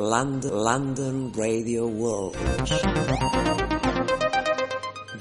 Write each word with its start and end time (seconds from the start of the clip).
London, 0.00 0.50
London 0.50 1.30
Radio 1.32 1.86
World. 1.86 2.34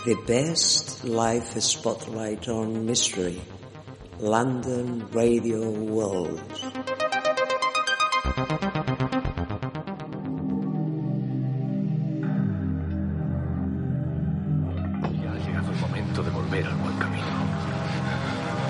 The 0.05 0.15
best 0.25 1.03
life 1.03 1.59
spotlight 1.59 2.47
on 2.47 2.85
mystery. 2.85 3.41
London 4.19 5.05
Radio 5.11 5.69
World. 5.69 6.39
Ya 6.47 6.71
ha 15.27 15.39
llegado 15.43 15.71
el 15.73 15.79
momento 15.81 16.23
de 16.23 16.29
volver 16.31 16.65
al 16.65 16.75
buen 16.77 16.97
camino. 16.99 17.25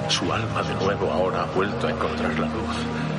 Su 0.08 0.34
alma 0.34 0.64
de 0.64 0.74
nuevo 0.84 1.12
ahora 1.12 1.44
ha 1.44 1.54
vuelto 1.54 1.86
a 1.86 1.92
encontrar 1.92 2.40
la 2.40 2.48
luz. 2.48 3.19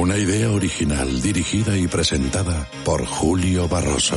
Una 0.00 0.16
idea 0.16 0.50
original 0.50 1.20
dirigida 1.20 1.76
y 1.76 1.86
presentada 1.86 2.66
por 2.86 3.04
Julio 3.04 3.68
Barroso. 3.68 4.16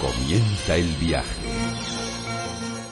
Comienza 0.00 0.74
el 0.74 0.88
viaje. 0.96 1.46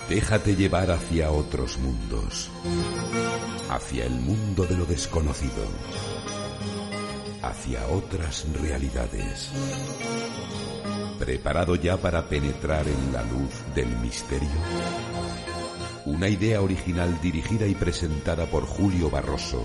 Déjate 0.09 0.55
llevar 0.55 0.93
hacia 0.93 1.33
otros 1.33 1.77
mundos. 1.79 2.51
Hacia 3.69 4.05
el 4.05 4.13
mundo 4.13 4.65
de 4.65 4.77
lo 4.77 4.85
desconocido. 4.85 5.67
Hacia 7.43 7.85
otras 7.89 8.47
realidades. 8.63 9.51
¿Preparado 11.23 11.77
ya 11.77 11.97
para 11.97 12.29
penetrar 12.29 12.85
en 12.89 13.13
la 13.13 13.23
luz 13.23 13.63
del 13.77 13.87
misterio? 13.99 14.51
Una 16.05 16.29
idea 16.29 16.61
original 16.61 17.21
dirigida 17.23 17.65
y 17.65 17.77
presentada 17.77 18.47
por 18.47 18.67
Julio 18.67 19.09
Barroso. 19.09 19.65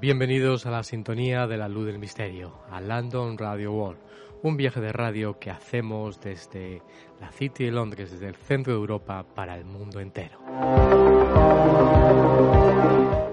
Bienvenidos 0.00 0.64
a 0.64 0.70
la 0.70 0.82
sintonía 0.82 1.46
de 1.46 1.58
la 1.58 1.68
luz 1.68 1.84
del 1.84 1.98
misterio, 1.98 2.54
a 2.70 2.80
London 2.80 3.36
Radio 3.36 3.70
World, 3.72 4.00
un 4.42 4.56
viaje 4.56 4.80
de 4.80 4.92
radio 4.92 5.38
que 5.38 5.50
hacemos 5.50 6.18
desde 6.22 6.80
la 7.20 7.30
City 7.30 7.66
de 7.66 7.70
Londres, 7.70 8.10
desde 8.10 8.28
el 8.28 8.34
centro 8.34 8.72
de 8.72 8.78
Europa 8.78 9.26
para 9.34 9.58
el 9.58 9.66
mundo 9.66 10.00
entero. 10.00 10.40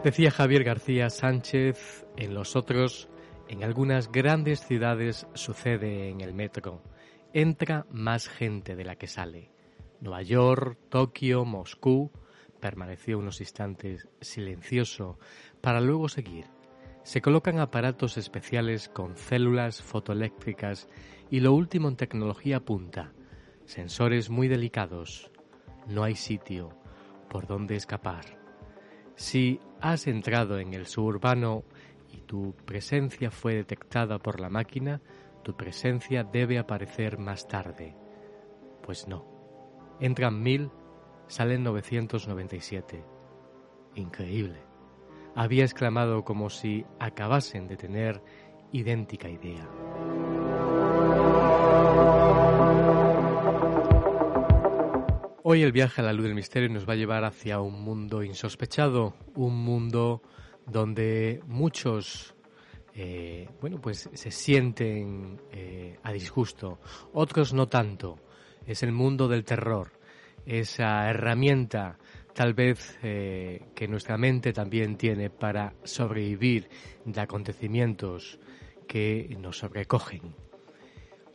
Decía 0.03 0.29
Javier 0.29 0.65
García 0.65 1.09
Sánchez, 1.09 2.05
en 2.17 2.33
los 2.33 2.57
otros, 2.57 3.07
en 3.47 3.63
algunas 3.63 4.11
grandes 4.11 4.59
ciudades 4.59 5.25
sucede 5.35 6.09
en 6.09 6.19
el 6.19 6.33
metro, 6.33 6.83
entra 7.31 7.85
más 7.91 8.27
gente 8.27 8.75
de 8.75 8.83
la 8.83 8.97
que 8.97 9.07
sale. 9.07 9.51
Nueva 10.01 10.21
York, 10.21 10.77
Tokio, 10.89 11.45
Moscú, 11.45 12.11
permaneció 12.59 13.19
unos 13.19 13.39
instantes 13.39 14.05
silencioso 14.19 15.17
para 15.61 15.79
luego 15.79 16.09
seguir. 16.09 16.56
Se 17.07 17.21
colocan 17.21 17.59
aparatos 17.59 18.17
especiales 18.17 18.89
con 18.89 19.15
células 19.15 19.81
fotoeléctricas 19.81 20.89
y 21.29 21.39
lo 21.39 21.53
último 21.53 21.87
en 21.87 21.95
tecnología 21.95 22.59
punta, 22.59 23.13
sensores 23.63 24.29
muy 24.29 24.49
delicados. 24.49 25.31
No 25.87 26.03
hay 26.03 26.15
sitio 26.15 26.77
por 27.29 27.47
donde 27.47 27.77
escapar. 27.77 28.37
Si 29.15 29.61
has 29.79 30.05
entrado 30.07 30.59
en 30.59 30.73
el 30.73 30.85
suburbano 30.85 31.63
y 32.11 32.17
tu 32.23 32.53
presencia 32.65 33.31
fue 33.31 33.55
detectada 33.55 34.19
por 34.19 34.41
la 34.41 34.49
máquina, 34.49 34.99
tu 35.45 35.55
presencia 35.55 36.25
debe 36.25 36.59
aparecer 36.59 37.19
más 37.19 37.47
tarde. 37.47 37.95
Pues 38.83 39.07
no. 39.07 39.25
Entran 40.01 40.43
mil, 40.43 40.71
salen 41.29 41.63
997. 41.63 43.01
Increíble 43.95 44.66
había 45.37 45.63
exclamado 45.63 46.23
como 46.23 46.49
si 46.49 46.83
acabasen 46.99 47.67
de 47.67 47.77
tener 47.77 48.23
idéntica 48.71 49.29
idea. 49.29 49.69
Hoy 55.43 55.61
el 55.61 55.71
viaje 55.71 56.01
a 56.01 56.05
la 56.05 56.11
luz 56.11 56.25
del 56.25 56.33
misterio 56.33 56.69
nos 56.69 56.89
va 56.89 56.93
a 56.93 56.95
llevar 56.95 57.23
hacia 57.23 57.61
un 57.61 57.79
mundo 57.83 58.23
insospechado, 58.23 59.13
un 59.35 59.55
mundo 59.55 60.23
donde 60.65 61.39
muchos 61.45 62.35
eh, 62.95 63.47
bueno, 63.61 63.79
pues 63.79 64.09
se 64.11 64.31
sienten 64.31 65.39
eh, 65.51 65.99
a 66.01 66.11
disgusto, 66.13 66.79
otros 67.13 67.53
no 67.53 67.67
tanto. 67.67 68.17
Es 68.65 68.81
el 68.81 68.91
mundo 68.91 69.27
del 69.27 69.45
terror, 69.45 69.91
esa 70.47 71.07
herramienta 71.07 71.99
tal 72.37 72.53
vez 72.53 72.99
eh, 73.01 73.63
que 73.73 73.87
nuestra 73.87 74.15
mente 74.15 74.53
también 74.53 74.95
tiene 74.95 75.31
para 75.31 75.73
sobrevivir 75.83 76.69
de 77.03 77.19
acontecimientos 77.19 78.39
que 78.87 79.35
nos 79.39 79.57
sobrecogen. 79.57 80.35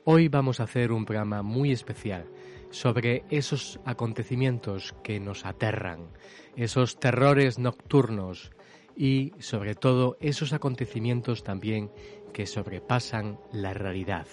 Hoy 0.04 0.28
vamos 0.28 0.60
a 0.60 0.62
hacer 0.62 0.92
un 0.92 1.04
programa 1.04 1.42
muy 1.42 1.72
especial 1.72 2.26
sobre 2.70 3.24
esos 3.30 3.80
acontecimientos 3.84 4.94
que 5.02 5.18
nos 5.18 5.44
aterran, 5.44 6.06
esos 6.54 7.00
terrores 7.00 7.58
nocturnos 7.58 8.52
y 8.96 9.32
sobre 9.40 9.74
todo 9.74 10.16
esos 10.20 10.52
acontecimientos 10.52 11.42
también 11.42 11.90
que 12.32 12.46
sobrepasan 12.46 13.40
la 13.50 13.74
realidad. 13.74 14.28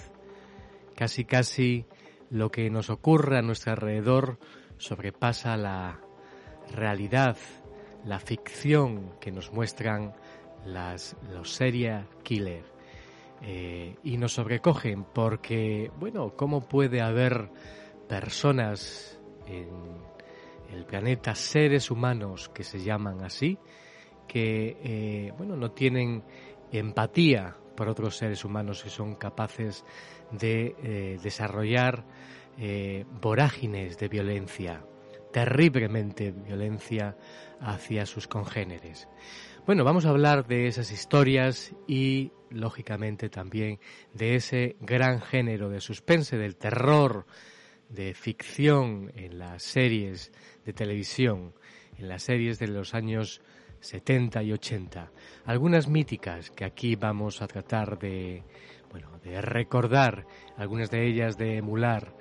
Casi 0.96 1.26
casi 1.26 1.88
lo 2.30 2.52
que 2.52 2.70
nos 2.70 2.92
ocurre 2.92 3.40
a 3.40 3.42
nuestro 3.42 3.72
alrededor 3.72 4.38
sobrepasa 4.78 5.58
la 5.58 6.02
realidad, 6.74 7.38
la 8.06 8.20
ficción 8.20 9.16
que 9.20 9.32
nos 9.32 9.52
muestran 9.52 10.14
las, 10.66 11.16
los 11.32 11.52
serial 11.54 12.08
killer. 12.24 12.64
Eh, 13.42 13.96
y 14.04 14.18
nos 14.18 14.34
sobrecogen 14.34 15.06
porque, 15.06 15.92
bueno, 15.98 16.36
¿cómo 16.36 16.60
puede 16.60 17.02
haber 17.02 17.50
personas 18.08 19.18
en 19.48 19.70
el 20.74 20.86
planeta, 20.86 21.34
seres 21.36 21.90
humanos 21.90 22.50
que 22.50 22.64
se 22.64 22.84
llaman 22.84 23.24
así, 23.24 23.58
que, 24.28 24.78
eh, 24.84 25.34
bueno, 25.38 25.56
no 25.56 25.72
tienen 25.72 26.24
empatía 26.72 27.56
por 27.76 27.88
otros 27.88 28.18
seres 28.18 28.44
humanos 28.44 28.84
y 28.86 28.90
son 28.90 29.16
capaces 29.16 29.86
de 30.32 30.76
eh, 30.84 31.18
desarrollar 31.22 32.04
vorágines 33.22 33.98
de 33.98 34.10
violencia, 34.10 34.84
terriblemente 35.32 36.32
violencia 36.32 37.18
hacia 37.60 38.06
sus 38.06 38.28
congéneres. 38.28 39.08
Bueno, 39.66 39.84
vamos 39.84 40.06
a 40.06 40.10
hablar 40.10 40.48
de 40.48 40.68
esas 40.68 40.92
historias 40.92 41.74
y, 41.88 42.32
lógicamente, 42.50 43.30
también 43.30 43.80
de 44.14 44.36
ese 44.36 44.76
gran 44.80 45.22
género 45.22 45.70
de 45.70 45.82
suspense, 45.82 46.38
del 46.38 46.56
terror, 46.56 47.26
de 47.90 48.14
ficción 48.14 49.12
en 49.16 49.40
las 49.40 49.64
series 49.64 50.32
de 50.66 50.74
televisión, 50.74 51.54
en 51.98 52.08
las 52.08 52.24
series 52.24 52.60
de 52.60 52.68
los 52.68 52.94
años 52.94 53.42
70 53.82 54.44
y 54.44 54.54
80. 54.54 55.12
Algunas 55.46 55.88
míticas 55.88 56.52
que 56.52 56.66
aquí 56.66 56.96
vamos 56.96 57.42
a 57.42 57.48
tratar 57.48 57.98
de, 58.00 58.44
bueno, 58.92 59.20
de 59.24 59.42
recordar, 59.42 60.26
algunas 60.58 60.90
de 60.90 61.08
ellas 61.08 61.38
de 61.38 61.58
emular. 61.58 62.16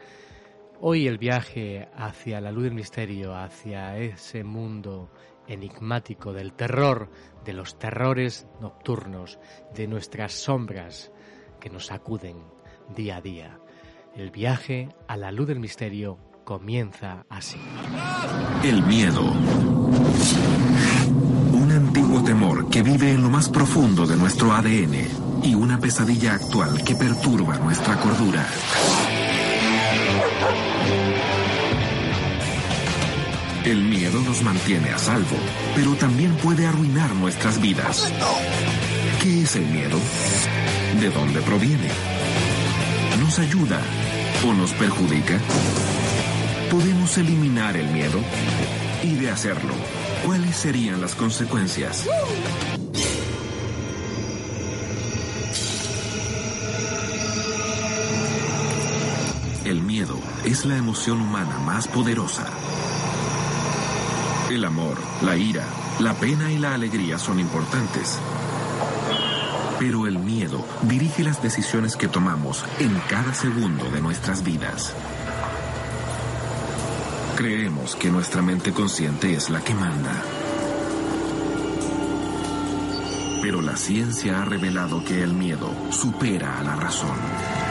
Hoy 0.80 1.08
el 1.08 1.18
viaje 1.18 1.88
hacia 1.96 2.40
la 2.40 2.52
luz 2.52 2.64
del 2.64 2.74
misterio, 2.74 3.34
hacia 3.34 3.98
ese 3.98 4.44
mundo 4.44 5.10
enigmático 5.48 6.32
del 6.32 6.52
terror, 6.52 7.10
de 7.44 7.52
los 7.52 7.80
terrores 7.80 8.46
nocturnos, 8.60 9.40
de 9.74 9.88
nuestras 9.88 10.32
sombras 10.34 11.10
que 11.58 11.68
nos 11.68 11.86
sacuden 11.86 12.36
día 12.94 13.16
a 13.16 13.20
día. 13.20 13.58
El 14.14 14.30
viaje 14.30 14.88
a 15.08 15.16
la 15.16 15.32
luz 15.32 15.48
del 15.48 15.58
misterio 15.58 16.16
comienza 16.44 17.26
así. 17.28 17.58
El 18.62 18.80
miedo. 18.84 19.22
Un 21.54 21.72
antiguo 21.72 22.22
temor 22.22 22.70
que 22.70 22.82
vive 22.82 23.10
en 23.10 23.22
lo 23.24 23.30
más 23.30 23.48
profundo 23.48 24.06
de 24.06 24.16
nuestro 24.16 24.52
ADN 24.52 25.42
y 25.42 25.56
una 25.56 25.80
pesadilla 25.80 26.34
actual 26.34 26.84
que 26.84 26.94
perturba 26.94 27.58
nuestra 27.58 27.96
cordura. 27.96 28.46
El 33.64 33.82
miedo 33.82 34.20
nos 34.22 34.42
mantiene 34.42 34.90
a 34.90 34.98
salvo, 34.98 35.36
pero 35.74 35.94
también 35.94 36.34
puede 36.36 36.66
arruinar 36.66 37.14
nuestras 37.14 37.60
vidas. 37.60 38.10
¿Qué 39.22 39.42
es 39.42 39.56
el 39.56 39.66
miedo? 39.66 39.98
¿De 41.00 41.10
dónde 41.10 41.42
proviene? 41.42 41.88
¿Nos 43.20 43.38
ayuda 43.38 43.80
o 44.46 44.54
nos 44.54 44.72
perjudica? 44.72 45.38
¿Podemos 46.70 47.18
eliminar 47.18 47.76
el 47.76 47.88
miedo? 47.88 48.20
Y 49.02 49.16
de 49.16 49.30
hacerlo, 49.30 49.74
¿cuáles 50.24 50.56
serían 50.56 51.02
las 51.02 51.14
consecuencias? 51.14 52.06
El 59.68 59.82
miedo 59.82 60.18
es 60.44 60.64
la 60.64 60.76
emoción 60.76 61.20
humana 61.20 61.58
más 61.58 61.86
poderosa 61.86 62.46
el 64.50 64.64
amor, 64.64 64.96
la 65.22 65.36
ira, 65.36 65.64
la 65.98 66.14
pena 66.14 66.50
y 66.50 66.58
la 66.58 66.72
alegría 66.72 67.18
son 67.18 67.38
importantes. 67.38 68.18
Pero 69.78 70.06
el 70.06 70.18
miedo 70.18 70.64
dirige 70.82 71.22
las 71.22 71.42
decisiones 71.42 71.96
que 71.96 72.08
tomamos 72.08 72.64
en 72.78 72.98
cada 73.08 73.34
segundo 73.34 73.90
de 73.90 74.00
nuestras 74.00 74.42
vidas. 74.42 74.94
Creemos 77.36 77.94
que 77.94 78.10
nuestra 78.10 78.40
mente 78.40 78.72
consciente 78.72 79.34
es 79.34 79.50
la 79.50 79.60
que 79.60 79.74
manda. 79.74 80.22
Pero 83.42 83.60
la 83.60 83.76
ciencia 83.76 84.40
ha 84.40 84.44
revelado 84.44 85.04
que 85.04 85.22
el 85.22 85.34
miedo 85.34 85.70
supera 85.90 86.58
a 86.58 86.64
la 86.64 86.74
razón. 86.74 87.67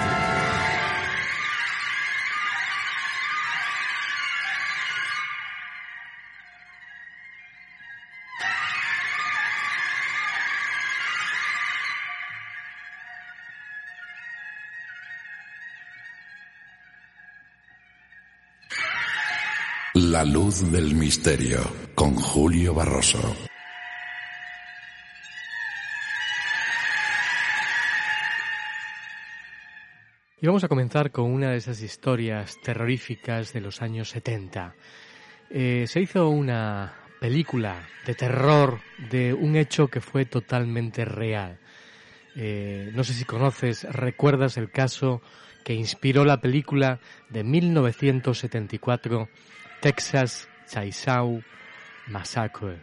La 20.17 20.25
luz 20.25 20.71
del 20.71 20.95
misterio 20.95 21.59
con 21.93 22.15
Julio 22.15 22.73
Barroso. 22.73 23.19
Y 30.41 30.47
vamos 30.47 30.63
a 30.63 30.67
comenzar 30.69 31.11
con 31.11 31.25
una 31.25 31.51
de 31.51 31.57
esas 31.57 31.83
historias 31.83 32.59
terroríficas 32.63 33.53
de 33.53 33.61
los 33.61 33.83
años 33.83 34.09
70. 34.09 34.73
Eh, 35.51 35.85
se 35.87 36.01
hizo 36.01 36.29
una 36.29 36.95
película 37.21 37.87
de 38.07 38.15
terror 38.15 38.79
de 39.11 39.35
un 39.35 39.55
hecho 39.55 39.87
que 39.87 40.01
fue 40.01 40.25
totalmente 40.25 41.05
real. 41.05 41.59
Eh, 42.35 42.89
no 42.95 43.03
sé 43.03 43.13
si 43.13 43.23
conoces, 43.23 43.83
recuerdas 43.83 44.57
el 44.57 44.71
caso 44.71 45.21
que 45.63 45.75
inspiró 45.75 46.25
la 46.25 46.41
película 46.41 47.01
de 47.29 47.43
1974 47.43 49.29
Texas 49.79 50.50
Chainsaw 50.65 51.39
Massacre, 52.07 52.79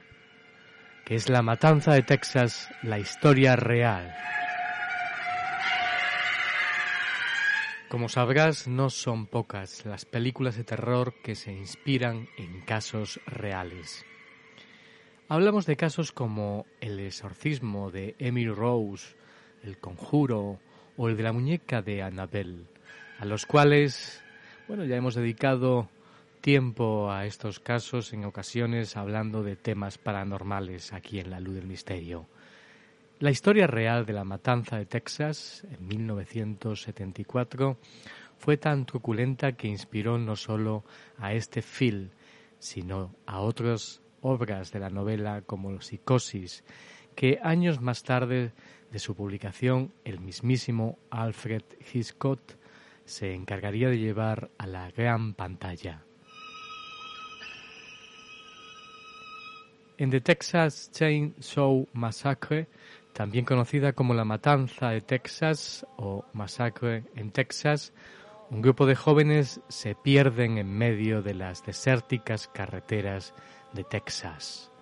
que 1.05 1.17
es 1.17 1.29
la 1.29 1.43
matanza 1.43 1.93
de 1.93 2.03
Texas, 2.03 2.69
la 2.85 3.01
historia 3.01 3.57
real. 3.57 4.15
Como 7.89 8.09
sabrás, 8.09 8.69
no 8.69 8.91
son 8.91 9.27
pocas 9.27 9.85
las 9.85 10.05
películas 10.05 10.57
de 10.57 10.63
terror 10.63 11.15
que 11.21 11.35
se 11.35 11.53
inspiran 11.53 12.29
en 12.39 12.61
casos 12.61 13.21
reales. 13.27 14.07
Hablamos 15.29 15.67
de 15.67 15.77
casos 15.77 16.13
como 16.13 16.65
El 16.81 17.01
exorcismo 17.01 17.91
de 17.91 18.15
Emily 18.21 18.51
Rose, 18.51 19.17
El 19.65 19.79
conjuro 19.79 20.61
o 20.97 21.09
el 21.09 21.17
de 21.17 21.23
la 21.25 21.33
muñeca 21.33 21.83
de 21.83 22.03
Annabelle, 22.03 22.67
a 23.19 23.25
los 23.25 23.47
cuales, 23.47 24.23
bueno, 24.69 24.85
ya 24.85 24.95
hemos 24.95 25.17
dedicado 25.17 25.89
tiempo 26.45 27.11
a 27.11 27.25
estos 27.25 27.59
casos, 27.59 28.13
en 28.13 28.27
ocasiones 28.27 28.99
hablando 28.99 29.43
de 29.43 29.57
temas 29.57 29.97
paranormales 29.97 30.93
aquí 30.93 31.19
en 31.19 31.31
La 31.31 31.41
Luz 31.41 31.55
del 31.55 31.67
Misterio. 31.67 32.27
La 33.19 33.31
historia 33.31 33.67
real 33.67 34.05
de 34.05 34.13
la 34.13 34.25
matanza 34.25 34.77
de 34.77 34.85
Texas 34.85 35.67
en 35.73 35.89
1974 35.89 37.79
fue 38.37 38.59
tan 38.59 38.85
truculenta 38.85 39.53
que 39.53 39.69
inspiró 39.69 40.19
no 40.19 40.37
solo 40.37 40.85
a 41.17 41.33
este 41.33 41.63
film, 41.63 42.11
sino 42.59 43.15
a 43.25 43.41
otras 43.41 44.03
obras 44.21 44.71
de 44.71 44.81
la 44.81 44.91
novela 44.91 45.41
como 45.47 45.81
Psicosis, 45.81 46.63
que 47.17 47.39
años 47.43 47.81
más 47.81 48.03
tarde 48.03 48.53
de 48.93 48.99
su 48.99 49.15
publicación 49.15 49.95
el 50.05 50.21
mismísimo 50.21 50.99
Alfred 51.09 51.63
Hitchcock 51.91 52.43
se 53.07 53.33
encargaría 53.33 53.89
de 53.89 53.99
llevar 53.99 54.51
a 54.59 54.67
la 54.67 54.91
gran 54.91 55.33
pantalla. 55.33 56.05
En 59.97 60.11
The 60.11 60.21
Texas 60.21 60.91
Chainsaw 60.93 61.87
Massacre, 61.93 62.67
también 63.13 63.45
conocida 63.45 63.93
como 63.93 64.13
la 64.13 64.25
Matanza 64.25 64.91
de 64.91 65.01
Texas 65.01 65.87
o 65.97 66.25
Masacre 66.33 67.05
en 67.15 67.31
Texas, 67.31 67.93
un 68.51 68.61
grupo 68.61 68.87
de 68.87 68.97
jóvenes 68.97 69.61
se 69.69 69.95
pierden 69.95 70.59
en 70.59 70.77
medio 70.77 71.23
de 71.23 71.35
las 71.35 71.65
desérticas 71.65 72.49
carreteras 72.49 73.35
de 73.73 73.85
Texas. 73.85 74.73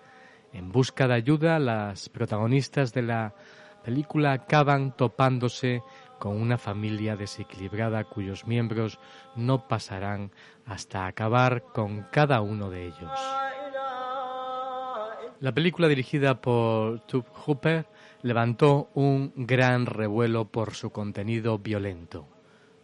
En 0.51 0.71
busca 0.71 1.07
de 1.07 1.13
ayuda, 1.13 1.59
las 1.59 2.09
protagonistas 2.09 2.91
de 2.91 3.03
la 3.03 3.35
película 3.83 4.31
acaban 4.31 4.97
topándose 4.97 5.83
con 6.17 6.41
una 6.41 6.57
familia 6.57 7.15
desequilibrada 7.15 8.03
cuyos 8.05 8.47
miembros 8.47 8.97
no 9.35 9.67
pasarán 9.67 10.31
hasta 10.65 11.05
acabar 11.05 11.65
con 11.71 12.07
cada 12.11 12.41
uno 12.41 12.71
de 12.71 12.87
ellos. 12.87 13.52
La 15.43 15.51
película 15.51 15.89
dirigida 15.89 16.39
por 16.39 17.01
Tube 17.01 17.27
Hooper 17.33 17.85
levantó 18.21 18.89
un 18.93 19.33
gran 19.35 19.85
revuelo 19.85 20.45
por 20.45 20.73
su 20.73 20.91
contenido 20.91 21.59
violento. 21.59 22.29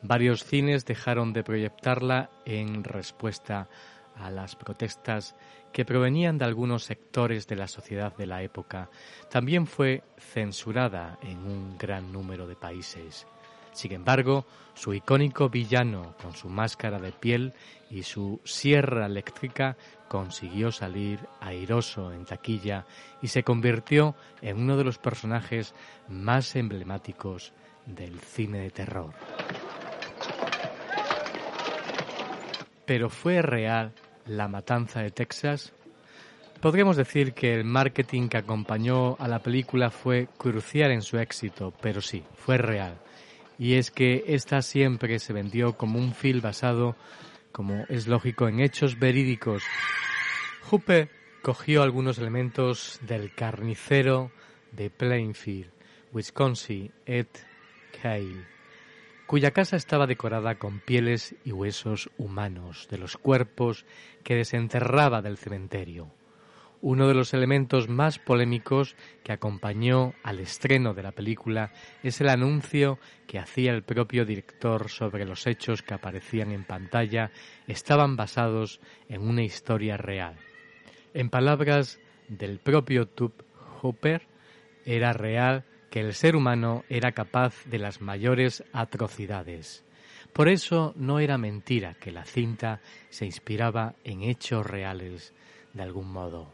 Varios 0.01 0.43
cines 0.43 0.83
dejaron 0.83 1.31
de 1.31 1.45
proyectarla 1.45 2.29
en 2.43 2.83
respuesta 2.83 3.69
a 4.13 4.29
las 4.29 4.57
protestas 4.57 5.37
que 5.71 5.85
provenían 5.85 6.37
de 6.37 6.43
algunos 6.43 6.83
sectores 6.83 7.47
de 7.47 7.55
la 7.55 7.69
sociedad 7.69 8.13
de 8.17 8.25
la 8.25 8.43
época, 8.43 8.89
también 9.31 9.65
fue 9.65 10.03
censurada 10.17 11.17
en 11.21 11.37
un 11.37 11.77
gran 11.77 12.11
número 12.11 12.45
de 12.45 12.57
países. 12.57 13.25
Sin 13.71 13.93
embargo, 13.93 14.45
su 14.73 14.93
icónico 14.93 15.47
villano, 15.47 16.13
con 16.21 16.35
su 16.35 16.49
máscara 16.49 16.99
de 16.99 17.13
piel 17.13 17.53
y 17.89 18.03
su 18.03 18.41
sierra 18.43 19.05
eléctrica, 19.05 19.77
consiguió 20.09 20.73
salir 20.73 21.19
airoso 21.39 22.11
en 22.11 22.25
taquilla 22.25 22.85
y 23.21 23.27
se 23.27 23.43
convirtió 23.43 24.15
en 24.41 24.57
uno 24.57 24.75
de 24.75 24.83
los 24.83 24.97
personajes 24.97 25.73
más 26.09 26.57
emblemáticos 26.57 27.53
del 27.85 28.19
cine 28.19 28.59
de 28.59 28.71
terror. 28.71 29.13
Pero 32.85 33.09
¿fue 33.09 33.41
real 33.41 33.93
la 34.25 34.47
matanza 34.47 35.01
de 35.01 35.11
Texas? 35.11 35.71
Podríamos 36.59 36.97
decir 36.97 37.33
que 37.33 37.53
el 37.53 37.63
marketing 37.63 38.27
que 38.27 38.37
acompañó 38.37 39.15
a 39.19 39.27
la 39.27 39.39
película 39.39 39.91
fue 39.91 40.27
crucial 40.37 40.91
en 40.91 41.01
su 41.01 41.17
éxito, 41.17 41.73
pero 41.81 42.01
sí, 42.01 42.23
fue 42.35 42.57
real. 42.57 42.97
Y 43.57 43.75
es 43.75 43.91
que 43.91 44.23
esta 44.27 44.61
siempre 44.61 45.19
se 45.19 45.33
vendió 45.33 45.77
como 45.77 45.99
un 45.99 46.13
film 46.13 46.41
basado, 46.41 46.95
como 47.51 47.85
es 47.89 48.07
lógico, 48.07 48.47
en 48.47 48.59
hechos 48.59 48.99
verídicos. 48.99 49.63
Hooper 50.69 51.09
cogió 51.41 51.81
algunos 51.81 52.19
elementos 52.19 52.99
del 53.01 53.33
carnicero 53.33 54.31
de 54.71 54.91
Plainfield, 54.91 55.71
Wisconsin, 56.13 56.91
Ed 57.07 57.25
Cale, 57.99 58.45
cuya 59.25 59.49
casa 59.49 59.77
estaba 59.77 60.05
decorada 60.05 60.59
con 60.59 60.79
pieles 60.79 61.33
y 61.43 61.53
huesos 61.53 62.11
humanos 62.19 62.87
de 62.91 62.99
los 62.99 63.17
cuerpos 63.17 63.87
que 64.23 64.35
desenterraba 64.35 65.23
del 65.23 65.37
cementerio. 65.37 66.11
Uno 66.81 67.07
de 67.07 67.15
los 67.15 67.33
elementos 67.33 67.89
más 67.89 68.19
polémicos 68.19 68.95
que 69.23 69.31
acompañó 69.31 70.13
al 70.21 70.39
estreno 70.39 70.93
de 70.93 71.01
la 71.01 71.13
película 71.13 71.73
es 72.03 72.21
el 72.21 72.29
anuncio 72.29 72.99
que 73.25 73.39
hacía 73.39 73.71
el 73.71 73.81
propio 73.81 74.23
director 74.23 74.87
sobre 74.87 75.25
los 75.25 75.47
hechos 75.47 75.81
que 75.81 75.95
aparecían 75.95 76.51
en 76.51 76.63
pantalla 76.63 77.31
estaban 77.65 78.15
basados 78.15 78.79
en 79.07 79.21
una 79.21 79.41
historia 79.41 79.97
real. 79.97 80.37
En 81.13 81.29
palabras 81.29 81.99
del 82.27 82.59
propio 82.59 83.07
Tube 83.07 83.43
Hooper, 83.81 84.27
era 84.85 85.13
real 85.13 85.65
que 85.89 86.01
el 86.01 86.13
ser 86.13 86.35
humano 86.35 86.83
era 86.89 87.13
capaz 87.13 87.65
de 87.65 87.79
las 87.79 88.01
mayores 88.01 88.63
atrocidades. 88.73 89.83
Por 90.33 90.47
eso 90.47 90.93
no 90.95 91.19
era 91.19 91.37
mentira 91.37 91.95
que 91.95 92.11
la 92.11 92.25
cinta 92.25 92.81
se 93.09 93.25
inspiraba 93.25 93.95
en 94.03 94.21
hechos 94.21 94.65
reales 94.65 95.33
de 95.73 95.81
algún 95.81 96.11
modo. 96.11 96.53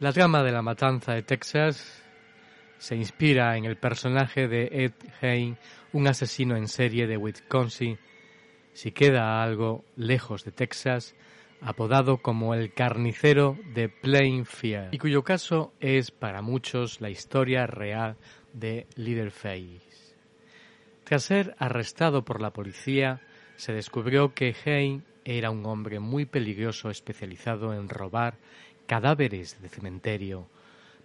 La 0.00 0.12
trama 0.12 0.42
de 0.42 0.52
la 0.52 0.62
matanza 0.62 1.12
de 1.12 1.22
Texas 1.22 2.02
se 2.78 2.96
inspira 2.96 3.56
en 3.56 3.64
el 3.64 3.76
personaje 3.76 4.48
de 4.48 4.68
Ed 4.72 4.92
Hain, 5.20 5.56
un 5.92 6.06
asesino 6.08 6.56
en 6.56 6.68
serie 6.68 7.06
de 7.06 7.16
Wisconsin, 7.16 7.98
si 8.74 8.92
queda 8.92 9.42
algo 9.42 9.84
lejos 9.96 10.44
de 10.44 10.52
Texas, 10.52 11.14
apodado 11.62 12.18
como 12.18 12.54
el 12.54 12.74
carnicero 12.74 13.56
de 13.72 13.88
Plainfield, 13.88 14.92
y 14.92 14.98
cuyo 14.98 15.24
caso 15.24 15.72
es 15.80 16.10
para 16.10 16.42
muchos 16.42 17.00
la 17.00 17.08
historia 17.08 17.66
real 17.66 18.16
de 18.52 18.86
Leatherface. 18.96 19.80
Tras 21.04 21.22
ser 21.22 21.54
arrestado 21.58 22.24
por 22.24 22.42
la 22.42 22.52
policía, 22.52 23.20
se 23.56 23.72
descubrió 23.72 24.34
que 24.34 24.54
Hain 24.64 25.04
era 25.24 25.50
un 25.50 25.64
hombre 25.64 26.00
muy 26.00 26.26
peligroso 26.26 26.90
especializado 26.90 27.72
en 27.72 27.88
robar 27.88 28.36
cadáveres 28.86 29.60
de 29.62 29.68
cementerio 29.68 30.48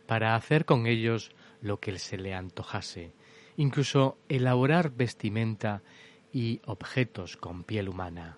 para 0.08 0.36
hacer 0.36 0.66
con 0.66 0.88
ellos 0.88 1.32
lo 1.62 1.80
que 1.80 1.98
se 2.00 2.18
le 2.18 2.34
antojase, 2.34 3.14
incluso 3.58 4.18
elaborar 4.28 4.92
vestimenta 4.92 5.84
y 6.34 6.62
objetos 6.66 7.38
con 7.38 7.64
piel 7.64 7.90
humana. 7.90 8.38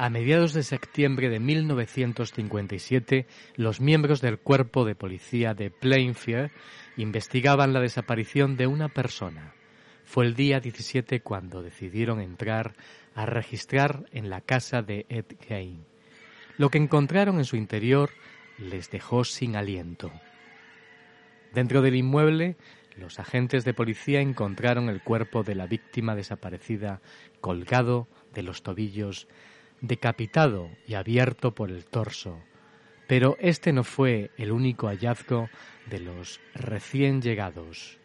A 0.00 0.10
mediados 0.10 0.52
de 0.52 0.62
septiembre 0.62 1.28
de 1.28 1.40
1957, 1.40 3.26
los 3.56 3.80
miembros 3.80 4.20
del 4.20 4.38
cuerpo 4.38 4.84
de 4.84 4.94
policía 4.94 5.54
de 5.54 5.72
Plainfield 5.72 6.52
investigaban 6.96 7.72
la 7.72 7.80
desaparición 7.80 8.56
de 8.56 8.68
una 8.68 8.88
persona. 8.88 9.54
Fue 10.04 10.24
el 10.24 10.36
día 10.36 10.60
17 10.60 11.20
cuando 11.22 11.62
decidieron 11.62 12.20
entrar 12.20 12.76
a 13.16 13.26
registrar 13.26 14.04
en 14.12 14.30
la 14.30 14.40
casa 14.40 14.82
de 14.82 15.04
Ed 15.08 15.26
Gein. 15.40 15.84
Lo 16.58 16.70
que 16.70 16.78
encontraron 16.78 17.38
en 17.38 17.44
su 17.44 17.56
interior 17.56 18.10
les 18.56 18.90
dejó 18.90 19.24
sin 19.24 19.56
aliento. 19.56 20.12
Dentro 21.52 21.82
del 21.82 21.96
inmueble, 21.96 22.56
los 22.98 23.18
agentes 23.18 23.64
de 23.64 23.74
policía 23.74 24.20
encontraron 24.20 24.88
el 24.88 25.02
cuerpo 25.02 25.42
de 25.42 25.54
la 25.54 25.66
víctima 25.66 26.14
desaparecida 26.14 27.00
colgado 27.40 28.08
de 28.34 28.42
los 28.42 28.62
tobillos, 28.62 29.28
decapitado 29.80 30.68
y 30.86 30.94
abierto 30.94 31.54
por 31.54 31.70
el 31.70 31.84
torso. 31.86 32.38
Pero 33.06 33.36
este 33.40 33.72
no 33.72 33.84
fue 33.84 34.30
el 34.36 34.52
único 34.52 34.88
hallazgo 34.88 35.48
de 35.86 36.00
los 36.00 36.40
recién 36.54 37.22
llegados. 37.22 37.98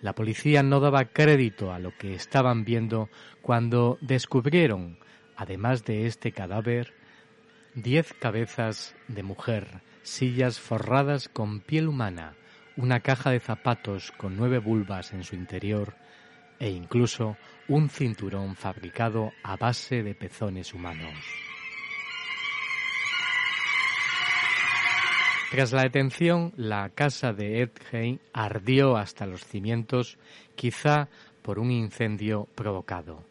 La 0.00 0.14
policía 0.14 0.62
no 0.62 0.80
daba 0.80 1.06
crédito 1.06 1.72
a 1.72 1.78
lo 1.78 1.96
que 1.96 2.14
estaban 2.14 2.64
viendo 2.64 3.08
cuando 3.40 3.98
descubrieron, 4.00 4.98
además 5.36 5.84
de 5.84 6.06
este 6.06 6.32
cadáver, 6.32 6.92
diez 7.74 8.12
cabezas 8.14 8.94
de 9.08 9.22
mujer, 9.22 9.82
sillas 10.02 10.60
forradas 10.60 11.28
con 11.28 11.60
piel 11.60 11.88
humana, 11.88 12.34
una 12.76 13.00
caja 13.00 13.30
de 13.30 13.40
zapatos 13.40 14.12
con 14.12 14.36
nueve 14.36 14.58
vulvas 14.58 15.12
en 15.12 15.24
su 15.24 15.34
interior 15.34 15.94
e 16.58 16.70
incluso 16.70 17.36
un 17.68 17.88
cinturón 17.88 18.56
fabricado 18.56 19.32
a 19.42 19.56
base 19.56 20.02
de 20.02 20.14
pezones 20.14 20.74
humanos. 20.74 21.14
Tras 25.50 25.72
la 25.72 25.82
detención, 25.82 26.52
la 26.56 26.90
casa 26.90 27.32
de 27.32 27.62
Edheim 27.62 28.18
ardió 28.32 28.96
hasta 28.96 29.26
los 29.26 29.44
cimientos, 29.44 30.18
quizá 30.54 31.08
por 31.42 31.58
un 31.58 31.70
incendio 31.70 32.48
provocado. 32.54 33.24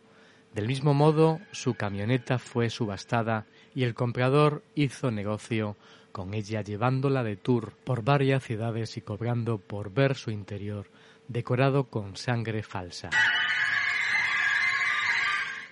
Del 0.53 0.67
mismo 0.67 0.93
modo, 0.93 1.39
su 1.51 1.73
camioneta 1.73 2.39
fue 2.39 2.69
subastada 2.69 3.45
y 3.75 3.83
el 3.83 3.93
comprador 3.93 4.63
hizo 4.73 5.11
negocio 5.11 5.75
con 6.15 6.33
ella 6.33 6.61
llevándola 6.61 7.25
de 7.25 7.35
tour 7.35 7.73
por 7.83 8.01
varias 8.01 8.41
ciudades 8.41 8.95
y 8.95 9.01
cobrando 9.01 9.57
por 9.57 9.91
ver 9.91 10.15
su 10.15 10.31
interior 10.31 10.87
decorado 11.27 11.89
con 11.89 12.15
sangre 12.15 12.63
falsa. 12.63 13.09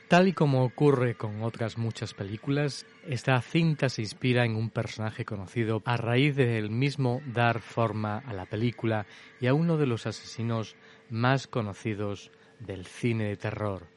Tal 0.10 0.28
y 0.28 0.34
como 0.34 0.66
ocurre 0.66 1.16
con 1.16 1.44
otras 1.44 1.78
muchas 1.78 2.14
películas, 2.14 2.86
esta 3.08 3.42
cinta 3.42 3.88
se 3.88 4.02
inspira 4.02 4.44
en 4.44 4.58
un 4.58 4.70
personaje 4.70 5.24
conocido 5.24 5.82
a 5.86 5.96
raíz 5.96 6.36
del 6.36 6.70
mismo 6.70 7.22
dar 7.26 7.62
forma 7.62 8.18
a 8.18 8.34
la 8.34 8.46
película 8.46 9.06
y 9.40 9.48
a 9.48 9.54
uno 9.54 9.78
de 9.78 9.86
los 9.86 10.08
asesinos 10.08 10.76
más 11.10 11.48
conocidos 11.48 12.32
del 12.60 12.86
cine 12.86 13.30
de 13.30 13.38
terror. 13.38 13.88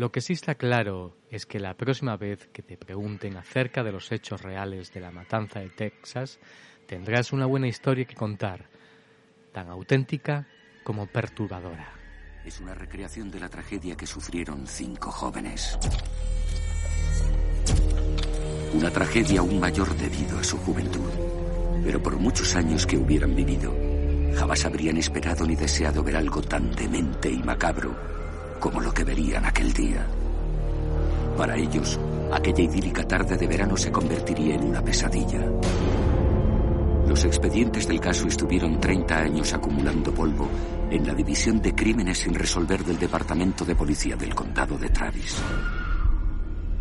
Lo 0.00 0.10
que 0.10 0.22
sí 0.22 0.32
está 0.32 0.54
claro 0.54 1.14
es 1.30 1.44
que 1.44 1.60
la 1.60 1.76
próxima 1.76 2.16
vez 2.16 2.48
que 2.54 2.62
te 2.62 2.78
pregunten 2.78 3.36
acerca 3.36 3.84
de 3.84 3.92
los 3.92 4.10
hechos 4.10 4.40
reales 4.40 4.94
de 4.94 5.00
la 5.00 5.10
matanza 5.10 5.60
de 5.60 5.68
Texas, 5.68 6.38
tendrás 6.86 7.34
una 7.34 7.44
buena 7.44 7.68
historia 7.68 8.06
que 8.06 8.14
contar, 8.14 8.64
tan 9.52 9.68
auténtica 9.68 10.46
como 10.84 11.06
perturbadora. 11.06 11.92
Es 12.46 12.60
una 12.60 12.72
recreación 12.72 13.30
de 13.30 13.40
la 13.40 13.50
tragedia 13.50 13.94
que 13.94 14.06
sufrieron 14.06 14.66
cinco 14.66 15.10
jóvenes. 15.10 15.78
Una 18.72 18.90
tragedia 18.90 19.40
aún 19.40 19.60
mayor 19.60 19.94
debido 19.98 20.38
a 20.38 20.44
su 20.44 20.56
juventud. 20.56 21.10
Pero 21.84 22.02
por 22.02 22.16
muchos 22.16 22.56
años 22.56 22.86
que 22.86 22.96
hubieran 22.96 23.36
vivido, 23.36 23.76
jamás 24.34 24.64
habrían 24.64 24.96
esperado 24.96 25.46
ni 25.46 25.56
deseado 25.56 26.02
ver 26.02 26.16
algo 26.16 26.40
tan 26.40 26.74
demente 26.74 27.28
y 27.28 27.42
macabro 27.42 28.19
como 28.60 28.80
lo 28.80 28.92
que 28.92 29.02
verían 29.02 29.44
aquel 29.44 29.72
día. 29.72 30.06
Para 31.36 31.56
ellos, 31.56 31.98
aquella 32.32 32.62
idílica 32.62 33.02
tarde 33.08 33.36
de 33.36 33.46
verano 33.46 33.76
se 33.76 33.90
convertiría 33.90 34.54
en 34.54 34.64
una 34.64 34.82
pesadilla. 34.82 35.40
Los 37.08 37.24
expedientes 37.24 37.88
del 37.88 37.98
caso 37.98 38.28
estuvieron 38.28 38.78
30 38.78 39.18
años 39.18 39.52
acumulando 39.52 40.14
polvo 40.14 40.48
en 40.90 41.06
la 41.06 41.14
División 41.14 41.60
de 41.60 41.74
Crímenes 41.74 42.18
sin 42.18 42.34
resolver 42.34 42.84
del 42.84 42.98
Departamento 42.98 43.64
de 43.64 43.74
Policía 43.74 44.14
del 44.16 44.34
Condado 44.34 44.78
de 44.78 44.90
Travis. 44.90 45.42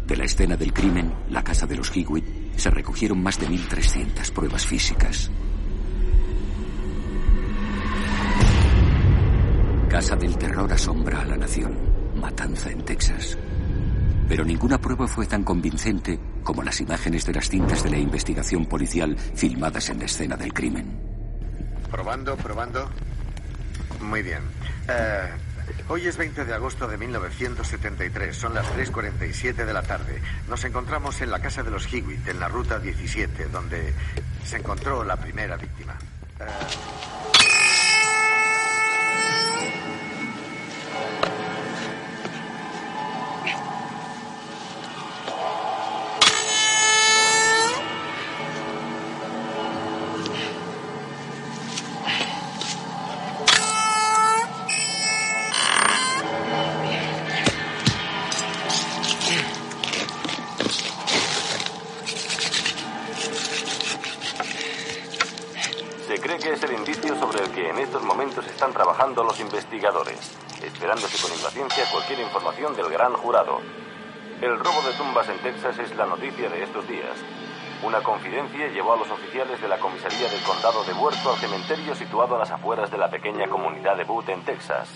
De 0.06 0.18
la 0.18 0.26
escena 0.26 0.56
del 0.56 0.74
crimen, 0.74 1.14
la 1.30 1.44
casa 1.44 1.66
de 1.66 1.78
los 1.78 1.96
Hewitt, 1.96 2.26
se 2.58 2.70
recogieron 2.70 3.24
más 3.24 3.40
de 3.40 3.48
1.300 3.48 4.32
pruebas 4.32 4.66
físicas. 4.66 5.32
Casa 9.90 10.16
del 10.16 10.38
Terror 10.38 10.72
asombra 10.72 11.20
a 11.20 11.26
la 11.26 11.36
nación. 11.36 11.76
Matanza 12.14 12.70
en 12.70 12.86
Texas. 12.86 13.36
Pero 14.28 14.46
ninguna 14.46 14.80
prueba 14.80 15.08
fue 15.08 15.26
tan 15.26 15.44
convincente 15.44 16.20
como 16.44 16.62
las 16.62 16.80
imágenes 16.80 17.26
de 17.26 17.34
las 17.34 17.50
cintas 17.50 17.84
de 17.84 17.90
la 17.90 17.98
investigación 17.98 18.68
policial 18.68 19.18
filmadas 19.18 19.90
en 19.90 19.98
la 19.98 20.06
escena 20.06 20.38
del 20.38 20.54
crimen. 20.54 20.96
Probando, 21.90 22.38
probando. 22.38 22.88
Muy 24.02 24.22
bien. 24.22 24.44
Eh, 24.88 25.28
hoy 25.88 26.06
es 26.06 26.18
20 26.18 26.46
de 26.46 26.54
agosto 26.54 26.88
de 26.88 26.96
1973. 26.96 28.36
Son 28.36 28.54
las 28.54 28.68
3.47 28.68 29.66
de 29.66 29.74
la 29.74 29.82
tarde. 29.82 30.22
Nos 30.48 30.64
encontramos 30.66 31.20
en 31.22 31.32
la 31.32 31.40
casa 31.40 31.64
de 31.64 31.72
los 31.72 31.92
Hewitt, 31.92 32.28
en 32.28 32.40
la 32.40 32.48
ruta 32.48 32.78
17, 32.78 33.48
donde 33.48 33.92
se 34.46 34.58
encontró 34.58 35.04
la 35.04 35.16
primera 35.16 35.58
víctima. 35.58 35.98
Eh, 36.40 36.46
con 70.90 71.32
impaciencia 71.32 71.86
cualquier 71.92 72.20
información 72.20 72.76
del 72.76 72.90
gran 72.90 73.14
jurado. 73.14 73.62
El 74.42 74.58
robo 74.58 74.82
de 74.82 74.94
tumbas 74.94 75.30
en 75.30 75.38
Texas 75.38 75.78
es 75.78 75.96
la 75.96 76.08
noticia 76.08 76.50
de 76.50 76.64
estos 76.64 76.88
días. 76.88 77.16
Una 77.84 78.02
confidencia 78.02 78.68
llevó 78.70 78.94
a 78.94 78.98
los 78.98 79.12
oficiales 79.12 79.62
de 79.62 79.68
la 79.68 79.78
comisaría 79.78 80.28
del 80.28 80.42
condado 80.42 80.84
de 80.84 80.94
Huerto 80.94 81.30
al 81.30 81.38
cementerio 81.38 81.94
situado 81.94 82.36
a 82.36 82.40
las 82.40 82.50
afueras 82.50 82.90
de 82.90 82.98
la 82.98 83.08
pequeña 83.08 83.48
comunidad 83.48 83.98
de 83.98 84.04
Butte 84.04 84.30
en 84.30 84.44
Texas. 84.44 84.90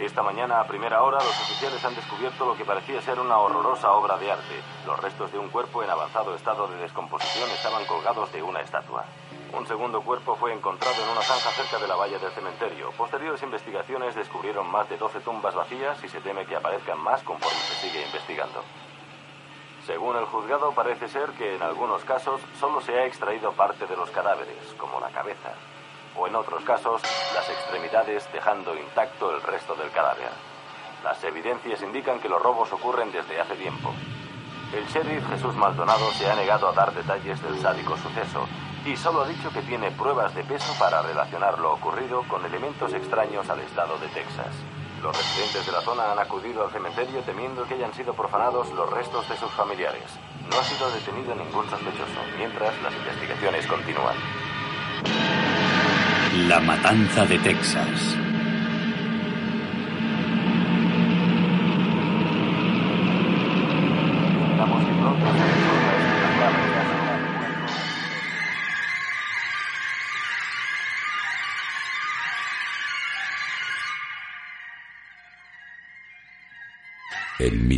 Esta 0.00 0.22
mañana 0.22 0.60
a 0.60 0.66
primera 0.66 1.02
hora 1.02 1.18
los 1.18 1.40
oficiales 1.42 1.84
han 1.84 1.94
descubierto 1.94 2.46
lo 2.46 2.56
que 2.56 2.64
parecía 2.64 3.02
ser 3.02 3.20
una 3.20 3.36
horrorosa 3.36 3.92
obra 3.92 4.16
de 4.16 4.32
arte. 4.32 4.62
Los 4.86 4.98
restos 4.98 5.30
de 5.30 5.38
un 5.38 5.50
cuerpo 5.50 5.82
en 5.82 5.90
avanzado 5.90 6.34
estado 6.34 6.68
de 6.68 6.76
descomposición 6.76 7.50
estaban 7.50 7.84
colgados 7.84 8.32
de 8.32 8.42
una 8.42 8.62
estatua. 8.62 9.04
Un 9.52 9.66
segundo 9.66 10.02
cuerpo 10.02 10.36
fue 10.36 10.52
encontrado 10.52 11.02
en 11.02 11.08
una 11.08 11.22
zanja 11.22 11.50
cerca 11.50 11.78
de 11.78 11.88
la 11.88 11.96
valla 11.96 12.18
del 12.18 12.30
cementerio. 12.32 12.90
Posteriores 12.92 13.42
investigaciones 13.42 14.14
descubrieron 14.14 14.70
más 14.70 14.88
de 14.90 14.98
12 14.98 15.20
tumbas 15.20 15.54
vacías 15.54 16.02
y 16.04 16.08
se 16.08 16.20
teme 16.20 16.44
que 16.44 16.54
aparezcan 16.54 16.98
más 17.00 17.22
conforme 17.22 17.58
se 17.58 17.88
sigue 17.88 18.04
investigando. 18.04 18.62
Según 19.86 20.16
el 20.16 20.26
juzgado, 20.26 20.72
parece 20.72 21.08
ser 21.08 21.30
que 21.30 21.56
en 21.56 21.62
algunos 21.62 22.04
casos 22.04 22.42
solo 22.60 22.82
se 22.82 22.92
ha 22.92 23.06
extraído 23.06 23.52
parte 23.52 23.86
de 23.86 23.96
los 23.96 24.10
cadáveres, 24.10 24.74
como 24.76 25.00
la 25.00 25.08
cabeza, 25.08 25.54
o 26.14 26.26
en 26.26 26.36
otros 26.36 26.62
casos 26.64 27.00
las 27.34 27.48
extremidades 27.48 28.30
dejando 28.30 28.76
intacto 28.76 29.34
el 29.34 29.42
resto 29.42 29.74
del 29.76 29.90
cadáver. 29.92 30.30
Las 31.02 31.24
evidencias 31.24 31.80
indican 31.80 32.20
que 32.20 32.28
los 32.28 32.42
robos 32.42 32.70
ocurren 32.72 33.10
desde 33.12 33.40
hace 33.40 33.54
tiempo. 33.54 33.94
El 34.74 34.86
sheriff 34.88 35.26
Jesús 35.30 35.54
Maldonado 35.54 36.10
se 36.12 36.30
ha 36.30 36.34
negado 36.34 36.68
a 36.68 36.72
dar 36.72 36.92
detalles 36.92 37.40
del 37.42 37.58
sádico 37.58 37.96
suceso 37.96 38.46
y 38.84 38.96
solo 38.96 39.22
ha 39.22 39.28
dicho 39.28 39.50
que 39.50 39.62
tiene 39.62 39.90
pruebas 39.90 40.34
de 40.34 40.44
peso 40.44 40.74
para 40.78 41.02
relacionar 41.02 41.58
lo 41.58 41.74
ocurrido 41.74 42.22
con 42.28 42.44
elementos 42.44 42.92
extraños 42.92 43.48
al 43.50 43.60
estado 43.60 43.98
de 43.98 44.08
Texas. 44.08 44.54
Los 45.02 45.16
residentes 45.16 45.66
de 45.66 45.72
la 45.72 45.80
zona 45.80 46.12
han 46.12 46.18
acudido 46.18 46.64
al 46.64 46.72
cementerio 46.72 47.20
temiendo 47.20 47.64
que 47.66 47.74
hayan 47.74 47.94
sido 47.94 48.14
profanados 48.14 48.72
los 48.72 48.90
restos 48.90 49.28
de 49.28 49.36
sus 49.36 49.50
familiares. 49.52 50.04
No 50.50 50.58
ha 50.58 50.64
sido 50.64 50.90
detenido 50.90 51.34
ningún 51.34 51.68
sospechoso, 51.70 52.20
mientras 52.36 52.74
las 52.82 52.94
investigaciones 52.94 53.66
continúan. 53.66 54.16
La 56.48 56.60
matanza 56.60 57.26
de 57.26 57.38
Texas. 57.38 58.27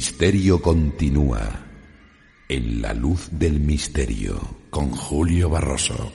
Misterio 0.01 0.63
continúa 0.63 1.61
en 2.49 2.81
la 2.81 2.95
luz 2.95 3.29
del 3.33 3.61
misterio 3.61 4.41
con 4.71 4.93
Julio 4.93 5.51
Barroso. 5.51 6.11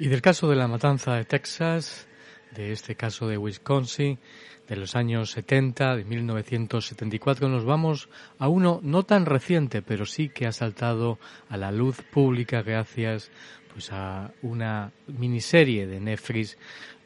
Y 0.00 0.08
del 0.08 0.20
caso 0.20 0.50
de 0.50 0.56
la 0.56 0.66
matanza 0.66 1.14
de 1.14 1.24
Texas, 1.24 2.08
de 2.56 2.72
este 2.72 2.96
caso 2.96 3.28
de 3.28 3.38
Wisconsin, 3.38 4.18
de 4.66 4.76
los 4.76 4.96
años 4.96 5.30
70, 5.30 5.96
de 5.96 6.04
1974, 6.04 7.48
nos 7.48 7.64
vamos 7.64 8.08
a 8.38 8.48
uno 8.48 8.80
no 8.82 9.04
tan 9.04 9.26
reciente, 9.26 9.82
pero 9.82 10.06
sí 10.06 10.28
que 10.28 10.46
ha 10.46 10.52
saltado 10.52 11.18
a 11.48 11.56
la 11.56 11.70
luz 11.70 12.02
pública 12.02 12.62
gracias 12.62 13.30
pues 13.72 13.92
a 13.92 14.32
una 14.40 14.90
miniserie 15.06 15.86
de 15.86 16.00
Netflix 16.00 16.56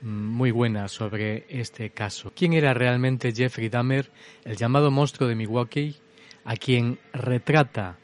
mm, 0.03 0.09
muy 0.09 0.53
buena 0.53 0.87
sobre 0.87 1.45
este 1.49 1.91
caso. 1.91 2.33
¿Quién 2.35 2.53
era 2.53 2.73
realmente 2.73 3.33
Jeffrey 3.35 3.69
Dahmer, 3.69 4.11
el 4.45 4.57
llamado 4.57 4.91
monstruo 4.93 5.29
de 5.29 5.35
Milwaukee, 5.35 5.97
a 6.45 6.55
quien 6.55 7.01
retrata 7.13 7.99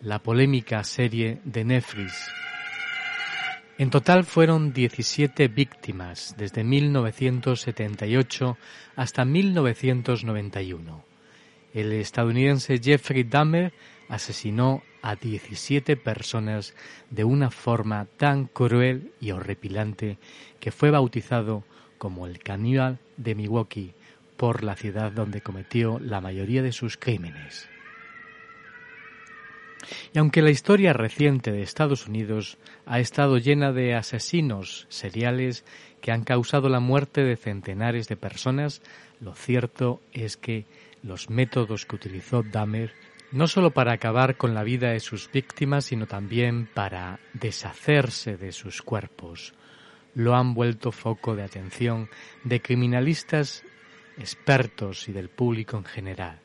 la 0.00 0.20
polémica 0.20 0.84
serie 0.84 1.40
de 1.44 1.64
Netflix? 1.64 2.30
En 3.78 3.88
total 3.90 4.24
fueron 4.24 4.72
17 4.72 5.48
víctimas 5.48 6.34
desde 6.36 6.62
1978 6.62 8.58
hasta 8.96 9.24
1991. 9.24 11.04
El 11.72 11.92
estadounidense 11.92 12.78
Jeffrey 12.82 13.24
Dahmer 13.24 13.72
asesinó 14.08 14.82
a 15.00 15.16
17 15.16 15.96
personas 15.96 16.74
de 17.10 17.24
una 17.24 17.50
forma 17.50 18.06
tan 18.18 18.44
cruel 18.44 19.14
y 19.20 19.30
horripilante 19.30 20.18
que 20.60 20.70
fue 20.70 20.90
bautizado 20.90 21.64
como 21.96 22.26
el 22.26 22.40
caníbal 22.40 22.98
de 23.16 23.34
Milwaukee 23.34 23.94
por 24.36 24.64
la 24.64 24.76
ciudad 24.76 25.12
donde 25.12 25.40
cometió 25.40 25.98
la 25.98 26.20
mayoría 26.20 26.62
de 26.62 26.72
sus 26.72 26.98
crímenes. 26.98 27.71
Y 30.12 30.18
aunque 30.18 30.42
la 30.42 30.50
historia 30.50 30.92
reciente 30.92 31.52
de 31.52 31.62
Estados 31.62 32.06
Unidos 32.06 32.58
ha 32.86 33.00
estado 33.00 33.38
llena 33.38 33.72
de 33.72 33.94
asesinos 33.94 34.86
seriales 34.88 35.64
que 36.00 36.12
han 36.12 36.24
causado 36.24 36.68
la 36.68 36.80
muerte 36.80 37.22
de 37.22 37.36
centenares 37.36 38.08
de 38.08 38.16
personas, 38.16 38.82
lo 39.20 39.34
cierto 39.34 40.00
es 40.12 40.36
que 40.36 40.66
los 41.02 41.30
métodos 41.30 41.86
que 41.86 41.96
utilizó 41.96 42.42
Dahmer 42.42 42.92
no 43.32 43.48
solo 43.48 43.70
para 43.70 43.92
acabar 43.92 44.36
con 44.36 44.54
la 44.54 44.62
vida 44.62 44.90
de 44.90 45.00
sus 45.00 45.30
víctimas, 45.32 45.86
sino 45.86 46.06
también 46.06 46.68
para 46.72 47.18
deshacerse 47.32 48.36
de 48.36 48.52
sus 48.52 48.82
cuerpos, 48.82 49.54
lo 50.14 50.36
han 50.36 50.52
vuelto 50.52 50.92
foco 50.92 51.34
de 51.34 51.42
atención 51.42 52.10
de 52.44 52.60
criminalistas 52.60 53.64
expertos 54.18 55.08
y 55.08 55.12
del 55.12 55.30
público 55.30 55.78
en 55.78 55.84
general. 55.84 56.41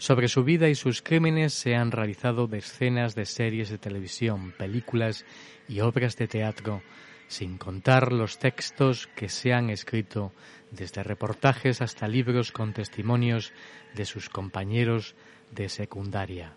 Sobre 0.00 0.28
su 0.28 0.44
vida 0.44 0.70
y 0.70 0.74
sus 0.74 1.02
crímenes 1.02 1.52
se 1.52 1.76
han 1.76 1.92
realizado 1.92 2.46
decenas 2.46 3.14
de 3.14 3.26
series 3.26 3.68
de 3.68 3.76
televisión, 3.76 4.54
películas 4.56 5.26
y 5.68 5.80
obras 5.80 6.16
de 6.16 6.26
teatro, 6.26 6.80
sin 7.28 7.58
contar 7.58 8.10
los 8.10 8.38
textos 8.38 9.08
que 9.14 9.28
se 9.28 9.52
han 9.52 9.68
escrito 9.68 10.32
desde 10.70 11.02
reportajes 11.02 11.82
hasta 11.82 12.08
libros 12.08 12.50
con 12.50 12.72
testimonios 12.72 13.52
de 13.94 14.06
sus 14.06 14.30
compañeros 14.30 15.16
de 15.50 15.68
secundaria. 15.68 16.56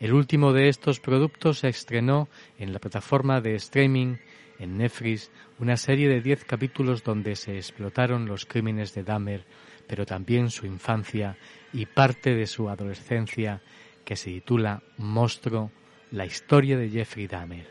El 0.00 0.12
último 0.12 0.52
de 0.52 0.68
estos 0.68 0.98
productos 0.98 1.60
se 1.60 1.68
estrenó 1.68 2.28
en 2.58 2.72
la 2.72 2.80
plataforma 2.80 3.40
de 3.40 3.54
streaming 3.54 4.16
en 4.58 4.78
Netflix, 4.78 5.30
una 5.60 5.76
serie 5.76 6.08
de 6.08 6.20
diez 6.20 6.44
capítulos 6.44 7.04
donde 7.04 7.36
se 7.36 7.54
explotaron 7.54 8.26
los 8.26 8.46
crímenes 8.46 8.94
de 8.94 9.04
Dahmer, 9.04 9.44
pero 9.88 10.06
también 10.06 10.50
su 10.50 10.66
infancia 10.66 11.36
y 11.72 11.86
parte 11.86 12.34
de 12.34 12.46
su 12.46 12.68
adolescencia 12.68 13.62
que 14.04 14.16
se 14.16 14.30
titula 14.30 14.82
Monstruo, 14.98 15.72
la 16.12 16.26
historia 16.26 16.78
de 16.78 16.90
Jeffrey 16.90 17.26
Dahmer. 17.26 17.66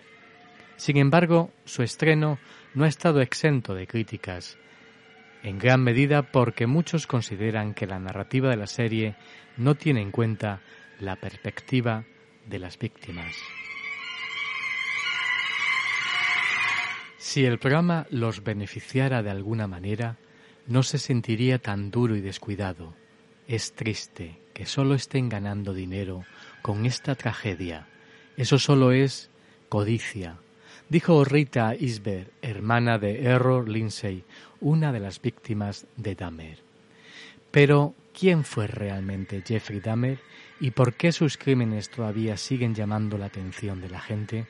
Sin 0.76 0.98
embargo, 0.98 1.52
su 1.66 1.84
estreno 1.84 2.40
no 2.74 2.84
ha 2.84 2.88
estado 2.88 3.22
exento 3.22 3.74
de 3.74 3.88
críticas, 3.88 4.58
en 5.44 5.60
gran 5.60 5.84
medida 5.84 6.24
porque 6.32 6.68
muchos 6.68 7.08
consideran 7.08 7.74
que 7.74 7.88
la 7.88 8.00
narrativa 8.00 8.50
de 8.50 8.58
la 8.58 8.68
serie 8.68 9.16
no 9.56 9.76
tiene 9.76 10.02
en 10.02 10.12
cuenta 10.12 10.62
la 11.00 11.16
perspectiva 11.16 12.06
de 12.46 12.60
las 12.60 12.78
víctimas. 12.78 13.36
Si 17.18 17.46
el 17.46 17.60
programa 17.60 18.08
los 18.10 18.44
beneficiara 18.44 19.22
de 19.22 19.30
alguna 19.30 19.68
manera, 19.68 20.18
no 20.68 20.84
se 20.84 20.98
sentiría 20.98 21.60
tan 21.60 21.92
duro 21.92 22.16
y 22.16 22.22
descuidado. 22.22 22.94
Es 23.48 23.74
triste 23.74 24.40
que 24.54 24.66
solo 24.66 24.96
estén 24.96 25.30
ganando 25.30 25.74
dinero 25.74 26.26
con 26.62 26.86
esta 26.86 27.16
tragedia. 27.16 27.88
Eso 28.36 28.60
solo 28.60 28.92
es 28.92 29.30
codicia, 29.70 30.38
dijo 30.90 31.24
Rita 31.24 31.76
Isber, 31.76 32.32
hermana 32.42 32.98
de 32.98 33.24
Errol 33.24 33.72
Lindsay, 33.72 34.24
una 34.60 34.92
de 34.92 35.00
las 35.00 35.22
víctimas 35.22 35.88
de 35.96 36.16
Dahmer. 36.16 36.60
Pero, 37.52 37.96
¿quién 38.18 38.44
fue 38.44 38.68
realmente 38.68 39.44
Jeffrey 39.46 39.80
Dahmer 39.80 40.20
y 40.60 40.72
por 40.72 40.94
qué 40.94 41.12
sus 41.12 41.38
crímenes 41.38 41.90
todavía 41.90 42.38
siguen 42.38 42.76
llamando 42.76 43.18
la 43.18 43.28
atención 43.28 43.82
de 43.82 43.90
la 43.90 44.02
gente? 44.02 44.48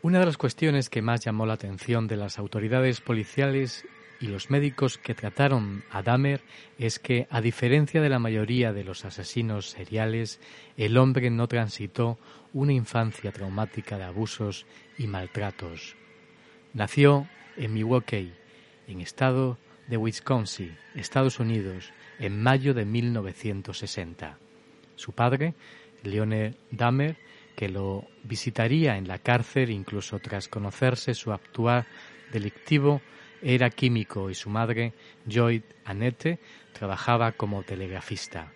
Una 0.00 0.20
de 0.20 0.26
las 0.26 0.38
cuestiones 0.38 0.88
que 0.88 1.02
más 1.02 1.24
llamó 1.24 1.44
la 1.44 1.54
atención 1.54 2.06
de 2.06 2.16
las 2.16 2.38
autoridades 2.38 3.00
policiales 3.00 3.84
y 4.20 4.26
los 4.26 4.50
médicos 4.50 4.98
que 4.98 5.14
trataron 5.14 5.84
a 5.90 6.02
Dahmer 6.02 6.40
es 6.78 6.98
que, 6.98 7.26
a 7.30 7.40
diferencia 7.40 8.00
de 8.00 8.08
la 8.08 8.18
mayoría 8.18 8.72
de 8.72 8.84
los 8.84 9.04
asesinos 9.04 9.70
seriales, 9.70 10.40
el 10.76 10.96
hombre 10.96 11.30
no 11.30 11.46
transitó 11.46 12.18
una 12.52 12.72
infancia 12.72 13.30
traumática 13.30 13.96
de 13.96 14.04
abusos 14.04 14.66
y 14.96 15.06
maltratos. 15.06 15.96
Nació 16.74 17.28
en 17.56 17.74
Milwaukee, 17.74 18.32
en 18.86 19.00
estado 19.00 19.58
de 19.86 19.96
Wisconsin, 19.96 20.76
Estados 20.94 21.38
Unidos, 21.38 21.92
en 22.18 22.42
mayo 22.42 22.74
de 22.74 22.84
1960. 22.84 24.38
Su 24.96 25.12
padre, 25.12 25.54
Leone 26.02 26.56
Dahmer, 26.70 27.16
que 27.56 27.68
lo 27.68 28.06
visitaría 28.22 28.96
en 28.96 29.08
la 29.08 29.18
cárcel 29.18 29.70
incluso 29.70 30.18
tras 30.18 30.48
conocerse 30.48 31.14
su 31.14 31.32
actuar 31.32 31.86
delictivo, 32.32 33.00
era 33.42 33.70
químico 33.70 34.30
y 34.30 34.34
su 34.34 34.50
madre, 34.50 34.92
Joy 35.26 35.62
Annette, 35.84 36.38
trabajaba 36.72 37.32
como 37.32 37.62
telegrafista. 37.62 38.52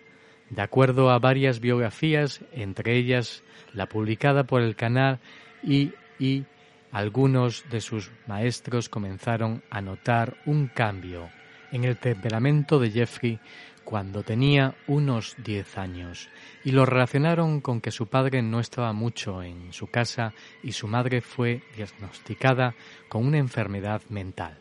De 0.49 0.61
acuerdo 0.61 1.09
a 1.09 1.19
varias 1.19 1.59
biografías, 1.59 2.41
entre 2.51 2.95
ellas 2.95 3.43
la 3.73 3.87
publicada 3.87 4.43
por 4.43 4.61
el 4.61 4.75
canal 4.75 5.19
y, 5.63 5.93
y 6.19 6.45
algunos 6.91 7.65
de 7.69 7.81
sus 7.81 8.11
maestros 8.27 8.87
comenzaron 8.87 9.63
a 9.69 9.81
notar 9.81 10.37
un 10.45 10.67
cambio 10.67 11.29
en 11.71 11.85
el 11.85 11.97
temperamento 11.97 12.79
de 12.79 12.91
Jeffrey 12.91 13.39
cuando 13.83 14.23
tenía 14.23 14.75
unos 14.87 15.35
diez 15.43 15.77
años 15.77 16.29
y 16.63 16.71
lo 16.71 16.85
relacionaron 16.85 17.61
con 17.61 17.81
que 17.81 17.91
su 17.91 18.07
padre 18.07 18.41
no 18.41 18.59
estaba 18.59 18.93
mucho 18.93 19.43
en 19.43 19.73
su 19.73 19.87
casa 19.87 20.33
y 20.61 20.71
su 20.71 20.87
madre 20.87 21.21
fue 21.21 21.63
diagnosticada 21.75 22.75
con 23.09 23.25
una 23.25 23.39
enfermedad 23.39 24.01
mental. 24.09 24.59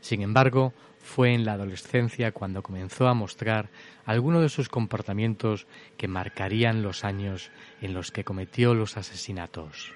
Sin 0.00 0.22
embargo, 0.22 0.72
fue 1.00 1.34
en 1.34 1.44
la 1.44 1.54
adolescencia 1.54 2.32
cuando 2.32 2.62
comenzó 2.62 3.08
a 3.08 3.14
mostrar 3.14 3.70
algunos 4.04 4.42
de 4.42 4.48
sus 4.48 4.68
comportamientos 4.68 5.66
que 5.96 6.08
marcarían 6.08 6.82
los 6.82 7.04
años 7.04 7.50
en 7.80 7.94
los 7.94 8.10
que 8.10 8.24
cometió 8.24 8.74
los 8.74 8.96
asesinatos. 8.96 9.92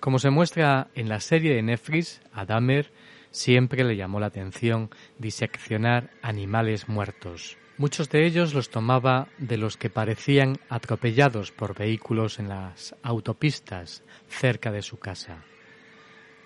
Como 0.00 0.18
se 0.18 0.30
muestra 0.30 0.88
en 0.94 1.08
la 1.08 1.20
serie 1.20 1.54
de 1.54 1.62
Netflix, 1.62 2.20
a 2.32 2.44
Dahmer 2.44 2.92
siempre 3.30 3.84
le 3.84 3.96
llamó 3.96 4.20
la 4.20 4.26
atención 4.26 4.90
diseccionar 5.18 6.10
animales 6.22 6.88
muertos. 6.88 7.58
Muchos 7.78 8.08
de 8.10 8.26
ellos 8.26 8.54
los 8.54 8.70
tomaba 8.70 9.28
de 9.38 9.56
los 9.56 9.76
que 9.76 9.90
parecían 9.90 10.58
atropellados 10.68 11.52
por 11.52 11.76
vehículos 11.76 12.38
en 12.38 12.48
las 12.48 12.94
autopistas 13.02 14.02
cerca 14.28 14.72
de 14.72 14.82
su 14.82 14.98
casa. 14.98 15.44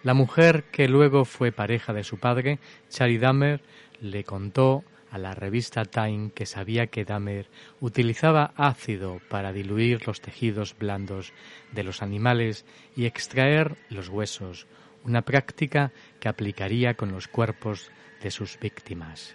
La 0.02 0.14
mujer 0.14 0.64
que 0.72 0.88
luego 0.88 1.24
fue 1.24 1.52
pareja 1.52 1.92
de 1.92 2.02
su 2.02 2.18
padre, 2.18 2.58
Charlie 2.88 3.18
Dahmer, 3.18 3.60
le 4.00 4.24
contó 4.24 4.82
a 5.12 5.18
la 5.18 5.34
revista 5.34 5.84
Time 5.84 6.32
que 6.34 6.46
sabía 6.46 6.88
que 6.88 7.04
Dahmer 7.04 7.46
utilizaba 7.80 8.52
ácido 8.56 9.20
para 9.28 9.52
diluir 9.52 10.06
los 10.06 10.20
tejidos 10.20 10.76
blandos 10.76 11.32
de 11.70 11.84
los 11.84 12.02
animales 12.02 12.64
y 12.96 13.04
extraer 13.04 13.76
los 13.90 14.08
huesos, 14.08 14.66
una 15.04 15.22
práctica 15.22 15.92
que 16.18 16.28
aplicaría 16.28 16.94
con 16.94 17.12
los 17.12 17.28
cuerpos 17.28 17.90
de 18.22 18.30
sus 18.30 18.58
víctimas. 18.58 19.34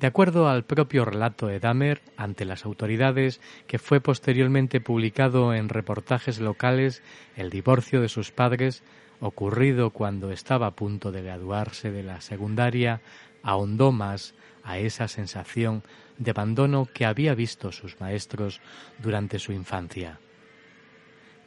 De 0.00 0.06
acuerdo 0.06 0.48
al 0.48 0.64
propio 0.64 1.04
relato 1.04 1.48
de 1.48 1.58
Dahmer 1.58 2.02
ante 2.16 2.44
las 2.44 2.64
autoridades, 2.64 3.40
que 3.66 3.80
fue 3.80 4.00
posteriormente 4.00 4.80
publicado 4.80 5.54
en 5.54 5.68
reportajes 5.68 6.38
locales, 6.38 7.02
el 7.34 7.50
divorcio 7.50 8.00
de 8.00 8.08
sus 8.08 8.30
padres, 8.30 8.84
ocurrido 9.20 9.90
cuando 9.90 10.30
estaba 10.30 10.68
a 10.68 10.76
punto 10.76 11.10
de 11.10 11.22
graduarse 11.22 11.90
de 11.90 12.04
la 12.04 12.20
secundaria, 12.20 13.00
ahondó 13.42 13.90
más 13.90 14.34
a 14.62 14.78
esa 14.78 15.08
sensación 15.08 15.82
de 16.16 16.30
abandono 16.30 16.86
que 16.92 17.04
había 17.04 17.34
visto 17.34 17.72
sus 17.72 17.98
maestros 18.00 18.60
durante 19.02 19.40
su 19.40 19.52
infancia. 19.52 20.20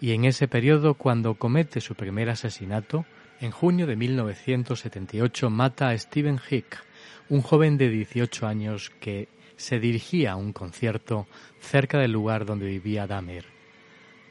Y 0.01 0.11
en 0.11 0.25
ese 0.25 0.49
periodo, 0.49 0.95
cuando 0.95 1.35
comete 1.35 1.79
su 1.79 1.95
primer 1.95 2.29
asesinato, 2.29 3.05
en 3.39 3.51
junio 3.51 3.87
de 3.87 3.95
1978 3.95 5.49
mata 5.49 5.89
a 5.89 5.97
Stephen 5.97 6.39
Hick, 6.49 6.83
un 7.31 7.41
joven 7.41 7.77
de 7.77 7.87
18 7.87 8.45
años 8.45 8.91
que 8.99 9.29
se 9.55 9.79
dirigía 9.79 10.33
a 10.33 10.35
un 10.35 10.51
concierto 10.51 11.27
cerca 11.61 11.97
del 11.97 12.11
lugar 12.11 12.45
donde 12.45 12.65
vivía 12.65 13.07
Dahmer. 13.07 13.45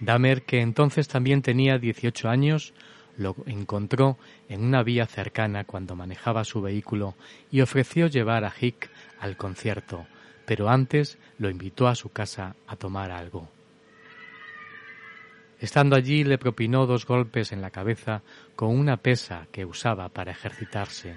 Dahmer, 0.01 0.43
que 0.43 0.61
entonces 0.61 1.09
también 1.09 1.41
tenía 1.41 1.79
18 1.79 2.29
años, 2.29 2.75
lo 3.17 3.37
encontró 3.47 4.19
en 4.51 4.63
una 4.63 4.83
vía 4.83 5.07
cercana 5.07 5.65
cuando 5.65 5.97
manejaba 5.97 6.45
su 6.45 6.61
vehículo 6.61 7.15
y 7.51 7.63
ofreció 7.63 8.07
llevar 8.07 8.45
a 8.45 8.53
Hick 8.61 8.91
al 9.19 9.39
concierto, 9.39 10.07
pero 10.45 10.69
antes 10.69 11.17
lo 11.39 11.49
invitó 11.49 11.89
a 11.89 11.95
su 11.95 12.11
casa 12.11 12.55
a 12.67 12.77
tomar 12.77 13.13
algo. 13.13 13.49
Estando 15.59 15.97
allí 15.97 16.23
le 16.23 16.37
propinó 16.37 16.85
dos 16.85 17.07
golpes 17.07 17.53
en 17.53 17.63
la 17.63 17.71
cabeza 17.71 18.21
con 18.57 18.79
una 18.79 18.99
pesa 18.99 19.47
que 19.51 19.65
usaba 19.65 20.11
para 20.11 20.33
ejercitarse. 20.33 21.17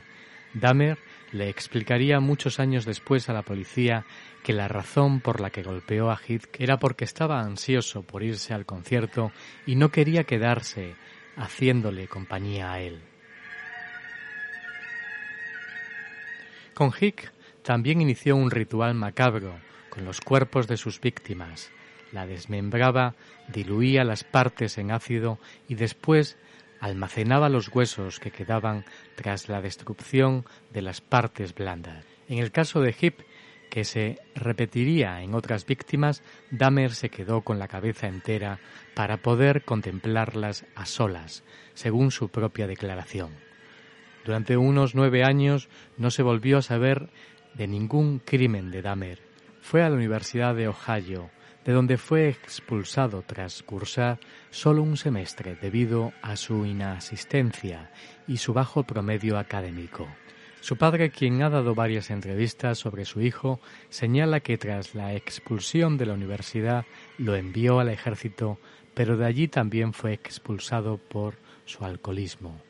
Dahmer 0.54 0.98
le 1.34 1.50
explicaría 1.50 2.20
muchos 2.20 2.60
años 2.60 2.86
después 2.86 3.28
a 3.28 3.34
la 3.34 3.42
policía 3.42 4.06
que 4.44 4.54
la 4.54 4.68
razón 4.68 5.20
por 5.20 5.42
la 5.42 5.50
que 5.50 5.64
golpeó 5.64 6.12
a 6.12 6.18
Heath 6.18 6.48
era 6.60 6.78
porque 6.78 7.06
estaba 7.06 7.42
ansioso 7.42 8.04
por 8.04 8.24
irse 8.24 8.54
al 8.54 8.66
concierto 8.66 9.32
y 9.66 9.76
no 9.76 9.90
quería 9.90 10.24
quedarse 10.26 10.96
haciéndole 11.36 12.08
compañía 12.08 12.72
a 12.72 12.80
él. 12.82 13.02
Con 16.76 16.92
Hick 17.00 17.32
también 17.64 18.02
inició 18.02 18.36
un 18.36 18.52
ritual 18.52 18.94
macabro 18.94 19.56
con 19.90 20.06
los 20.06 20.22
cuerpos 20.22 20.68
de 20.68 20.78
sus 20.78 21.00
víctimas. 21.02 21.72
La 22.12 22.28
desmembraba, 22.28 23.16
diluía 23.48 24.04
las 24.04 24.24
partes 24.24 24.78
en 24.78 24.92
ácido 24.92 25.40
y 25.68 25.76
después 25.76 26.38
almacenaba 26.84 27.48
los 27.48 27.74
huesos 27.74 28.20
que 28.20 28.30
quedaban 28.30 28.84
tras 29.16 29.48
la 29.48 29.62
destrucción 29.62 30.44
de 30.74 30.82
las 30.82 31.00
partes 31.00 31.56
blandas. 31.56 32.04
En 32.28 32.40
el 32.40 32.52
caso 32.52 32.82
de 32.82 32.94
Hip, 33.00 33.22
que 33.70 33.86
se 33.86 34.20
repetiría 34.36 35.22
en 35.22 35.34
otras 35.34 35.66
víctimas, 35.66 36.24
Dahmer 36.52 36.92
se 36.92 37.08
quedó 37.08 37.40
con 37.40 37.58
la 37.58 37.70
cabeza 37.70 38.08
entera 38.08 38.60
para 38.96 39.16
poder 39.16 39.64
contemplarlas 39.64 40.66
a 40.76 40.86
solas, 40.86 41.46
según 41.74 42.12
su 42.12 42.28
propia 42.28 42.68
declaración. 42.68 43.32
Durante 44.26 44.58
unos 44.58 44.94
nueve 44.94 45.24
años 45.24 45.70
no 45.98 46.12
se 46.12 46.22
volvió 46.22 46.58
a 46.58 46.62
saber 46.62 47.10
de 47.54 47.68
ningún 47.68 48.20
crimen 48.20 48.72
de 48.72 48.82
Dahmer. 48.82 49.20
Fue 49.62 49.84
a 49.84 49.90
la 49.90 49.96
Universidad 49.96 50.54
de 50.54 50.68
Ohio, 50.68 51.30
de 51.66 51.74
donde 51.74 51.98
fue 51.98 52.30
expulsado 52.30 53.24
tras 53.26 53.64
cursar 53.64 54.20
solo 54.50 54.84
un 54.84 54.98
semestre 54.98 55.56
debido 55.56 56.14
a 56.22 56.36
su 56.36 56.66
inasistencia 56.66 57.92
y 58.28 58.38
su 58.38 58.54
bajo 58.54 58.84
promedio 58.84 59.38
académico. 59.38 60.08
Su 60.60 60.78
padre, 60.78 61.10
quien 61.10 61.42
ha 61.44 61.50
dado 61.50 61.76
varias 61.76 62.10
entrevistas 62.10 62.78
sobre 62.78 63.04
su 63.04 63.22
hijo, 63.22 63.60
señala 63.90 64.40
que 64.40 64.58
tras 64.58 64.96
la 64.96 65.14
expulsión 65.14 65.98
de 65.98 66.06
la 66.06 66.14
universidad 66.14 66.86
lo 67.18 67.36
envió 67.36 67.80
al 67.80 67.90
ejército, 67.90 68.60
pero 68.94 69.18
de 69.18 69.26
allí 69.26 69.48
también 69.48 69.94
fue 69.94 70.14
expulsado 70.14 70.98
por 70.98 71.36
su 71.66 71.84
alcoholismo. 71.84 72.62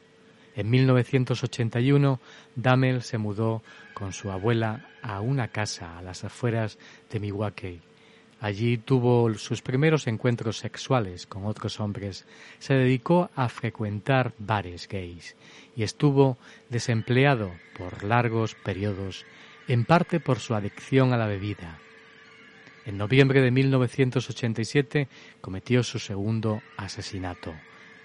En 0.55 0.69
1981, 0.69 2.19
Damel 2.55 3.01
se 3.01 3.17
mudó 3.17 3.63
con 3.93 4.13
su 4.13 4.31
abuela 4.31 4.87
a 5.01 5.21
una 5.21 5.49
casa 5.49 5.97
a 5.97 6.01
las 6.01 6.23
afueras 6.23 6.77
de 7.11 7.19
Milwaukee 7.19 7.81
Allí 8.43 8.77
tuvo 8.77 9.33
sus 9.35 9.61
primeros 9.61 10.05
encuentros 10.05 10.57
sexuales 10.57 11.25
con 11.25 11.45
otros 11.45 11.79
hombres, 11.79 12.25
se 12.59 12.73
dedicó 12.73 13.29
a 13.37 13.47
frecuentar 13.47 14.33
bares 14.37 14.89
gays 14.89 15.37
y 15.77 15.83
estuvo 15.83 16.37
desempleado 16.69 17.53
por 17.77 18.03
largos 18.03 18.53
periodos, 18.55 19.25
en 19.69 19.85
parte 19.85 20.19
por 20.19 20.39
su 20.39 20.55
adicción 20.55 21.13
a 21.13 21.17
la 21.17 21.27
bebida. 21.27 21.79
En 22.85 22.97
noviembre 22.97 23.39
de 23.39 23.51
1987 23.51 25.07
cometió 25.39 25.81
su 25.81 25.97
segundo 25.99 26.61
asesinato, 26.75 27.53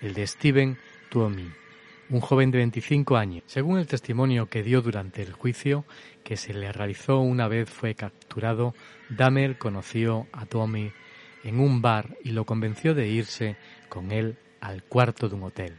el 0.01 0.14
de 0.14 0.24
Steven 0.24 0.79
Tuomi, 1.11 1.51
un 2.11 2.20
joven 2.20 2.53
de 2.53 2.59
25 2.59 3.16
años. 3.16 3.42
Según 3.46 3.79
el 3.79 3.88
testimonio 3.88 4.46
que 4.46 4.62
dio 4.62 4.83
durante 4.83 5.20
el 5.20 5.33
juicio, 5.33 5.85
que 6.29 6.37
se 6.37 6.53
le 6.53 6.71
realizó 6.73 7.21
una 7.21 7.49
vez 7.49 7.71
fue 7.71 7.95
capturado, 7.95 8.75
Dahmer 9.09 9.57
conoció 9.57 10.27
a 10.31 10.45
Tuomi 10.45 10.93
en 11.43 11.59
un 11.59 11.81
bar 11.81 12.19
y 12.23 12.33
lo 12.33 12.45
convenció 12.45 12.93
de 12.93 13.09
irse 13.09 13.57
con 13.88 14.12
él 14.12 14.37
al 14.61 14.83
cuarto 14.83 15.31
de 15.31 15.37
un 15.37 15.45
hotel. 15.45 15.79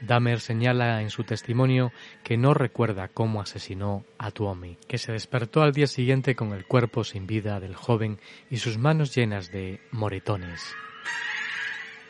Dahmer 0.00 0.40
señala 0.40 1.02
en 1.02 1.10
su 1.10 1.22
testimonio 1.22 1.92
que 2.24 2.36
no 2.36 2.52
recuerda 2.52 3.06
cómo 3.06 3.40
asesinó 3.40 4.04
a 4.18 4.32
Tuomi, 4.32 4.76
que 4.88 4.98
se 4.98 5.12
despertó 5.12 5.62
al 5.62 5.70
día 5.70 5.86
siguiente 5.86 6.34
con 6.34 6.52
el 6.52 6.66
cuerpo 6.66 7.04
sin 7.04 7.28
vida 7.28 7.60
del 7.60 7.76
joven 7.76 8.18
y 8.50 8.56
sus 8.56 8.78
manos 8.78 9.14
llenas 9.14 9.52
de 9.52 9.80
moretones. 9.92 10.74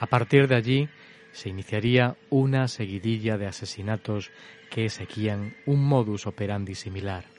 A 0.01 0.07
partir 0.07 0.49
de 0.49 0.55
allí 0.55 0.89
se 1.33 1.51
iniciaría 1.51 2.17
una 2.31 2.69
seguidilla 2.69 3.37
de 3.37 3.49
asesinatos 3.49 4.31
que 4.71 4.89
seguían 4.89 5.55
un 5.67 5.85
modus 5.85 6.27
operandi 6.27 6.75
similar. 6.75 7.36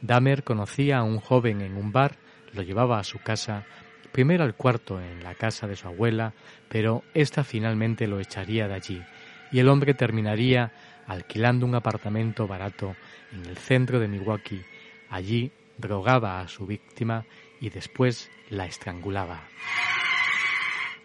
Dahmer 0.00 0.44
conocía 0.44 0.98
a 0.98 1.02
un 1.02 1.18
joven 1.18 1.60
en 1.60 1.76
un 1.76 1.92
bar, 1.92 2.16
lo 2.52 2.62
llevaba 2.62 2.98
a 2.98 3.04
su 3.04 3.18
casa, 3.18 3.64
primero 4.12 4.44
al 4.44 4.54
cuarto 4.54 5.00
en 5.00 5.22
la 5.22 5.34
casa 5.34 5.66
de 5.66 5.76
su 5.76 5.88
abuela, 5.88 6.32
pero 6.68 7.02
ésta 7.14 7.44
finalmente 7.44 8.06
lo 8.06 8.20
echaría 8.20 8.68
de 8.68 8.74
allí 8.74 9.02
y 9.52 9.58
el 9.58 9.68
hombre 9.68 9.94
terminaría 9.94 10.72
alquilando 11.06 11.66
un 11.66 11.74
apartamento 11.74 12.46
barato 12.46 12.96
en 13.32 13.44
el 13.46 13.56
centro 13.56 14.00
de 14.00 14.08
Milwaukee. 14.08 14.64
Allí 15.08 15.52
drogaba 15.78 16.40
a 16.40 16.48
su 16.48 16.66
víctima 16.66 17.24
y 17.60 17.70
después 17.70 18.30
la 18.50 18.66
estrangulaba. 18.66 19.44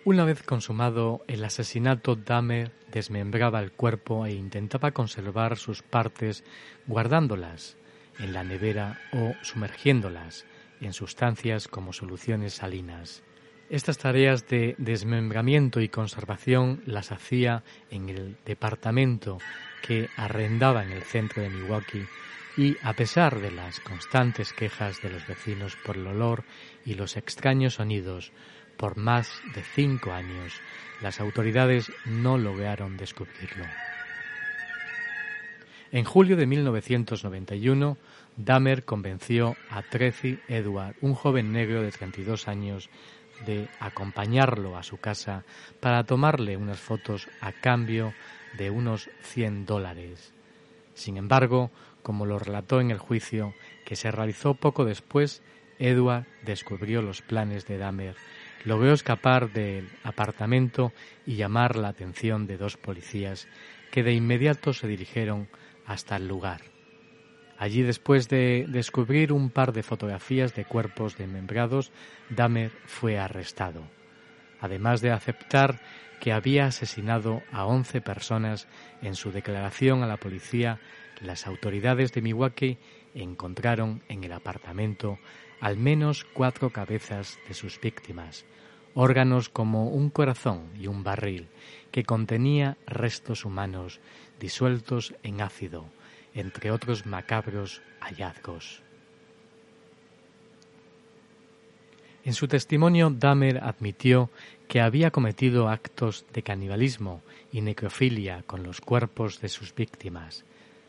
Una 0.03 0.25
vez 0.25 0.41
consumado 0.41 1.23
el 1.27 1.43
asesinato, 1.45 2.15
Dahmer 2.15 2.71
desmembraba 2.91 3.59
el 3.59 3.71
cuerpo 3.71 4.25
e 4.25 4.31
intentaba 4.31 4.91
conservar 4.91 5.57
sus 5.57 5.83
partes 5.83 6.43
guardándolas 6.87 7.77
en 8.21 8.33
la 8.33 8.43
nevera 8.43 8.99
o 9.11 9.33
sumergiéndolas 9.41 10.45
en 10.79 10.93
sustancias 10.93 11.67
como 11.67 11.93
soluciones 11.93 12.53
salinas. 12.53 13.23
Estas 13.69 13.97
tareas 13.97 14.47
de 14.47 14.75
desmembramiento 14.77 15.79
y 15.79 15.87
conservación 15.87 16.81
las 16.85 17.11
hacía 17.11 17.63
en 17.89 18.09
el 18.09 18.37
departamento 18.45 19.37
que 19.81 20.09
arrendaba 20.17 20.83
en 20.83 20.91
el 20.91 21.03
centro 21.03 21.41
de 21.41 21.49
Milwaukee 21.49 22.05
y 22.57 22.75
a 22.83 22.93
pesar 22.93 23.39
de 23.39 23.51
las 23.51 23.79
constantes 23.79 24.51
quejas 24.51 25.01
de 25.01 25.09
los 25.09 25.25
vecinos 25.25 25.77
por 25.85 25.95
el 25.95 26.07
olor 26.07 26.43
y 26.85 26.95
los 26.95 27.15
extraños 27.15 27.75
sonidos 27.75 28.33
por 28.75 28.97
más 28.97 29.31
de 29.55 29.63
cinco 29.63 30.11
años, 30.11 30.59
las 31.01 31.21
autoridades 31.21 31.91
no 32.05 32.37
lograron 32.37 32.97
descubrirlo. 32.97 33.65
En 35.93 36.05
julio 36.05 36.37
de 36.37 36.45
1991, 36.45 37.97
Dahmer 38.37 38.85
convenció 38.85 39.57
a 39.69 39.81
Tracy 39.81 40.39
Edward, 40.47 40.95
un 41.01 41.13
joven 41.15 41.51
negro 41.51 41.81
de 41.81 41.91
32 41.91 42.47
años, 42.47 42.89
de 43.45 43.67
acompañarlo 43.79 44.77
a 44.77 44.83
su 44.83 44.97
casa 44.97 45.43
para 45.81 46.05
tomarle 46.05 46.55
unas 46.55 46.79
fotos 46.79 47.27
a 47.41 47.51
cambio 47.51 48.13
de 48.57 48.69
unos 48.69 49.09
100 49.23 49.65
dólares. 49.65 50.33
Sin 50.93 51.17
embargo, 51.17 51.71
como 52.03 52.25
lo 52.25 52.39
relató 52.39 52.79
en 52.79 52.91
el 52.91 52.97
juicio 52.97 53.53
que 53.83 53.97
se 53.97 54.11
realizó 54.11 54.53
poco 54.53 54.85
después, 54.85 55.41
Edward 55.77 56.25
descubrió 56.45 57.01
los 57.01 57.21
planes 57.21 57.65
de 57.65 57.77
Dahmer, 57.77 58.15
logró 58.63 58.93
escapar 58.93 59.51
del 59.51 59.89
apartamento 60.03 60.93
y 61.25 61.35
llamar 61.35 61.75
la 61.75 61.89
atención 61.89 62.47
de 62.47 62.55
dos 62.55 62.77
policías 62.77 63.47
que 63.91 64.03
de 64.03 64.13
inmediato 64.13 64.73
se 64.73 64.87
dirigieron 64.87 65.49
hasta 65.91 66.15
el 66.15 66.27
lugar. 66.27 66.61
Allí, 67.57 67.83
después 67.83 68.27
de 68.27 68.65
descubrir 68.67 69.31
un 69.31 69.51
par 69.51 69.71
de 69.71 69.83
fotografías 69.83 70.55
de 70.55 70.65
cuerpos 70.65 71.17
desmembrados, 71.17 71.91
Dahmer 72.29 72.71
fue 72.85 73.19
arrestado. 73.19 73.83
Además 74.59 75.01
de 75.01 75.11
aceptar 75.11 75.79
que 76.19 76.31
había 76.31 76.65
asesinado 76.65 77.43
a 77.51 77.65
once 77.65 78.01
personas 78.01 78.67
en 79.01 79.15
su 79.15 79.31
declaración 79.31 80.01
a 80.01 80.07
la 80.07 80.17
policía, 80.17 80.79
las 81.19 81.45
autoridades 81.45 82.13
de 82.13 82.21
Milwaukee 82.21 82.77
encontraron 83.13 84.01
en 84.07 84.23
el 84.23 84.31
apartamento 84.31 85.19
al 85.59 85.77
menos 85.77 86.25
cuatro 86.33 86.71
cabezas 86.71 87.37
de 87.47 87.53
sus 87.53 87.79
víctimas, 87.79 88.45
órganos 88.95 89.49
como 89.49 89.89
un 89.89 90.09
corazón 90.09 90.71
y 90.79 90.87
un 90.87 91.03
barril, 91.03 91.49
que 91.91 92.03
contenía 92.03 92.77
restos 92.87 93.45
humanos 93.45 93.99
disueltos 94.41 95.13
en 95.21 95.39
ácido, 95.39 95.85
entre 96.33 96.71
otros 96.71 97.05
macabros 97.05 97.81
hallazgos. 98.01 98.81
En 102.23 102.33
su 102.33 102.47
testimonio, 102.47 103.09
Dahmer 103.09 103.59
admitió 103.63 104.29
que 104.67 104.81
había 104.81 105.11
cometido 105.11 105.69
actos 105.69 106.25
de 106.33 106.43
canibalismo 106.43 107.21
y 107.51 107.61
necrofilia 107.61 108.43
con 108.43 108.63
los 108.63 108.81
cuerpos 108.81 109.41
de 109.41 109.49
sus 109.49 109.73
víctimas. 109.73 110.43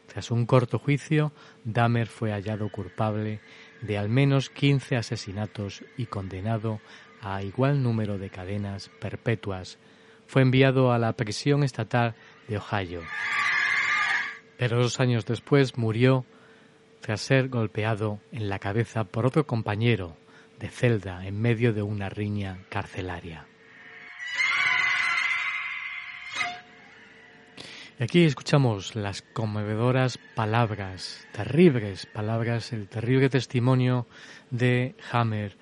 Tras 0.07 0.31
un 0.31 0.45
corto 0.47 0.79
juicio, 0.79 1.33
Dahmer 1.65 2.07
fue 2.07 2.33
hallado 2.33 2.71
culpable 2.71 3.41
de 3.81 3.99
al 3.99 4.09
menos 4.09 4.51
15 4.51 4.97
asesinatos 4.97 5.85
y 5.97 6.07
condenado 6.07 6.81
a 7.23 7.43
igual 7.43 7.83
número 7.83 8.19
de 8.19 8.29
cadenas 8.31 8.91
perpetuas. 9.01 9.79
Fue 10.27 10.43
enviado 10.43 10.93
a 10.93 10.99
la 10.99 11.15
prisión 11.15 11.63
estatal 11.63 12.15
de 12.53 12.59
Ohio 12.59 13.03
pero 14.63 14.81
dos 14.81 15.01
años 15.01 15.27
después 15.27 15.77
murió 15.77 16.25
tras 17.01 17.21
ser 17.21 17.49
golpeado 17.49 18.21
en 18.31 18.49
la 18.49 18.61
cabeza 18.61 19.03
por 19.03 19.27
otro 19.27 19.45
compañero 19.45 20.17
de 20.61 20.69
celda 20.69 21.27
en 21.27 21.41
medio 21.41 21.73
de 21.73 21.83
una 21.83 22.09
riña 22.09 22.59
carcelaria. 22.69 23.45
Y 27.99 28.05
aquí 28.05 28.23
escuchamos 28.23 28.95
las 28.95 29.23
conmovedoras 29.23 30.21
palabras, 30.37 31.27
terribles 31.33 32.07
palabras, 32.07 32.73
el 32.73 32.87
terrible 32.89 33.29
testimonio 33.31 34.07
de 34.51 34.95
Hammer, 35.11 35.57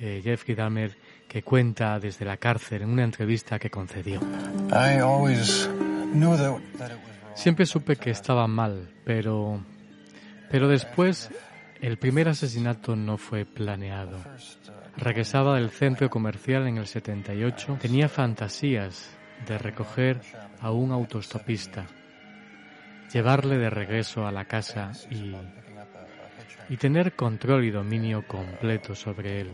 eh, 0.00 0.22
Jeffrey 0.24 0.56
Dahmer, 0.56 0.96
que 1.28 1.44
cuenta 1.44 2.00
desde 2.00 2.24
la 2.24 2.36
cárcel 2.36 2.82
en 2.82 2.90
una 2.90 3.04
entrevista 3.04 3.60
que 3.60 3.70
concedió. 3.70 4.18
Siempre 7.34 7.66
supe 7.66 7.96
que 7.96 8.10
estaba 8.10 8.46
mal, 8.46 8.90
pero, 9.04 9.64
pero 10.50 10.68
después 10.68 11.30
el 11.80 11.98
primer 11.98 12.28
asesinato 12.28 12.96
no 12.96 13.16
fue 13.16 13.44
planeado. 13.44 14.18
Regresaba 14.96 15.56
del 15.56 15.70
centro 15.70 16.10
comercial 16.10 16.66
en 16.66 16.76
el 16.76 16.86
78, 16.86 17.78
tenía 17.80 18.08
fantasías 18.08 19.10
de 19.46 19.56
recoger 19.56 20.20
a 20.60 20.70
un 20.70 20.92
autostopista, 20.92 21.86
llevarle 23.12 23.56
de 23.56 23.70
regreso 23.70 24.26
a 24.26 24.32
la 24.32 24.44
casa 24.44 24.92
y, 25.10 25.34
y 26.68 26.76
tener 26.76 27.14
control 27.14 27.64
y 27.64 27.70
dominio 27.70 28.26
completo 28.26 28.94
sobre 28.94 29.40
él. 29.40 29.52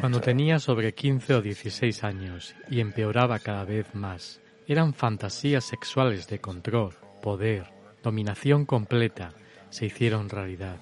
Cuando 0.00 0.20
tenía 0.20 0.58
sobre 0.58 0.94
15 0.94 1.34
o 1.34 1.42
16 1.42 2.04
años 2.04 2.54
y 2.68 2.80
empeoraba 2.80 3.38
cada 3.38 3.64
vez 3.64 3.94
más, 3.94 4.40
eran 4.66 4.94
fantasías 4.94 5.64
sexuales 5.64 6.28
de 6.28 6.40
control, 6.40 6.96
poder, 7.20 7.66
dominación 8.02 8.66
completa, 8.66 9.32
se 9.70 9.86
hicieron 9.86 10.28
realidad. 10.28 10.76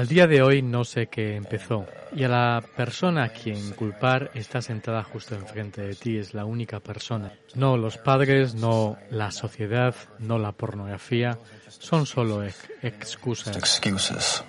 Uh, 0.00 0.02
Al 0.02 0.08
día 0.08 0.26
de 0.26 0.42
hoy 0.42 0.62
no 0.62 0.84
sé 0.84 1.08
qué 1.08 1.36
empezó. 1.36 1.86
Y 2.14 2.24
a 2.24 2.28
la 2.28 2.64
persona 2.76 3.24
a 3.24 3.28
quien 3.28 3.72
culpar 3.72 4.30
está 4.34 4.62
sentada 4.62 5.02
justo 5.02 5.34
enfrente 5.34 5.82
de 5.82 5.94
ti, 5.94 6.16
es 6.16 6.32
la 6.32 6.44
única 6.44 6.80
persona. 6.80 7.32
No 7.54 7.76
los 7.76 7.98
padres, 7.98 8.54
no 8.54 8.96
la 9.10 9.30
sociedad, 9.30 9.94
no 10.18 10.38
la 10.38 10.52
pornografía, 10.52 11.38
son 11.68 12.06
solo 12.06 12.42
excusas. 12.82 14.42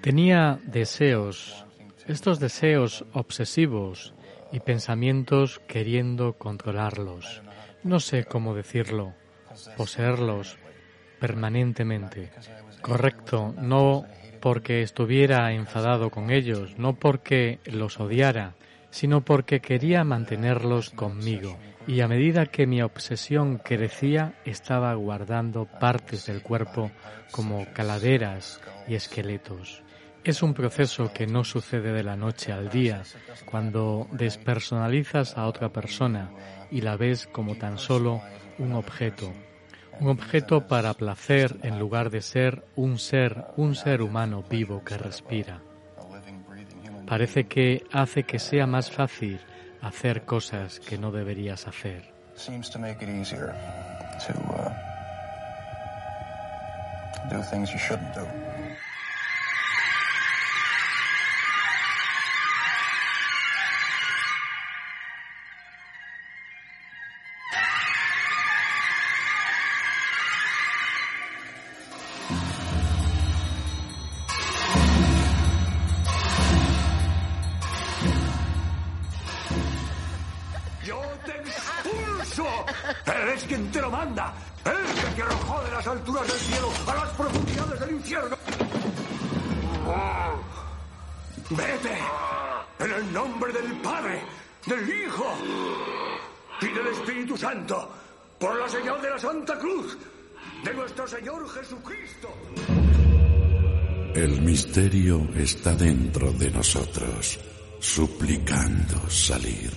Tenía 0.00 0.58
deseos, 0.64 1.66
estos 2.06 2.40
deseos 2.40 3.04
obsesivos 3.12 4.14
y 4.52 4.60
pensamientos 4.60 5.60
queriendo 5.68 6.32
controlarlos 6.32 7.42
no 7.82 8.00
sé 8.00 8.24
cómo 8.24 8.54
decirlo, 8.54 9.14
poseerlos 9.76 10.58
permanentemente. 11.18 12.30
Correcto, 12.82 13.54
no 13.58 14.04
porque 14.40 14.82
estuviera 14.82 15.52
enfadado 15.52 16.10
con 16.10 16.30
ellos, 16.30 16.78
no 16.78 16.94
porque 16.94 17.58
los 17.66 18.00
odiara, 18.00 18.54
sino 18.90 19.20
porque 19.22 19.60
quería 19.60 20.02
mantenerlos 20.02 20.90
conmigo. 20.90 21.58
Y 21.86 22.00
a 22.00 22.08
medida 22.08 22.46
que 22.46 22.66
mi 22.66 22.82
obsesión 22.82 23.58
crecía, 23.58 24.34
estaba 24.44 24.94
guardando 24.94 25.66
partes 25.66 26.26
del 26.26 26.42
cuerpo 26.42 26.90
como 27.30 27.66
caladeras 27.72 28.60
y 28.88 28.94
esqueletos. 28.94 29.82
Es 30.22 30.42
un 30.42 30.52
proceso 30.52 31.12
que 31.14 31.26
no 31.26 31.44
sucede 31.44 31.92
de 31.92 32.02
la 32.02 32.14
noche 32.14 32.52
al 32.52 32.68
día, 32.68 33.02
cuando 33.46 34.06
despersonalizas 34.12 35.38
a 35.38 35.46
otra 35.46 35.70
persona 35.70 36.30
y 36.70 36.82
la 36.82 36.96
ves 36.96 37.26
como 37.26 37.56
tan 37.56 37.78
solo 37.78 38.20
un 38.58 38.74
objeto, 38.74 39.32
un 39.98 40.08
objeto 40.08 40.66
para 40.66 40.92
placer 40.92 41.56
en 41.62 41.78
lugar 41.78 42.10
de 42.10 42.20
ser 42.20 42.64
un 42.76 42.98
ser, 42.98 43.46
un 43.56 43.74
ser 43.74 44.02
humano 44.02 44.44
vivo 44.48 44.84
que 44.84 44.98
respira. 44.98 45.62
Parece 47.06 47.44
que 47.44 47.84
hace 47.90 48.24
que 48.24 48.38
sea 48.38 48.66
más 48.66 48.90
fácil 48.90 49.40
hacer 49.80 50.26
cosas 50.26 50.80
que 50.80 50.98
no 50.98 51.12
deberías 51.12 51.66
hacer. 51.66 52.12
El 57.30 57.44
está 105.60 105.74
dentro 105.74 106.32
de 106.32 106.50
nosotros, 106.50 107.38
suplicando 107.80 109.10
salir. 109.10 109.70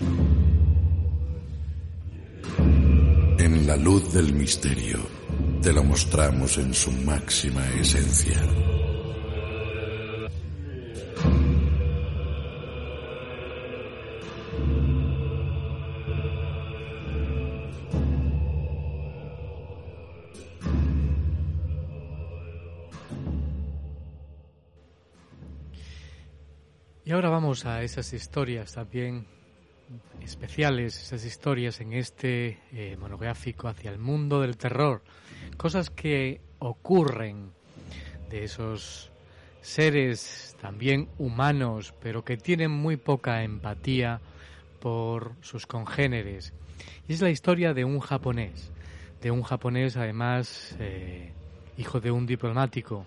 En 3.37 3.67
la 3.67 3.75
luz 3.75 4.13
del 4.13 4.33
misterio, 4.33 4.99
te 5.61 5.73
lo 5.73 5.83
mostramos 5.83 6.57
en 6.57 6.73
su 6.73 6.89
máxima 6.89 7.67
esencia. 7.71 8.72
A 27.13 27.83
esas 27.83 28.11
historias 28.11 28.73
también 28.73 29.27
especiales, 30.23 30.99
esas 30.99 31.23
historias 31.23 31.79
en 31.79 31.93
este 31.93 32.57
eh, 32.71 32.97
monográfico 32.99 33.67
hacia 33.67 33.91
el 33.91 33.99
mundo 33.99 34.41
del 34.41 34.57
terror, 34.57 35.03
cosas 35.55 35.91
que 35.91 36.41
ocurren 36.57 37.51
de 38.31 38.45
esos 38.45 39.11
seres 39.61 40.57
también 40.59 41.07
humanos, 41.19 41.93
pero 42.01 42.25
que 42.25 42.35
tienen 42.35 42.71
muy 42.71 42.97
poca 42.97 43.43
empatía 43.43 44.19
por 44.79 45.33
sus 45.41 45.67
congéneres. 45.67 46.51
Y 47.07 47.13
es 47.13 47.21
la 47.21 47.29
historia 47.29 47.75
de 47.75 47.85
un 47.85 47.99
japonés, 47.99 48.71
de 49.21 49.29
un 49.29 49.43
japonés 49.43 49.97
además 49.97 50.75
eh, 50.79 51.31
hijo 51.77 51.99
de 51.99 52.09
un 52.09 52.25
diplomático, 52.25 53.05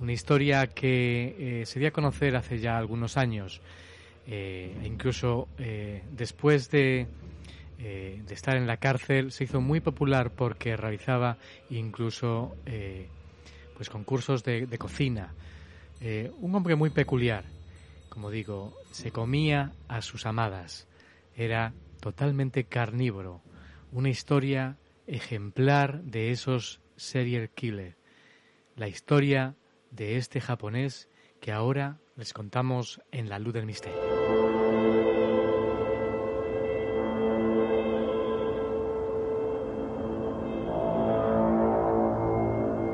una 0.00 0.12
historia 0.12 0.68
que 0.68 1.60
eh, 1.62 1.66
se 1.66 1.78
dio 1.78 1.88
a 1.88 1.92
conocer 1.92 2.36
hace 2.36 2.58
ya 2.58 2.78
algunos 2.78 3.16
años, 3.16 3.60
eh, 4.26 4.76
e 4.82 4.86
incluso 4.86 5.48
eh, 5.58 6.02
después 6.12 6.70
de, 6.70 7.06
de, 7.78 8.34
estar 8.34 8.56
en 8.56 8.66
la 8.66 8.76
cárcel 8.76 9.32
se 9.32 9.44
hizo 9.44 9.60
muy 9.60 9.80
popular 9.80 10.30
porque 10.30 10.76
realizaba 10.76 11.38
incluso 11.70 12.56
pues 13.74 13.88
concursos 13.88 14.42
de, 14.42 14.66
de 14.66 14.78
cocina. 14.78 15.32
un 16.40 16.54
hombre 16.54 16.74
muy 16.74 16.90
peculiar, 16.90 17.44
como 18.08 18.30
digo, 18.30 18.76
se 18.90 19.12
comía 19.12 19.72
a 19.86 20.02
sus 20.02 20.26
amadas, 20.26 20.88
era 21.36 21.72
totalmente 22.00 22.64
carnívoro, 22.64 23.40
una 23.92 24.10
historia 24.10 24.76
ejemplar 25.06 26.02
de 26.02 26.32
esos 26.32 26.80
serial 26.96 27.48
killer, 27.50 27.96
la 28.76 28.88
historia 28.88 29.54
de 29.90 30.16
este 30.16 30.40
japonés 30.40 31.08
que 31.40 31.52
ahora 31.52 31.98
les 32.16 32.32
contamos 32.32 33.00
en 33.12 33.28
la 33.28 33.38
luz 33.38 33.54
del 33.54 33.66
misterio. 33.66 33.98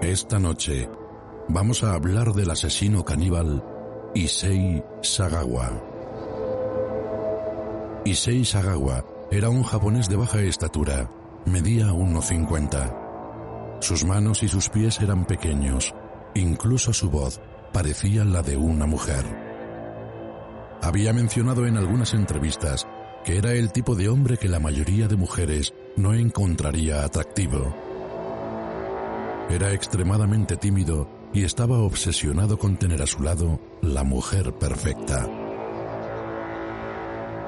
Esta 0.02 0.38
noche 0.38 0.88
vamos 1.48 1.82
a 1.82 1.94
hablar 1.94 2.32
del 2.34 2.50
asesino 2.50 3.04
caníbal 3.04 3.64
Issei 4.14 4.84
Sagawa. 5.02 5.82
Issei 8.04 8.44
Sagawa 8.44 9.04
era 9.30 9.48
un 9.48 9.62
japonés 9.62 10.08
de 10.08 10.16
baja 10.16 10.40
estatura, 10.42 11.10
medía 11.46 11.86
1,50. 11.86 13.80
Sus 13.80 14.04
manos 14.04 14.42
y 14.42 14.48
sus 14.48 14.68
pies 14.68 15.00
eran 15.00 15.24
pequeños 15.24 15.94
Incluso 16.34 16.92
su 16.92 17.10
voz 17.10 17.40
parecía 17.72 18.24
la 18.24 18.42
de 18.42 18.56
una 18.56 18.86
mujer. 18.86 19.24
Había 20.82 21.12
mencionado 21.12 21.66
en 21.66 21.76
algunas 21.76 22.12
entrevistas 22.14 22.86
que 23.24 23.38
era 23.38 23.52
el 23.52 23.72
tipo 23.72 23.94
de 23.94 24.08
hombre 24.08 24.36
que 24.36 24.48
la 24.48 24.60
mayoría 24.60 25.08
de 25.08 25.16
mujeres 25.16 25.72
no 25.96 26.12
encontraría 26.12 27.04
atractivo. 27.04 27.74
Era 29.48 29.72
extremadamente 29.72 30.56
tímido 30.56 31.08
y 31.32 31.44
estaba 31.44 31.78
obsesionado 31.78 32.58
con 32.58 32.76
tener 32.76 33.00
a 33.00 33.06
su 33.06 33.22
lado 33.22 33.60
la 33.80 34.04
mujer 34.04 34.52
perfecta. 34.54 35.28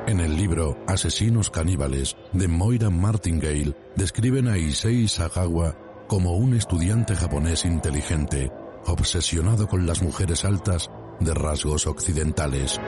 En 0.06 0.20
el 0.20 0.36
libro 0.36 0.78
Asesinos 0.86 1.50
caníbales 1.50 2.16
de 2.32 2.48
Moira 2.48 2.90
Martingale 2.90 3.74
describen 3.96 4.48
a 4.48 4.56
Issei 4.56 5.08
Sagawa 5.08 5.76
como 6.06 6.36
un 6.36 6.54
estudiante 6.54 7.16
japonés 7.16 7.64
inteligente 7.64 8.52
obsesionado 8.92 9.66
con 9.66 9.86
las 9.86 10.02
mujeres 10.02 10.44
altas 10.44 10.90
de 11.20 11.34
rasgos 11.34 11.86
occidentales. 11.86 12.80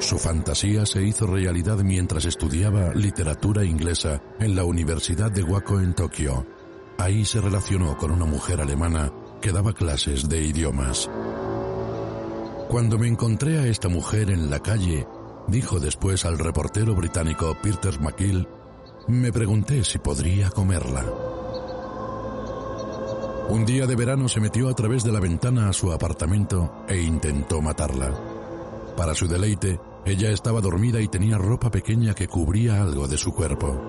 Su 0.00 0.16
fantasía 0.18 0.86
se 0.86 1.02
hizo 1.02 1.26
realidad 1.26 1.78
mientras 1.78 2.24
estudiaba 2.24 2.94
literatura 2.94 3.64
inglesa 3.64 4.22
en 4.38 4.54
la 4.54 4.64
Universidad 4.64 5.30
de 5.30 5.42
Wako 5.42 5.80
en 5.80 5.94
Tokio. 5.94 6.46
Ahí 6.98 7.24
se 7.24 7.40
relacionó 7.40 7.96
con 7.96 8.12
una 8.12 8.24
mujer 8.24 8.60
alemana 8.60 9.12
que 9.40 9.52
daba 9.52 9.72
clases 9.72 10.28
de 10.28 10.42
idiomas. 10.42 11.10
Cuando 12.68 12.98
me 12.98 13.08
encontré 13.08 13.58
a 13.58 13.66
esta 13.66 13.88
mujer 13.88 14.30
en 14.30 14.50
la 14.50 14.60
calle, 14.60 15.06
dijo 15.48 15.80
después 15.80 16.24
al 16.24 16.38
reportero 16.38 16.94
británico 16.94 17.56
Peter 17.60 17.98
McGill, 18.00 18.46
me 19.08 19.32
pregunté 19.32 19.84
si 19.84 19.98
podría 19.98 20.50
comerla. 20.50 21.27
Un 23.48 23.64
día 23.64 23.86
de 23.86 23.96
verano 23.96 24.28
se 24.28 24.40
metió 24.40 24.68
a 24.68 24.74
través 24.74 25.04
de 25.04 25.10
la 25.10 25.20
ventana 25.20 25.70
a 25.70 25.72
su 25.72 25.90
apartamento 25.90 26.84
e 26.86 27.00
intentó 27.00 27.62
matarla. 27.62 28.12
Para 28.94 29.14
su 29.14 29.26
deleite, 29.26 29.80
ella 30.04 30.30
estaba 30.30 30.60
dormida 30.60 31.00
y 31.00 31.08
tenía 31.08 31.38
ropa 31.38 31.70
pequeña 31.70 32.14
que 32.14 32.28
cubría 32.28 32.82
algo 32.82 33.08
de 33.08 33.16
su 33.16 33.32
cuerpo. 33.32 33.80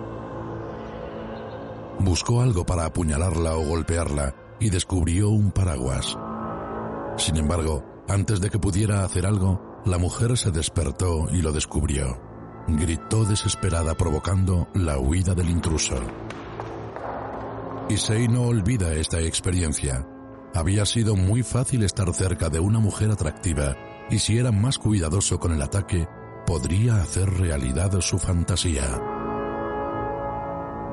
Buscó 2.00 2.42
algo 2.42 2.66
para 2.66 2.86
apuñalarla 2.86 3.56
o 3.56 3.66
golpearla 3.66 4.34
y 4.62 4.70
descubrió 4.70 5.30
un 5.30 5.52
paraguas. 5.52 6.18
Sin 7.18 7.36
embargo, 7.36 7.84
antes 8.08 8.40
de 8.40 8.50
que 8.50 8.60
pudiera 8.60 9.04
hacer 9.04 9.26
algo, 9.26 9.82
la 9.86 9.98
mujer 9.98 10.38
se 10.38 10.52
despertó 10.52 11.28
y 11.32 11.42
lo 11.42 11.52
descubrió. 11.52 12.18
gritó 12.68 13.26
desesperada 13.26 13.96
provocando 13.96 14.70
la 14.74 15.00
huida 15.00 15.36
del 15.36 15.50
intruso. 15.50 15.96
Issei 17.90 18.28
no 18.28 18.44
olvida 18.44 18.94
esta 18.94 19.20
experiencia. 19.20 20.08
Había 20.54 20.86
sido 20.86 21.16
muy 21.16 21.42
fácil 21.42 21.82
estar 21.82 22.14
cerca 22.14 22.48
de 22.48 22.60
una 22.60 22.78
mujer 22.78 23.10
atractiva 23.10 23.76
y 24.12 24.20
si 24.20 24.38
era 24.38 24.52
más 24.52 24.78
cuidadoso 24.78 25.40
con 25.40 25.54
el 25.54 25.62
ataque, 25.64 26.08
podría 26.46 27.02
hacer 27.02 27.28
realidad 27.32 28.00
su 28.02 28.20
fantasía. 28.20 29.02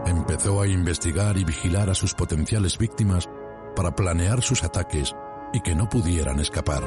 Empezó 0.07 0.63
a 0.63 0.69
investigar 0.69 1.37
y 1.37 1.45
vigilar 1.45 1.91
a 1.91 1.95
sus 1.95 2.15
potenciales 2.15 2.79
víctimas 2.79 3.29
para 3.75 3.95
planear 3.95 4.41
sus 4.41 4.65
ataques 4.65 5.15
y 5.53 5.61
que 5.61 5.75
no 5.75 5.91
pudieran 5.91 6.41
escapar. 6.41 6.83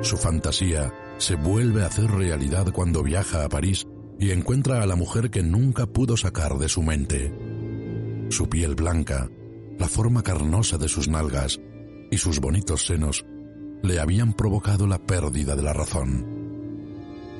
Su 0.00 0.16
fantasía 0.16 0.90
se 1.18 1.34
vuelve 1.34 1.82
a 1.82 1.88
hacer 1.88 2.10
realidad 2.10 2.72
cuando 2.72 3.02
viaja 3.02 3.44
a 3.44 3.48
París 3.50 3.86
y 4.18 4.30
encuentra 4.30 4.82
a 4.82 4.86
la 4.86 4.96
mujer 4.96 5.30
que 5.30 5.42
nunca 5.42 5.84
pudo 5.84 6.16
sacar 6.16 6.56
de 6.56 6.70
su 6.70 6.82
mente. 6.82 7.47
Su 8.30 8.48
piel 8.48 8.74
blanca, 8.74 9.28
la 9.78 9.88
forma 9.88 10.22
carnosa 10.22 10.78
de 10.78 10.88
sus 10.88 11.08
nalgas 11.08 11.60
y 12.10 12.18
sus 12.18 12.40
bonitos 12.40 12.86
senos 12.86 13.24
le 13.82 14.00
habían 14.00 14.32
provocado 14.32 14.86
la 14.86 14.98
pérdida 14.98 15.56
de 15.56 15.62
la 15.62 15.72
razón. 15.72 16.26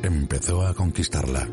Empezó 0.03 0.66
a 0.66 0.74
conquistarla. 0.74 1.49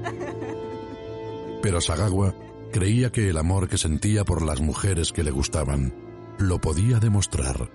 Pero 1.62 1.82
Sagawa 1.82 2.36
creía 2.72 3.12
que 3.12 3.30
el 3.30 3.38
amor 3.38 3.68
que 3.68 3.78
sentía 3.78 4.24
por 4.24 4.44
las 4.44 4.62
mujeres 4.62 5.12
que 5.12 5.24
le 5.24 5.32
gustaban 5.32 5.94
lo 6.38 6.60
podía 6.60 7.00
demostrar 7.00 7.70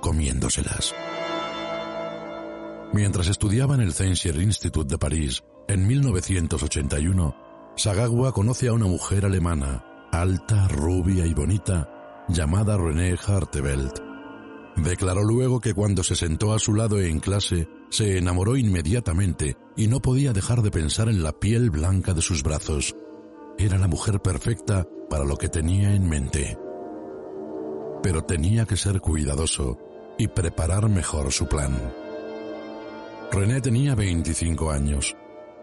comiéndoselas. 0.00 0.94
Mientras 2.92 3.28
estudiaba 3.28 3.74
en 3.76 3.82
el 3.82 3.92
Censier 3.92 4.36
Institute 4.36 4.88
de 4.88 4.98
París, 4.98 5.44
en 5.68 5.86
1981, 5.86 7.36
Sagawa 7.76 8.32
conoce 8.32 8.68
a 8.68 8.72
una 8.72 8.86
mujer 8.86 9.24
alemana, 9.24 9.84
alta, 10.12 10.68
rubia 10.68 11.26
y 11.26 11.34
bonita, 11.34 11.88
llamada 12.28 12.76
René 12.76 13.16
Hartevelt. 13.26 13.98
Declaró 14.76 15.22
luego 15.22 15.60
que 15.60 15.74
cuando 15.74 16.02
se 16.02 16.16
sentó 16.16 16.52
a 16.52 16.58
su 16.58 16.74
lado 16.74 17.00
en 17.00 17.20
clase, 17.20 17.68
se 17.90 18.18
enamoró 18.18 18.56
inmediatamente 18.56 19.56
y 19.76 19.88
no 19.88 20.00
podía 20.00 20.32
dejar 20.32 20.62
de 20.62 20.70
pensar 20.70 21.08
en 21.08 21.22
la 21.22 21.32
piel 21.32 21.70
blanca 21.70 22.14
de 22.14 22.22
sus 22.22 22.42
brazos. 22.42 22.94
Era 23.58 23.78
la 23.78 23.88
mujer 23.88 24.20
perfecta 24.20 24.86
para 25.08 25.24
lo 25.24 25.36
que 25.36 25.48
tenía 25.48 25.94
en 25.94 26.08
mente. 26.08 26.56
Pero 28.02 28.22
tenía 28.22 28.64
que 28.64 28.76
ser 28.76 29.00
cuidadoso 29.00 29.78
y 30.18 30.28
preparar 30.28 30.88
mejor 30.88 31.32
su 31.32 31.46
plan. 31.46 31.76
René 33.32 33.60
tenía 33.60 33.94
25 33.94 34.70
años. 34.70 35.16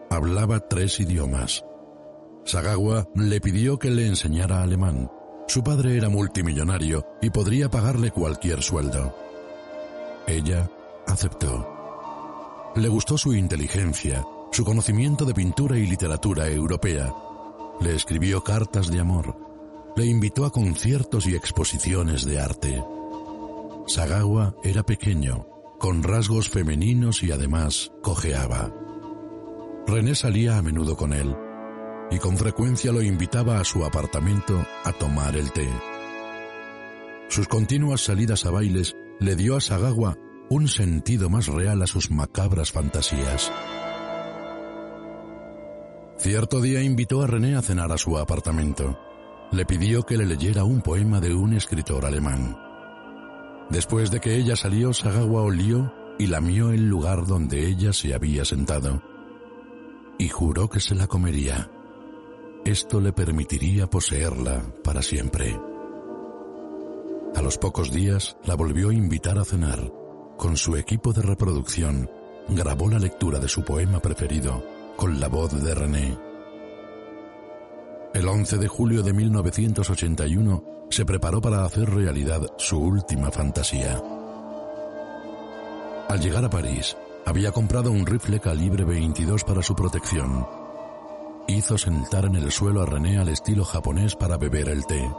Hablaba 0.09 0.59
tres 0.59 0.99
idiomas. 0.99 1.63
Sagawa 2.47 3.05
le 3.13 3.41
pidió 3.41 3.77
que 3.77 3.91
le 3.91 4.07
enseñara 4.07 4.63
alemán. 4.63 5.11
Su 5.49 5.65
padre 5.65 5.97
era 5.97 6.07
multimillonario 6.07 7.05
y 7.21 7.29
podría 7.29 7.69
pagarle 7.69 8.09
cualquier 8.09 8.63
sueldo. 8.63 9.13
Ella 10.25 10.71
aceptó. 11.07 12.71
Le 12.77 12.87
gustó 12.87 13.17
su 13.17 13.33
inteligencia, 13.33 14.25
su 14.53 14.63
conocimiento 14.63 15.25
de 15.25 15.33
pintura 15.33 15.77
y 15.77 15.87
literatura 15.87 16.47
europea. 16.47 17.13
Le 17.81 17.93
escribió 17.93 18.41
cartas 18.41 18.87
de 18.89 19.01
amor. 19.01 19.35
Le 19.97 20.05
invitó 20.05 20.45
a 20.45 20.51
conciertos 20.51 21.27
y 21.27 21.35
exposiciones 21.35 22.25
de 22.25 22.39
arte. 22.39 22.81
Sagawa 23.87 24.55
era 24.63 24.83
pequeño, 24.83 25.47
con 25.79 26.01
rasgos 26.01 26.49
femeninos 26.49 27.23
y 27.23 27.31
además 27.31 27.91
cojeaba. 28.01 28.71
René 29.85 30.15
salía 30.15 30.57
a 30.57 30.61
menudo 30.61 30.95
con 30.95 31.11
él 31.11 31.35
y 32.09 32.19
con 32.19 32.37
frecuencia 32.37 32.91
lo 32.91 33.01
invitaba 33.01 33.59
a 33.59 33.63
su 33.63 33.83
apartamento 33.83 34.65
a 34.83 34.91
tomar 34.93 35.35
el 35.35 35.51
té. 35.51 35.67
Sus 37.29 37.47
continuas 37.47 38.01
salidas 38.01 38.45
a 38.45 38.51
bailes 38.51 38.95
le 39.19 39.35
dio 39.35 39.57
a 39.57 39.61
Sagawa 39.61 40.17
un 40.49 40.67
sentido 40.67 41.29
más 41.29 41.47
real 41.47 41.81
a 41.81 41.87
sus 41.87 42.09
macabras 42.09 42.71
fantasías. 42.71 43.51
Cierto 46.17 46.61
día 46.61 46.81
invitó 46.81 47.21
a 47.21 47.27
René 47.27 47.55
a 47.55 47.61
cenar 47.61 47.91
a 47.91 47.97
su 47.97 48.17
apartamento. 48.17 48.97
Le 49.51 49.65
pidió 49.65 50.03
que 50.03 50.17
le 50.17 50.25
leyera 50.25 50.63
un 50.63 50.81
poema 50.81 51.19
de 51.19 51.33
un 51.33 51.53
escritor 51.53 52.05
alemán. 52.05 52.57
Después 53.69 54.09
de 54.09 54.19
que 54.19 54.35
ella 54.35 54.55
salió, 54.55 54.93
Sagawa 54.93 55.41
olió 55.41 55.93
y 56.17 56.27
lamió 56.27 56.71
el 56.71 56.87
lugar 56.87 57.25
donde 57.27 57.67
ella 57.67 57.93
se 57.93 58.13
había 58.13 58.45
sentado. 58.45 59.03
Y 60.17 60.29
juró 60.29 60.69
que 60.69 60.79
se 60.79 60.95
la 60.95 61.07
comería. 61.07 61.69
Esto 62.67 62.99
le 62.99 63.13
permitiría 63.13 63.87
poseerla 63.87 64.61
para 64.83 65.01
siempre. 65.01 65.57
A 67.33 67.41
los 67.41 67.57
pocos 67.57 67.93
días 67.93 68.35
la 68.43 68.55
volvió 68.55 68.89
a 68.89 68.93
invitar 68.93 69.37
a 69.37 69.45
cenar. 69.45 69.89
Con 70.35 70.57
su 70.57 70.75
equipo 70.75 71.13
de 71.13 71.21
reproducción, 71.21 72.11
grabó 72.49 72.89
la 72.89 72.99
lectura 72.99 73.39
de 73.39 73.47
su 73.47 73.63
poema 73.63 74.01
preferido 74.01 74.61
con 74.97 75.17
la 75.17 75.29
voz 75.29 75.63
de 75.63 75.73
René. 75.73 76.17
El 78.13 78.27
11 78.27 78.57
de 78.57 78.67
julio 78.67 79.01
de 79.01 79.13
1981 79.13 80.63
se 80.89 81.05
preparó 81.05 81.39
para 81.39 81.63
hacer 81.63 81.89
realidad 81.89 82.41
su 82.57 82.77
última 82.79 83.31
fantasía. 83.31 84.03
Al 86.09 86.19
llegar 86.19 86.43
a 86.43 86.49
París, 86.49 86.97
había 87.25 87.53
comprado 87.53 87.91
un 87.91 88.05
rifle 88.05 88.41
calibre 88.41 88.83
22 88.83 89.45
para 89.45 89.63
su 89.63 89.73
protección. 89.73 90.56
Hizo 91.47 91.77
sentar 91.77 92.25
en 92.25 92.35
el 92.35 92.51
suelo 92.51 92.81
a 92.81 92.85
René 92.85 93.17
al 93.17 93.29
estilo 93.29 93.63
japonés 93.63 94.15
para 94.15 94.37
beber 94.37 94.67
el 94.67 94.85
té. 94.85 95.09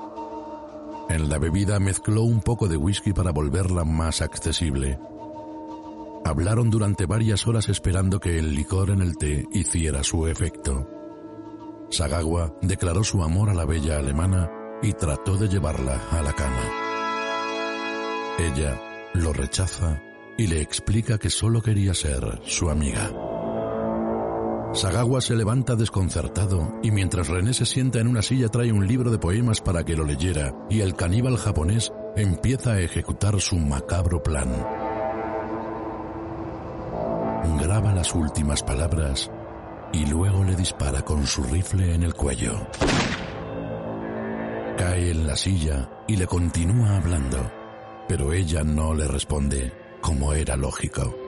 En 1.09 1.31
la 1.31 1.39
bebida 1.39 1.81
mezcló 1.81 2.22
un 2.22 2.41
poco 2.41 2.68
de 2.68 2.76
whisky 2.76 3.14
para 3.14 3.33
volverla 3.33 3.85
más 3.85 4.20
accesible. 4.20 4.99
Hablaron 6.26 6.68
durante 6.68 7.07
varias 7.07 7.47
horas 7.47 7.70
esperando 7.70 8.20
que 8.20 8.39
el 8.39 8.55
licor 8.55 8.91
en 8.91 9.01
el 9.01 9.16
té 9.16 9.47
hiciera 9.53 10.05
su 10.05 10.26
efecto. 10.26 10.87
Sagawa 11.91 12.53
declaró 12.61 13.03
su 13.03 13.22
amor 13.22 13.49
a 13.49 13.55
la 13.55 13.64
bella 13.64 13.99
alemana 13.99 14.51
y 14.83 14.93
trató 14.93 15.39
de 15.39 15.49
llevarla 15.49 15.99
a 16.11 16.20
la 16.20 16.35
cama. 16.35 16.62
Ella 18.39 18.79
lo 19.14 19.33
rechaza 19.33 20.03
y 20.37 20.47
le 20.47 20.61
explica 20.61 21.16
que 21.16 21.31
solo 21.31 21.62
quería 21.62 21.95
ser 21.95 22.43
su 22.45 22.68
amiga. 22.68 23.11
Sagawa 24.75 25.21
se 25.21 25.35
levanta 25.35 25.75
desconcertado 25.75 26.79
y 26.83 26.91
mientras 26.91 27.29
René 27.29 27.55
se 27.55 27.64
sienta 27.64 28.01
en 28.01 28.07
una 28.07 28.23
silla 28.23 28.49
trae 28.49 28.71
un 28.71 28.87
libro 28.87 29.11
de 29.11 29.19
poemas 29.19 29.61
para 29.61 29.83
que 29.85 29.97
lo 29.97 30.05
leyera 30.05 30.55
y 30.69 30.81
el 30.81 30.95
caníbal 30.95 31.37
japonés 31.37 31.91
empieza 32.16 32.73
a 32.73 32.81
ejecutar 32.81 33.41
su 33.41 33.57
macabro 33.57 34.23
plan. 34.23 34.49
Graba 37.61 37.93
las 37.95 38.14
últimas 38.14 38.62
palabras 38.62 39.31
y 39.93 40.07
luego 40.07 40.45
le 40.45 40.55
dispara 40.55 41.03
con 41.03 41.27
su 41.27 41.43
rifle 41.45 41.95
en 41.95 42.03
el 42.03 42.14
cuello. 42.14 42.66
Cae 44.77 45.11
en 45.11 45.27
la 45.27 45.35
silla 45.35 45.89
y 46.07 46.16
le 46.16 46.27
continúa 46.27 46.97
hablando, 46.99 47.51
pero 48.07 48.33
ella 48.33 48.62
no 48.62 48.95
le 48.95 49.09
responde, 49.09 49.73
como 50.01 50.35
era 50.35 50.57
lógico. 50.57 51.28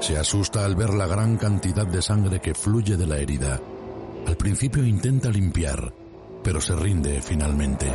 Se 0.00 0.16
asusta 0.16 0.64
al 0.64 0.76
ver 0.76 0.94
la 0.94 1.06
gran 1.06 1.36
cantidad 1.36 1.86
de 1.86 2.00
sangre 2.00 2.40
que 2.40 2.54
fluye 2.54 2.96
de 2.96 3.06
la 3.06 3.18
herida. 3.18 3.60
Al 4.26 4.36
principio 4.36 4.84
intenta 4.84 5.28
limpiar, 5.28 5.92
pero 6.42 6.60
se 6.60 6.74
rinde 6.76 7.20
finalmente. 7.20 7.86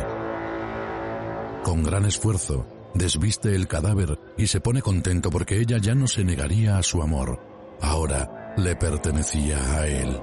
Con 1.62 1.82
gran 1.82 2.04
esfuerzo, 2.04 2.66
desviste 2.94 3.54
el 3.54 3.66
cadáver 3.66 4.18
y 4.36 4.46
se 4.46 4.60
pone 4.60 4.82
contento 4.82 5.30
porque 5.30 5.58
ella 5.58 5.78
ya 5.78 5.94
no 5.94 6.06
se 6.06 6.24
negaría 6.24 6.76
a 6.76 6.82
su 6.82 7.02
amor. 7.02 7.40
Ahora 7.80 8.54
le 8.56 8.76
pertenecía 8.76 9.78
a 9.78 9.86
él. 9.86 10.20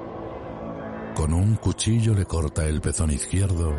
Con 1.15 1.33
un 1.33 1.55
cuchillo 1.55 2.13
le 2.13 2.25
corta 2.25 2.65
el 2.65 2.79
pezón 2.79 3.11
izquierdo 3.11 3.75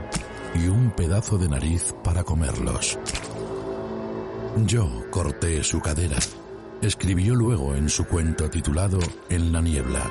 y 0.54 0.66
un 0.66 0.90
pedazo 0.90 1.38
de 1.38 1.48
nariz 1.48 1.94
para 2.04 2.24
comerlos. 2.24 2.98
Yo 4.66 5.04
corté 5.10 5.62
su 5.62 5.80
cadera, 5.80 6.18
escribió 6.82 7.34
luego 7.36 7.74
en 7.74 7.88
su 7.88 8.04
cuento 8.04 8.50
titulado 8.50 8.98
En 9.28 9.52
la 9.52 9.62
niebla. 9.62 10.02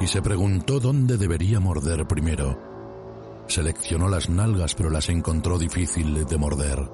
Y 0.00 0.06
se 0.06 0.22
preguntó 0.22 0.80
dónde 0.80 1.18
debería 1.18 1.60
morder 1.60 2.06
primero. 2.06 2.58
Seleccionó 3.46 4.08
las 4.08 4.30
nalgas 4.30 4.74
pero 4.74 4.88
las 4.88 5.10
encontró 5.10 5.58
difícil 5.58 6.24
de 6.24 6.38
morder. 6.38 6.90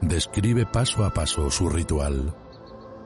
Describe 0.00 0.64
paso 0.66 1.04
a 1.04 1.12
paso 1.12 1.50
su 1.50 1.68
ritual, 1.68 2.34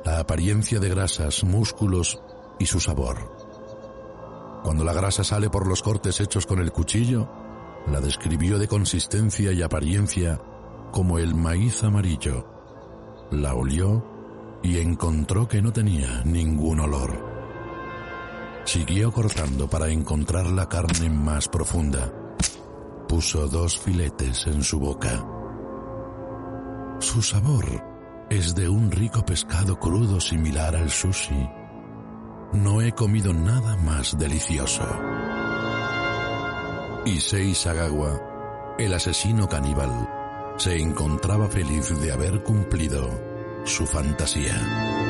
la 0.05 0.21
apariencia 0.21 0.79
de 0.79 0.91
grasas, 0.91 1.43
músculos 1.43 2.21
y 2.59 2.67
su 2.67 2.79
sabor. 2.79 3.35
Cuando 4.63 4.85
la 4.85 4.93
grasa 4.93 5.25
sale 5.25 5.49
por 5.49 5.67
los 5.67 5.83
cortes 5.83 6.21
hechos 6.21 6.47
con 6.47 6.59
el 6.61 6.73
cuchillo, 6.73 7.31
la 7.91 8.01
describió 8.01 8.59
de 8.59 8.69
consistencia 8.69 9.53
y 9.53 9.63
apariencia 9.63 10.41
como 10.93 11.19
el 11.19 11.35
maíz 11.35 11.83
amarillo. 11.83 12.47
La 13.31 13.55
olió 13.55 14.16
y 14.67 14.79
encontró 14.79 15.47
que 15.47 15.63
no 15.63 15.73
tenía 15.73 16.23
ningún 16.25 16.81
olor. 16.81 17.25
Siguió 18.65 19.13
cortando 19.13 19.71
para 19.71 19.89
encontrar 19.91 20.47
la 20.47 20.69
carne 20.69 21.09
más 21.09 21.47
profunda. 21.49 22.13
Puso 23.09 23.47
dos 23.47 23.79
filetes 23.79 24.45
en 24.49 24.65
su 24.65 24.81
boca. 24.81 25.25
Su 26.99 27.23
sabor 27.23 27.65
es 28.29 28.57
de 28.57 28.69
un 28.69 28.91
rico 28.91 29.25
pescado 29.25 29.79
crudo 29.79 30.21
similar 30.21 30.75
al 30.75 30.91
sushi. 30.91 31.49
No 32.55 32.83
he 32.83 32.91
comido 32.91 33.33
nada 33.33 33.77
más 33.77 34.19
delicioso. 34.19 34.85
Issei 37.05 37.55
Sagawa, 37.55 38.75
el 38.81 38.93
asesino 38.93 39.49
caníbal, 39.49 40.09
se 40.57 40.77
encontraba 40.77 41.47
feliz 41.47 41.97
de 42.01 42.11
haber 42.11 42.43
cumplido 42.43 43.36
su 43.67 43.85
fantasía. 43.85 45.06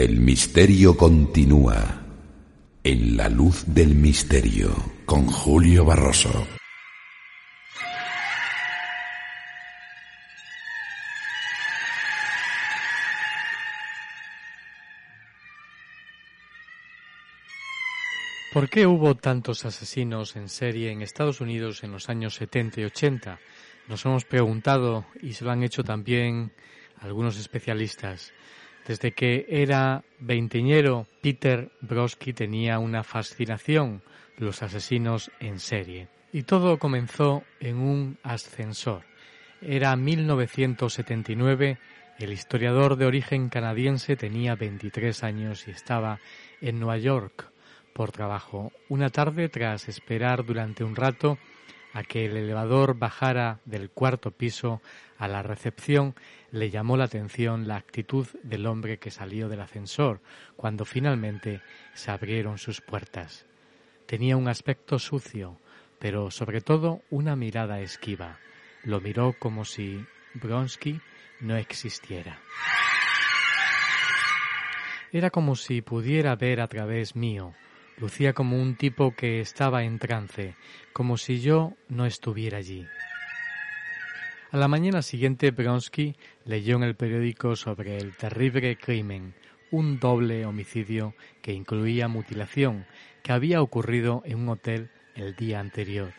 El 0.00 0.18
misterio 0.18 0.96
continúa 0.96 2.06
en 2.82 3.18
la 3.18 3.28
luz 3.28 3.64
del 3.66 3.94
misterio 3.94 4.70
con 5.04 5.26
Julio 5.26 5.84
Barroso. 5.84 6.46
¿Por 18.54 18.70
qué 18.70 18.86
hubo 18.86 19.16
tantos 19.16 19.66
asesinos 19.66 20.34
en 20.34 20.48
serie 20.48 20.92
en 20.92 21.02
Estados 21.02 21.42
Unidos 21.42 21.84
en 21.84 21.92
los 21.92 22.08
años 22.08 22.36
70 22.36 22.80
y 22.80 22.84
80? 22.84 23.38
Nos 23.86 24.06
hemos 24.06 24.24
preguntado 24.24 25.04
y 25.20 25.34
se 25.34 25.44
lo 25.44 25.50
han 25.50 25.62
hecho 25.62 25.84
también 25.84 26.54
algunos 27.02 27.36
especialistas. 27.36 28.32
Desde 28.90 29.12
que 29.12 29.46
era 29.48 30.02
veinteñero, 30.18 31.06
Peter 31.22 31.70
Brodsky 31.80 32.32
tenía 32.32 32.80
una 32.80 33.04
fascinación 33.04 34.02
los 34.36 34.64
asesinos 34.64 35.30
en 35.38 35.60
serie. 35.60 36.08
Y 36.32 36.42
todo 36.42 36.76
comenzó 36.80 37.44
en 37.60 37.76
un 37.76 38.18
ascensor. 38.24 39.04
Era 39.62 39.94
1979, 39.94 41.78
el 42.18 42.32
historiador 42.32 42.96
de 42.96 43.06
origen 43.06 43.48
canadiense 43.48 44.16
tenía 44.16 44.56
23 44.56 45.22
años 45.22 45.68
y 45.68 45.70
estaba 45.70 46.18
en 46.60 46.80
Nueva 46.80 46.98
York 46.98 47.48
por 47.92 48.10
trabajo. 48.10 48.72
Una 48.88 49.10
tarde, 49.10 49.48
tras 49.48 49.88
esperar 49.88 50.44
durante 50.44 50.82
un 50.82 50.96
rato 50.96 51.38
a 51.92 52.02
que 52.02 52.26
el 52.26 52.36
elevador 52.36 52.98
bajara 52.98 53.60
del 53.64 53.90
cuarto 53.90 54.30
piso 54.30 54.80
a 55.18 55.28
la 55.28 55.42
recepción, 55.42 56.14
le 56.50 56.70
llamó 56.70 56.96
la 56.96 57.04
atención 57.04 57.68
la 57.68 57.76
actitud 57.76 58.26
del 58.42 58.66
hombre 58.66 58.98
que 58.98 59.10
salió 59.10 59.48
del 59.48 59.60
ascensor 59.60 60.20
cuando 60.56 60.84
finalmente 60.84 61.60
se 61.94 62.10
abrieron 62.10 62.58
sus 62.58 62.80
puertas. 62.80 63.46
Tenía 64.06 64.36
un 64.36 64.48
aspecto 64.48 64.98
sucio, 64.98 65.58
pero 65.98 66.30
sobre 66.30 66.60
todo 66.60 67.02
una 67.10 67.36
mirada 67.36 67.80
esquiva. 67.80 68.38
Lo 68.82 69.00
miró 69.00 69.36
como 69.38 69.64
si 69.64 70.04
Bronsky 70.34 71.00
no 71.40 71.56
existiera. 71.56 72.40
Era 75.12 75.30
como 75.30 75.56
si 75.56 75.82
pudiera 75.82 76.36
ver 76.36 76.60
a 76.60 76.68
través 76.68 77.16
mío. 77.16 77.52
Lucía 78.00 78.32
como 78.32 78.60
un 78.60 78.76
tipo 78.76 79.14
que 79.14 79.40
estaba 79.40 79.84
en 79.84 79.98
trance, 79.98 80.54
como 80.94 81.18
si 81.18 81.40
yo 81.40 81.74
no 81.88 82.06
estuviera 82.06 82.56
allí. 82.56 82.86
A 84.50 84.56
la 84.56 84.68
mañana 84.68 85.02
siguiente, 85.02 85.50
Bronsky 85.50 86.16
leyó 86.46 86.76
en 86.76 86.82
el 86.82 86.96
periódico 86.96 87.56
sobre 87.56 87.98
el 87.98 88.16
terrible 88.16 88.76
crimen, 88.76 89.34
un 89.70 90.00
doble 90.00 90.46
homicidio 90.46 91.14
que 91.42 91.52
incluía 91.52 92.08
mutilación, 92.08 92.86
que 93.22 93.32
había 93.32 93.60
ocurrido 93.60 94.22
en 94.24 94.38
un 94.38 94.48
hotel 94.48 94.90
el 95.14 95.36
día 95.36 95.60
anterior. 95.60 96.14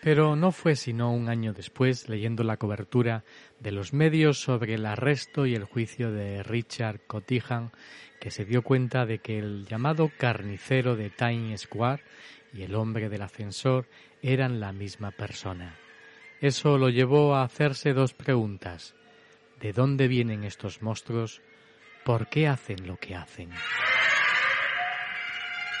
Pero 0.00 0.36
no 0.36 0.52
fue 0.52 0.76
sino 0.76 1.12
un 1.12 1.28
año 1.28 1.52
después, 1.52 2.08
leyendo 2.08 2.44
la 2.44 2.56
cobertura 2.56 3.24
de 3.58 3.72
los 3.72 3.92
medios 3.92 4.40
sobre 4.40 4.74
el 4.74 4.86
arresto 4.86 5.44
y 5.44 5.56
el 5.56 5.64
juicio 5.64 6.12
de 6.12 6.44
Richard 6.44 7.00
Cotijan, 7.08 7.72
que 8.20 8.30
se 8.30 8.44
dio 8.44 8.62
cuenta 8.62 9.06
de 9.06 9.18
que 9.18 9.38
el 9.38 9.66
llamado 9.66 10.10
carnicero 10.16 10.96
de 10.96 11.10
Times 11.10 11.62
Square 11.62 12.02
y 12.52 12.62
el 12.62 12.74
hombre 12.74 13.08
del 13.08 13.22
ascensor 13.22 13.86
eran 14.22 14.60
la 14.60 14.72
misma 14.72 15.10
persona. 15.10 15.76
Eso 16.40 16.78
lo 16.78 16.88
llevó 16.88 17.34
a 17.34 17.42
hacerse 17.42 17.92
dos 17.92 18.14
preguntas. 18.14 18.94
¿De 19.60 19.72
dónde 19.72 20.08
vienen 20.08 20.44
estos 20.44 20.82
monstruos? 20.82 21.42
¿Por 22.04 22.28
qué 22.28 22.46
hacen 22.46 22.86
lo 22.86 22.96
que 22.96 23.16
hacen? 23.16 23.50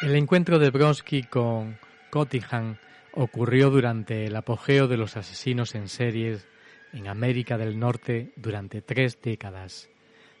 El 0.02 0.14
encuentro 0.14 0.58
de 0.58 0.70
Bronsky 0.70 1.24
con 1.24 1.78
Cottingham 2.10 2.76
ocurrió 3.12 3.70
durante 3.70 4.26
el 4.26 4.36
apogeo 4.36 4.86
de 4.88 4.96
los 4.96 5.16
asesinos 5.16 5.74
en 5.74 5.88
series 5.88 6.46
en 6.92 7.08
América 7.08 7.58
del 7.58 7.78
Norte 7.78 8.32
durante 8.36 8.82
tres 8.82 9.20
décadas. 9.20 9.88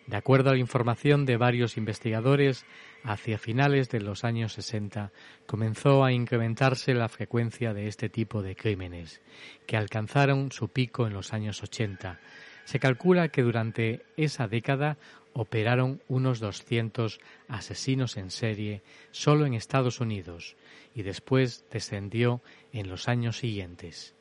De 0.08 0.16
acuerdo 0.16 0.48
a 0.48 0.54
la 0.54 0.58
información 0.58 1.26
de 1.26 1.36
varios 1.36 1.76
investigadores, 1.76 2.64
hacia 3.04 3.36
finales 3.36 3.90
de 3.90 4.00
los 4.00 4.24
años 4.24 4.54
60 4.54 5.12
comenzó 5.44 6.02
a 6.02 6.12
incrementarse 6.12 6.94
la 6.94 7.10
frecuencia 7.10 7.74
de 7.74 7.88
este 7.88 8.08
tipo 8.08 8.40
de 8.40 8.56
crímenes, 8.56 9.20
que 9.66 9.76
alcanzaron 9.76 10.50
su 10.50 10.68
pico 10.68 11.06
en 11.06 11.12
los 11.12 11.34
años 11.34 11.62
80. 11.62 12.20
Se 12.64 12.80
calcula 12.80 13.28
que 13.28 13.42
durante 13.42 14.00
esa 14.16 14.48
década 14.48 14.96
operaron 15.34 16.00
unos 16.08 16.40
200 16.40 17.20
asesinos 17.48 18.16
en 18.16 18.30
serie 18.30 18.82
solo 19.10 19.44
en 19.44 19.52
Estados 19.52 20.00
Unidos 20.00 20.56
y 20.94 21.02
después 21.02 21.66
descendió 21.70 22.40
en 22.72 22.88
los 22.88 23.08
años 23.08 23.36
siguientes. 23.36 24.14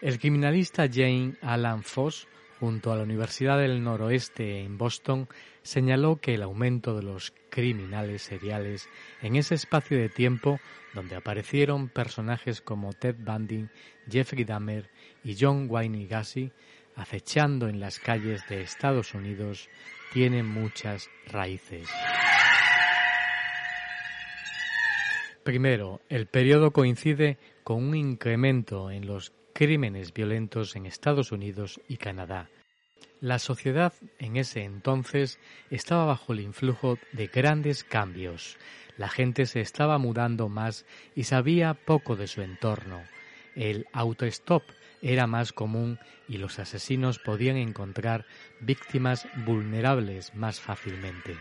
El 0.00 0.20
criminalista 0.20 0.86
Jane 0.88 1.34
Alan 1.42 1.82
Foss 1.82 2.28
junto 2.60 2.92
a 2.92 2.96
la 2.96 3.02
Universidad 3.02 3.58
del 3.58 3.82
Noroeste 3.82 4.62
en 4.62 4.78
Boston, 4.78 5.28
señaló 5.62 6.16
que 6.20 6.34
el 6.34 6.42
aumento 6.42 6.96
de 6.96 7.02
los 7.02 7.32
criminales 7.50 8.22
seriales 8.22 8.88
en 9.22 9.36
ese 9.36 9.54
espacio 9.54 9.98
de 9.98 10.08
tiempo 10.08 10.60
donde 10.94 11.16
aparecieron 11.16 11.88
personajes 11.88 12.60
como 12.60 12.92
Ted 12.92 13.16
Bundy, 13.18 13.68
Jeffrey 14.10 14.44
Dahmer 14.44 14.90
y 15.22 15.36
John 15.38 15.66
Wayne 15.68 16.06
Gacy 16.06 16.52
acechando 16.96 17.68
en 17.68 17.78
las 17.78 18.00
calles 18.00 18.42
de 18.48 18.60
Estados 18.60 19.14
Unidos 19.14 19.68
tiene 20.12 20.42
muchas 20.42 21.08
raíces. 21.26 21.88
Primero, 25.44 26.00
el 26.08 26.26
periodo 26.26 26.72
coincide 26.72 27.38
con 27.64 27.84
un 27.84 27.94
incremento 27.94 28.90
en 28.90 29.06
los 29.06 29.32
crímenes 29.58 30.14
violentos 30.14 30.76
en 30.76 30.86
Estados 30.86 31.32
Unidos 31.32 31.80
y 31.88 31.96
Canadá. 31.96 32.48
La 33.20 33.40
sociedad 33.40 33.92
en 34.20 34.36
ese 34.36 34.62
entonces 34.62 35.40
estaba 35.68 36.04
bajo 36.04 36.32
el 36.32 36.38
influjo 36.38 36.96
de 37.10 37.26
grandes 37.26 37.82
cambios. 37.82 38.56
La 38.96 39.08
gente 39.08 39.46
se 39.46 39.60
estaba 39.60 39.98
mudando 39.98 40.48
más 40.48 40.86
y 41.16 41.24
sabía 41.24 41.74
poco 41.74 42.14
de 42.14 42.28
su 42.28 42.40
entorno. 42.40 43.02
El 43.56 43.88
autostop 43.92 44.62
era 45.02 45.26
más 45.26 45.52
común 45.52 45.98
y 46.28 46.38
los 46.38 46.60
asesinos 46.60 47.18
podían 47.18 47.56
encontrar 47.56 48.26
víctimas 48.60 49.26
vulnerables 49.44 50.36
más 50.36 50.60
fácilmente. 50.60 51.36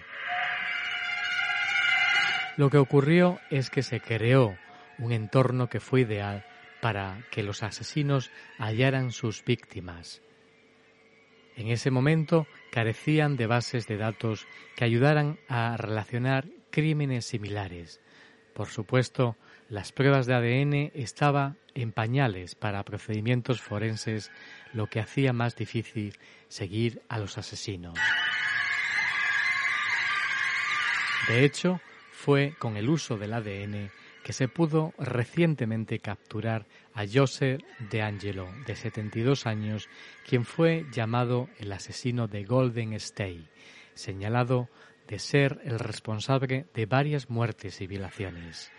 Lo 2.55 2.71
que 2.71 2.79
ocurrió 2.79 3.39
es 3.51 3.69
que 3.69 3.83
se 3.83 3.99
creó 3.99 4.57
un 4.97 5.11
entorno 5.11 5.69
que 5.69 5.79
fue 5.79 6.01
ideal 6.01 6.43
para 6.81 7.23
que 7.31 7.43
los 7.43 7.63
asesinos 7.63 8.31
hallaran 8.57 9.11
sus 9.11 9.43
víctimas. 9.43 10.21
En 11.55 11.69
ese 11.69 11.89
momento 11.89 12.45
carecían 12.71 13.35
de 13.35 13.47
bases 13.47 13.87
de 13.87 13.97
datos 13.97 14.47
que 14.75 14.85
ayudaran 14.85 15.39
a 15.47 15.75
relacionar 15.75 16.45
crímenes 16.69 17.25
similares. 17.25 17.99
Por 18.53 18.67
supuesto, 18.67 19.35
las 19.69 19.91
pruebas 19.91 20.27
de 20.27 20.35
ADN 20.35 20.91
estaban 20.93 21.57
en 21.73 21.91
pañales 21.91 22.55
para 22.55 22.83
procedimientos 22.83 23.61
forenses, 23.61 24.31
lo 24.73 24.87
que 24.87 24.99
hacía 24.99 25.33
más 25.33 25.55
difícil 25.55 26.17
seguir 26.47 27.01
a 27.09 27.19
los 27.19 27.37
asesinos. 27.37 27.99
De 31.27 31.43
hecho, 31.43 31.81
fue 32.11 32.55
con 32.57 32.77
el 32.77 32.87
uso 32.89 33.17
del 33.17 33.33
ADN 33.33 33.91
que 34.27 34.33
se 34.33 34.49
pudo 34.49 34.93
recientemente 34.97 35.99
capturar 35.99 36.65
a 36.93 37.05
Joseph 37.07 37.61
De 37.89 38.01
Angelo, 38.01 38.49
de 38.65 38.75
72 38.75 39.45
años, 39.45 39.87
quien 40.27 40.43
fue 40.43 40.85
llamado 40.91 41.47
el 41.59 41.71
asesino 41.71 42.27
de 42.27 42.43
Golden 42.43 42.91
State, 42.91 43.45
señalado 43.93 44.67
de 45.07 45.19
ser 45.19 45.61
el 45.63 45.79
responsable 45.79 46.65
de 46.73 46.85
varias 46.85 47.29
muertes 47.29 47.79
y 47.79 47.87
violaciones. 47.87 48.69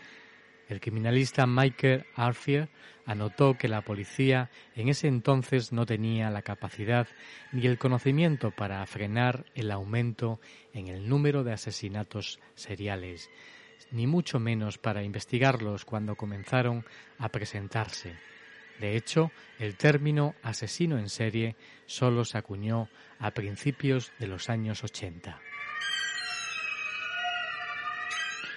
El 0.68 0.80
criminalista 0.80 1.46
Michael 1.46 2.04
Arfier 2.14 2.68
anotó 3.06 3.56
que 3.56 3.68
la 3.68 3.80
policía 3.80 4.50
en 4.74 4.90
ese 4.90 5.08
entonces 5.08 5.72
no 5.72 5.86
tenía 5.86 6.28
la 6.28 6.42
capacidad 6.42 7.08
ni 7.52 7.66
el 7.66 7.78
conocimiento 7.78 8.50
para 8.50 8.84
frenar 8.84 9.46
el 9.54 9.70
aumento 9.70 10.40
en 10.74 10.88
el 10.88 11.08
número 11.08 11.42
de 11.42 11.54
asesinatos 11.54 12.38
seriales, 12.54 13.30
ni 13.90 14.06
mucho 14.06 14.38
menos 14.38 14.78
para 14.78 15.02
investigarlos 15.02 15.84
cuando 15.84 16.16
comenzaron 16.16 16.84
a 17.18 17.28
presentarse. 17.28 18.14
De 18.80 18.96
hecho, 18.96 19.32
el 19.58 19.76
término 19.76 20.34
asesino 20.42 20.98
en 20.98 21.08
serie 21.08 21.56
solo 21.86 22.24
se 22.24 22.38
acuñó 22.38 22.88
a 23.18 23.32
principios 23.32 24.12
de 24.18 24.28
los 24.28 24.48
años 24.48 24.84
80. 24.84 25.40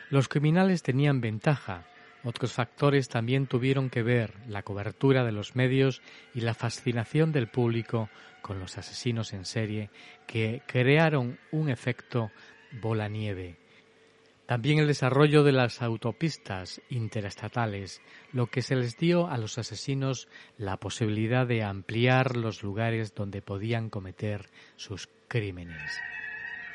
Los 0.10 0.28
criminales 0.28 0.84
tenían 0.84 1.22
ventaja, 1.22 1.86
otros 2.24 2.54
factores 2.54 3.10
también 3.10 3.48
tuvieron 3.48 3.90
que 3.90 4.04
ver 4.04 4.34
la 4.48 4.62
cobertura 4.62 5.24
de 5.24 5.32
los 5.32 5.56
medios 5.56 6.02
y 6.36 6.42
la 6.42 6.54
fascinación 6.54 7.32
del 7.32 7.48
público 7.48 8.10
con 8.42 8.60
los 8.60 8.78
asesinos 8.78 9.34
en 9.34 9.46
serie 9.46 9.90
que 10.28 10.62
crearon 10.68 11.40
un 11.52 11.70
efecto 11.70 12.30
bola 12.80 13.08
nieve. 13.08 13.58
También 14.52 14.80
el 14.80 14.88
desarrollo 14.88 15.44
de 15.44 15.54
las 15.54 15.82
autopistas 15.82 16.82
interestatales, 16.90 18.02
lo 18.34 18.48
que 18.48 18.62
se 18.62 18.76
les 18.76 18.98
dio 18.98 19.30
a 19.30 19.38
los 19.38 19.58
asesinos 19.58 20.28
la 20.58 20.76
posibilidad 20.76 21.48
de 21.48 21.64
ampliar 21.64 22.36
los 22.36 22.62
lugares 22.62 23.16
donde 23.16 23.42
podían 23.42 23.90
cometer 23.90 24.50
sus 24.76 25.08
crímenes. 25.30 25.98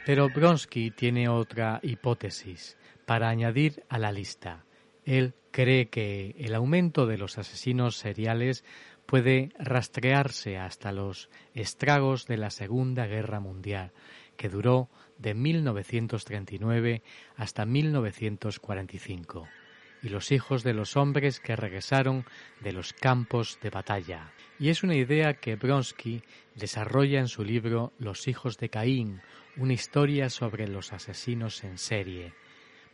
Pero 0.07 0.31
Bronsky 0.31 0.91
tiene 0.91 1.29
otra 1.29 1.79
hipótesis 1.83 2.79
para 3.05 3.29
añadir 3.29 3.85
a 3.91 3.99
la 3.99 4.11
lista. 4.11 4.65
Él 5.05 5.35
cree 5.51 5.91
que 5.91 6.35
el 6.39 6.55
aumento 6.55 7.05
de 7.05 7.19
los 7.19 7.37
asesinos 7.37 7.99
seriales 7.99 8.65
puede 9.05 9.51
rastrearse 9.59 10.57
hasta 10.57 10.93
los 10.93 11.29
estragos 11.53 12.27
de 12.27 12.39
la 12.39 12.49
Segunda 12.49 13.07
Guerra 13.07 13.39
Mundial, 13.39 13.93
que 14.39 14.49
duró 14.49 14.89
de 15.19 15.35
1939 15.35 17.03
hasta 17.37 17.65
1945, 17.65 19.49
y 20.03 20.09
los 20.09 20.33
hijos 20.33 20.63
de 20.63 20.75
los 20.75 20.97
hombres 20.97 21.41
que 21.41 21.57
regresaron 21.57 22.25
de 22.61 22.73
los 22.73 22.93
campos 22.93 23.59
de 23.63 23.71
batalla. 23.71 24.33
Y 24.59 24.69
es 24.69 24.83
una 24.83 24.95
idea 24.95 25.35
que 25.35 25.57
Bronsky 25.57 26.23
desarrolla 26.55 27.19
en 27.21 27.29
su 27.29 27.45
libro 27.45 27.93
Los 27.99 28.29
hijos 28.29 28.59
de 28.59 28.69
Caín, 28.69 29.21
una 29.57 29.73
historia 29.73 30.31
sobre 30.31 30.69
los 30.69 30.93
asesinos 30.93 31.65
en 31.65 31.79
serie 31.79 32.35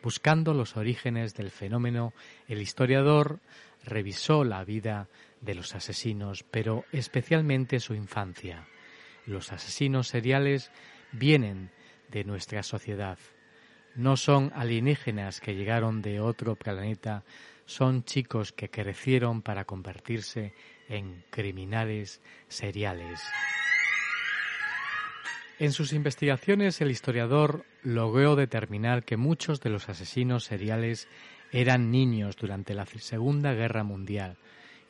Buscando 0.03 0.53
los 0.53 0.77
orígenes 0.77 1.35
del 1.35 1.53
fenómeno, 1.53 2.13
el 2.49 2.61
historiador 2.61 3.39
revisó 3.85 4.43
la 4.43 4.65
vida 4.65 5.09
de 5.41 5.55
los 5.55 5.77
asesinos, 5.77 6.43
pero 6.43 6.85
especialmente 6.91 7.79
su 7.79 7.95
infancia. 7.95 8.67
Los 9.27 9.53
asesinos 9.53 10.09
seriales 10.09 10.73
vienen 11.13 11.71
de 12.13 12.25
nuestra 12.25 12.63
sociedad. 12.63 13.19
No 13.97 14.17
son 14.17 14.53
alienígenas 14.55 15.41
que 15.41 15.55
llegaron 15.55 16.01
de 16.03 16.21
otro 16.21 16.55
planeta, 16.55 17.25
son 17.67 18.05
chicos 18.05 18.53
que 18.53 18.71
crecieron 18.71 19.43
para 19.43 19.65
convertirse 19.65 20.55
en 20.89 21.25
criminales 21.31 22.21
seriales. 22.49 23.21
En 25.59 25.73
sus 25.73 25.93
investigaciones 25.93 26.81
el 26.81 26.91
historiador 26.91 27.65
logró 27.83 28.37
determinar 28.37 29.05
que 29.05 29.17
muchos 29.17 29.61
de 29.61 29.71
los 29.71 29.89
asesinos 29.89 30.45
seriales 30.45 31.09
eran 31.53 31.91
niños 31.91 32.37
durante 32.37 32.75
la 32.75 32.87
Segunda 32.87 33.53
Guerra 33.53 33.85
Mundial 33.85 34.39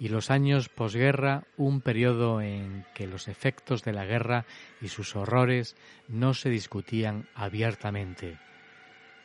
y 0.02 0.08
los 0.08 0.32
años 0.32 0.68
posguerra 0.68 1.44
un 1.56 1.80
periodo 1.80 2.40
en 2.40 2.84
que 2.92 3.06
los 3.06 3.28
efectos 3.28 3.84
de 3.84 3.92
la 3.92 4.04
guerra 4.04 4.46
y 4.80 4.88
sus 4.88 5.14
horrores 5.14 5.76
no 6.08 6.34
se 6.34 6.50
discutían 6.50 7.28
abiertamente. 7.36 8.36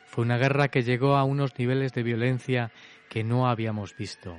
Fue 0.06 0.22
una 0.22 0.38
guerra 0.38 0.68
que 0.68 0.84
llegó 0.84 1.16
a 1.16 1.24
unos 1.24 1.58
niveles 1.58 1.94
de 1.94 2.04
violencia 2.04 2.70
que 3.08 3.24
no 3.24 3.48
habíamos 3.48 3.96
visto. 3.96 4.38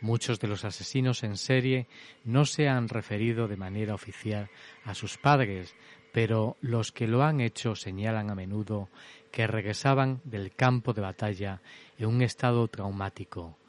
Muchos 0.00 0.40
de 0.40 0.48
los 0.48 0.64
asesinos 0.64 1.22
en 1.22 1.36
serie 1.36 1.86
no 2.24 2.46
se 2.46 2.68
han 2.68 2.88
referido 2.88 3.46
de 3.46 3.56
manera 3.56 3.94
oficial 3.94 4.50
a 4.84 4.94
sus 4.94 5.18
padres, 5.18 5.76
pero 6.10 6.56
los 6.60 6.90
que 6.90 7.06
lo 7.06 7.22
han 7.22 7.40
hecho 7.40 7.76
señalan 7.76 8.28
a 8.30 8.34
menudo 8.34 8.88
que 9.30 9.46
regresaban 9.46 10.20
del 10.24 10.52
campo 10.52 10.94
de 10.94 11.02
batalla 11.02 11.62
en 11.96 12.08
un 12.08 12.22
estado 12.22 12.66
traumático. 12.66 13.59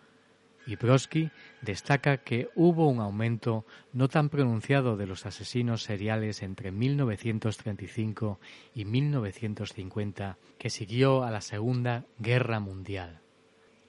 Y 0.71 0.77
Brodsky 0.77 1.31
destaca 1.61 2.19
que 2.19 2.47
hubo 2.55 2.87
un 2.87 3.01
aumento 3.01 3.65
no 3.91 4.07
tan 4.07 4.29
pronunciado 4.29 4.95
de 4.95 5.05
los 5.05 5.25
asesinos 5.25 5.83
seriales 5.83 6.41
entre 6.43 6.71
1935 6.71 8.39
y 8.73 8.85
1950 8.85 10.37
que 10.57 10.69
siguió 10.69 11.25
a 11.25 11.31
la 11.31 11.41
Segunda 11.41 12.05
Guerra 12.19 12.61
Mundial 12.61 13.19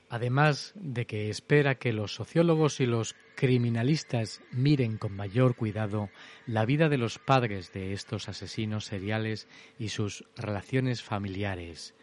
además 0.08 0.72
de 0.74 1.06
que 1.06 1.30
espera 1.30 1.76
que 1.76 1.92
los 1.92 2.16
sociólogos 2.16 2.80
y 2.80 2.86
los 2.86 3.14
criminalistas 3.36 4.42
miren 4.50 4.98
con 4.98 5.14
mayor 5.14 5.54
cuidado 5.54 6.10
la 6.46 6.66
vida 6.66 6.90
de 6.90 6.98
los 6.98 7.18
padres 7.18 7.72
de 7.72 7.94
estos 7.94 8.28
asesinos 8.28 8.84
seriales 8.84 9.48
y 9.78 9.88
sus 9.88 10.24
relaciones 10.36 11.00
familiares. 11.02 11.94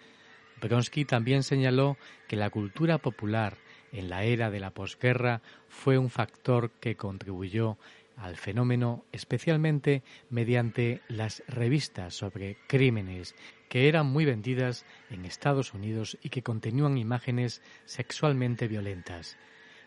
Bronsky 0.59 1.05
también 1.05 1.43
señaló 1.43 1.97
que 2.27 2.35
la 2.35 2.49
cultura 2.49 2.97
popular 2.97 3.57
en 3.91 4.09
la 4.09 4.23
era 4.23 4.49
de 4.49 4.59
la 4.59 4.71
posguerra 4.71 5.41
fue 5.67 5.97
un 5.97 6.09
factor 6.09 6.71
que 6.79 6.95
contribuyó 6.95 7.77
al 8.17 8.35
fenómeno 8.35 9.05
especialmente 9.11 10.03
mediante 10.29 11.01
las 11.07 11.41
revistas 11.47 12.13
sobre 12.13 12.57
crímenes 12.67 13.35
que 13.69 13.87
eran 13.87 14.07
muy 14.07 14.25
vendidas 14.25 14.85
en 15.09 15.25
Estados 15.25 15.73
Unidos 15.73 16.17
y 16.21 16.29
que 16.29 16.43
contenían 16.43 16.97
imágenes 16.97 17.61
sexualmente 17.85 18.67
violentas. 18.67 19.37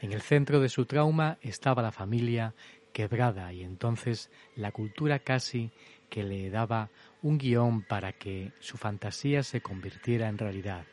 En 0.01 0.13
el 0.13 0.23
centro 0.23 0.61
de 0.61 0.69
su 0.69 0.87
trauma 0.87 1.39
estaba 1.43 1.83
la 1.83 1.93
familia 1.93 2.55
quebrada 2.93 3.53
y 3.53 3.63
entonces 3.63 4.31
la 4.57 4.73
cultura 4.73 5.19
casi 5.19 5.71
que 6.09 6.23
le 6.23 6.51
daba 6.51 6.91
un 7.23 7.39
guion 7.39 7.83
para 7.83 8.13
que 8.13 8.53
su 8.61 8.77
fantasía 8.77 9.43
se 9.43 9.61
convirtiera 9.61 10.29
en 10.29 10.39
realidad. 10.39 10.85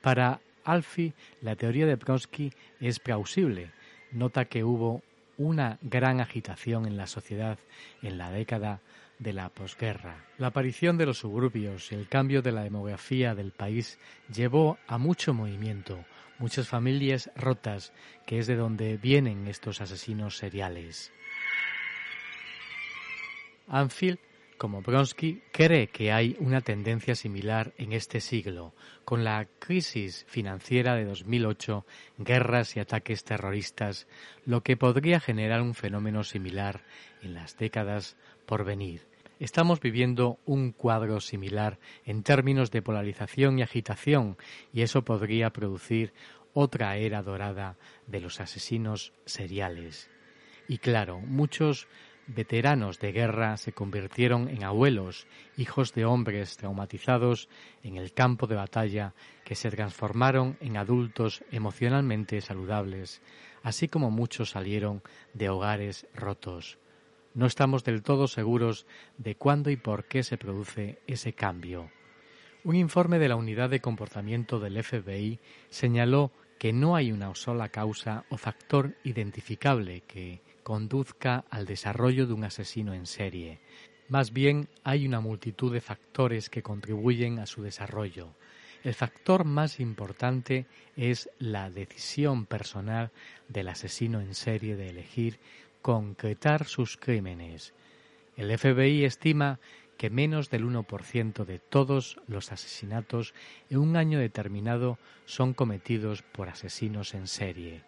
Para 0.00 0.40
Alfie, 0.70 1.14
la 1.42 1.56
teoría 1.56 1.86
de 1.86 1.96
Brodsky 1.96 2.52
es 2.80 3.00
plausible. 3.00 3.72
Nota 4.12 4.44
que 4.44 4.64
hubo 4.64 5.02
una 5.36 5.78
gran 5.82 6.20
agitación 6.20 6.86
en 6.86 6.96
la 6.96 7.06
sociedad 7.06 7.58
en 8.02 8.18
la 8.18 8.30
década 8.30 8.80
de 9.18 9.32
la 9.32 9.48
posguerra. 9.48 10.24
La 10.38 10.48
aparición 10.48 10.96
de 10.96 11.06
los 11.06 11.18
suburbios 11.18 11.90
y 11.92 11.94
el 11.94 12.08
cambio 12.08 12.42
de 12.42 12.52
la 12.52 12.62
demografía 12.62 13.34
del 13.34 13.52
país 13.52 13.98
llevó 14.32 14.78
a 14.86 14.98
mucho 14.98 15.34
movimiento, 15.34 16.04
muchas 16.38 16.68
familias 16.68 17.30
rotas, 17.36 17.92
que 18.26 18.38
es 18.38 18.46
de 18.46 18.56
donde 18.56 18.96
vienen 18.96 19.48
estos 19.48 19.80
asesinos 19.80 20.36
seriales. 20.36 21.12
Anfield 23.68 24.18
como 24.60 24.82
Bronsky, 24.82 25.40
cree 25.52 25.86
que 25.86 26.12
hay 26.12 26.36
una 26.38 26.60
tendencia 26.60 27.14
similar 27.14 27.72
en 27.78 27.94
este 27.94 28.20
siglo, 28.20 28.74
con 29.06 29.24
la 29.24 29.48
crisis 29.58 30.26
financiera 30.28 30.96
de 30.96 31.06
2008, 31.06 31.86
guerras 32.18 32.76
y 32.76 32.80
ataques 32.80 33.24
terroristas, 33.24 34.06
lo 34.44 34.62
que 34.62 34.76
podría 34.76 35.18
generar 35.18 35.62
un 35.62 35.72
fenómeno 35.72 36.24
similar 36.24 36.82
en 37.22 37.32
las 37.32 37.56
décadas 37.56 38.18
por 38.44 38.66
venir. 38.66 39.06
Estamos 39.38 39.80
viviendo 39.80 40.38
un 40.44 40.72
cuadro 40.72 41.22
similar 41.22 41.78
en 42.04 42.22
términos 42.22 42.70
de 42.70 42.82
polarización 42.82 43.58
y 43.58 43.62
agitación, 43.62 44.36
y 44.74 44.82
eso 44.82 45.06
podría 45.06 45.48
producir 45.54 46.12
otra 46.52 46.98
era 46.98 47.22
dorada 47.22 47.78
de 48.06 48.20
los 48.20 48.40
asesinos 48.40 49.14
seriales. 49.24 50.10
Y 50.68 50.76
claro, 50.76 51.18
muchos 51.18 51.88
veteranos 52.34 53.00
de 53.00 53.12
guerra 53.12 53.56
se 53.56 53.72
convirtieron 53.72 54.48
en 54.48 54.64
abuelos, 54.64 55.26
hijos 55.56 55.92
de 55.94 56.04
hombres 56.04 56.56
traumatizados 56.56 57.48
en 57.82 57.96
el 57.96 58.12
campo 58.12 58.46
de 58.46 58.54
batalla 58.54 59.14
que 59.44 59.54
se 59.54 59.70
transformaron 59.70 60.56
en 60.60 60.76
adultos 60.76 61.44
emocionalmente 61.50 62.40
saludables, 62.40 63.20
así 63.62 63.88
como 63.88 64.10
muchos 64.10 64.50
salieron 64.50 65.02
de 65.34 65.48
hogares 65.48 66.06
rotos. 66.14 66.78
No 67.34 67.46
estamos 67.46 67.84
del 67.84 68.02
todo 68.02 68.28
seguros 68.28 68.86
de 69.18 69.34
cuándo 69.34 69.70
y 69.70 69.76
por 69.76 70.04
qué 70.04 70.22
se 70.22 70.38
produce 70.38 71.00
ese 71.06 71.32
cambio. 71.32 71.90
Un 72.62 72.76
informe 72.76 73.18
de 73.18 73.28
la 73.28 73.36
Unidad 73.36 73.70
de 73.70 73.80
Comportamiento 73.80 74.60
del 74.60 74.82
FBI 74.82 75.40
señaló 75.68 76.32
que 76.58 76.72
no 76.72 76.94
hay 76.94 77.10
una 77.10 77.34
sola 77.34 77.70
causa 77.70 78.24
o 78.28 78.36
factor 78.36 78.94
identificable 79.02 80.02
que 80.02 80.42
conduzca 80.70 81.44
al 81.50 81.66
desarrollo 81.66 82.28
de 82.28 82.32
un 82.32 82.44
asesino 82.44 82.94
en 82.94 83.06
serie. 83.06 83.58
Más 84.08 84.32
bien 84.32 84.68
hay 84.84 85.04
una 85.04 85.18
multitud 85.18 85.72
de 85.72 85.80
factores 85.80 86.48
que 86.48 86.62
contribuyen 86.62 87.40
a 87.40 87.46
su 87.46 87.60
desarrollo. 87.60 88.28
El 88.84 88.94
factor 88.94 89.44
más 89.44 89.80
importante 89.80 90.66
es 90.96 91.28
la 91.40 91.70
decisión 91.70 92.46
personal 92.46 93.10
del 93.48 93.66
asesino 93.66 94.20
en 94.20 94.32
serie 94.36 94.76
de 94.76 94.90
elegir 94.90 95.40
concretar 95.82 96.66
sus 96.66 96.96
crímenes. 96.96 97.74
El 98.36 98.56
FBI 98.56 99.04
estima 99.04 99.58
que 99.96 100.08
menos 100.08 100.50
del 100.50 100.64
1% 100.64 101.46
de 101.46 101.58
todos 101.58 102.20
los 102.28 102.52
asesinatos 102.52 103.34
en 103.70 103.78
un 103.78 103.96
año 103.96 104.20
determinado 104.20 104.98
son 105.24 105.52
cometidos 105.52 106.22
por 106.22 106.48
asesinos 106.48 107.14
en 107.14 107.26
serie. 107.26 107.82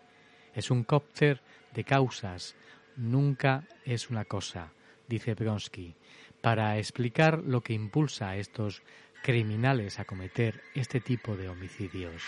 Es 0.56 0.72
un 0.72 0.82
cóctel 0.82 1.40
de 1.74 1.84
causas, 1.84 2.56
nunca 2.96 3.66
es 3.84 4.10
una 4.10 4.24
cosa, 4.24 4.72
dice 5.08 5.34
Bronsky 5.34 5.96
para 6.42 6.76
explicar 6.76 7.38
lo 7.38 7.62
que 7.62 7.72
impulsa 7.72 8.30
a 8.30 8.36
estos 8.36 8.82
criminales 9.22 9.98
a 9.98 10.04
cometer 10.04 10.60
este 10.74 11.00
tipo 11.00 11.36
de 11.36 11.48
homicidios. 11.48 12.22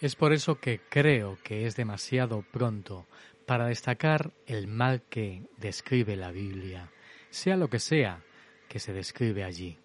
Es 0.00 0.14
por 0.14 0.34
eso 0.34 0.60
que 0.60 0.80
creo 0.90 1.38
que 1.42 1.66
es 1.66 1.74
demasiado 1.74 2.42
pronto 2.52 3.06
para 3.46 3.66
destacar 3.66 4.32
el 4.46 4.68
mal 4.68 5.02
que 5.08 5.42
describe 5.56 6.14
la 6.16 6.30
Biblia, 6.30 6.90
sea 7.30 7.56
lo 7.56 7.70
que 7.70 7.78
sea 7.78 8.22
que 8.68 8.78
se 8.78 8.92
describe 8.92 9.42
allí. 9.42 9.78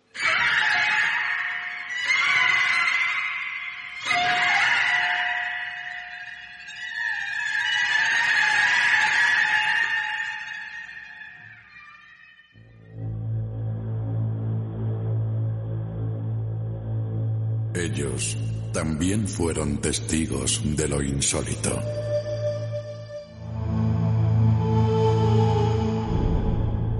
También 19.11 19.27
fueron 19.27 19.77
testigos 19.79 20.61
de 20.63 20.87
lo 20.87 21.01
insólito. 21.01 21.81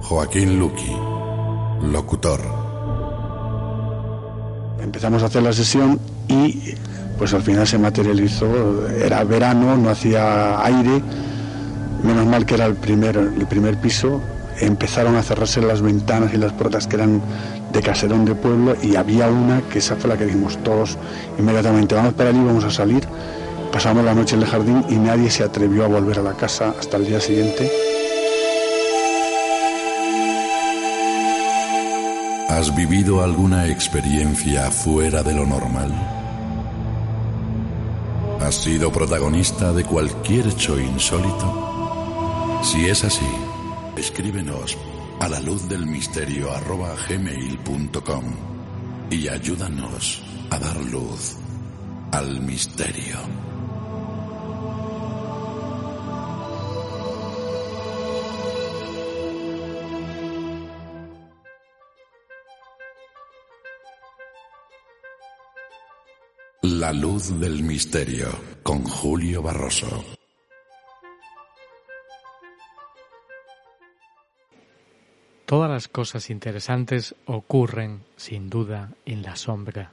Joaquín 0.02 0.58
Luqui, 0.58 0.92
locutor. 1.90 2.40
Empezamos 4.82 5.22
a 5.22 5.26
hacer 5.26 5.42
la 5.42 5.54
sesión 5.54 5.98
y 6.28 6.74
pues 7.16 7.32
al 7.32 7.42
final 7.42 7.66
se 7.66 7.78
materializó, 7.78 8.86
era 8.88 9.24
verano, 9.24 9.78
no 9.78 9.88
hacía 9.88 10.62
aire, 10.66 11.02
menos 12.02 12.26
mal 12.26 12.44
que 12.44 12.56
era 12.56 12.66
el 12.66 12.74
primer, 12.74 13.16
el 13.16 13.46
primer 13.46 13.80
piso, 13.80 14.20
empezaron 14.60 15.16
a 15.16 15.22
cerrarse 15.22 15.62
las 15.62 15.80
ventanas 15.80 16.34
y 16.34 16.36
las 16.36 16.52
puertas 16.52 16.86
que 16.86 16.96
eran 16.96 17.22
de 17.72 17.80
caserón 17.82 18.24
de 18.24 18.34
pueblo 18.34 18.76
y 18.82 18.96
había 18.96 19.28
una 19.28 19.62
que 19.62 19.78
esa 19.78 19.96
fue 19.96 20.10
la 20.10 20.16
que 20.16 20.26
dijimos 20.26 20.58
todos 20.62 20.98
inmediatamente, 21.38 21.94
vamos 21.94 22.14
para 22.14 22.30
allí, 22.30 22.38
vamos 22.38 22.64
a 22.64 22.70
salir. 22.70 23.06
Pasamos 23.72 24.04
la 24.04 24.14
noche 24.14 24.36
en 24.36 24.42
el 24.42 24.48
jardín 24.48 24.84
y 24.90 24.96
nadie 24.96 25.30
se 25.30 25.42
atrevió 25.42 25.84
a 25.84 25.88
volver 25.88 26.18
a 26.18 26.22
la 26.22 26.34
casa 26.34 26.74
hasta 26.78 26.98
el 26.98 27.06
día 27.06 27.20
siguiente. 27.20 27.70
¿Has 32.50 32.76
vivido 32.76 33.22
alguna 33.22 33.66
experiencia 33.66 34.70
fuera 34.70 35.22
de 35.22 35.34
lo 35.34 35.46
normal? 35.46 35.90
¿Has 38.40 38.56
sido 38.56 38.92
protagonista 38.92 39.72
de 39.72 39.84
cualquier 39.84 40.48
hecho 40.48 40.78
insólito? 40.78 42.60
Si 42.62 42.86
es 42.86 43.04
así, 43.04 43.26
escríbenos 43.96 44.76
a 45.22 45.28
la 45.28 45.38
luz 45.38 45.68
del 45.68 45.86
misterio 45.86 46.50
arroba 46.50 46.96
gmail.com 47.08 48.24
y 49.08 49.28
ayúdanos 49.28 50.20
a 50.50 50.58
dar 50.58 50.76
luz 50.86 51.36
al 52.10 52.40
misterio. 52.40 53.18
La 66.62 66.92
luz 66.92 67.38
del 67.38 67.62
misterio 67.62 68.26
con 68.64 68.82
Julio 68.82 69.40
Barroso. 69.40 70.21
Todas 75.46 75.70
las 75.70 75.88
cosas 75.88 76.30
interesantes 76.30 77.14
ocurren, 77.26 78.02
sin 78.16 78.48
duda, 78.48 78.90
en 79.04 79.22
la 79.22 79.36
sombra. 79.36 79.92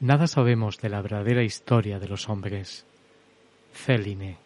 Nada 0.00 0.26
sabemos 0.26 0.78
de 0.78 0.88
la 0.88 1.02
verdadera 1.02 1.42
historia 1.42 1.98
de 1.98 2.08
los 2.08 2.28
hombres. 2.28 2.86
Céline. 3.72 4.38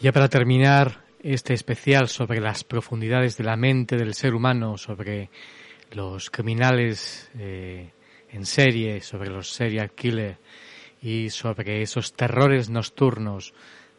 Ya 0.00 0.12
para 0.12 0.28
terminar 0.28 1.02
este 1.22 1.54
especial 1.54 2.08
sobre 2.08 2.40
las 2.40 2.64
profundidades 2.64 3.38
de 3.38 3.44
la 3.44 3.56
mente 3.56 3.96
del 3.96 4.12
ser 4.12 4.34
humano, 4.34 4.76
sobre 4.76 5.30
los 5.92 6.30
criminales 6.30 7.30
eh, 7.38 7.90
en 8.30 8.44
serie, 8.44 9.00
sobre 9.00 9.30
los 9.30 9.50
serial 9.50 9.92
killers, 9.92 10.36
y 11.04 11.28
sobre 11.28 11.82
esos 11.82 12.14
terrores 12.14 12.70
nocturnos 12.70 13.52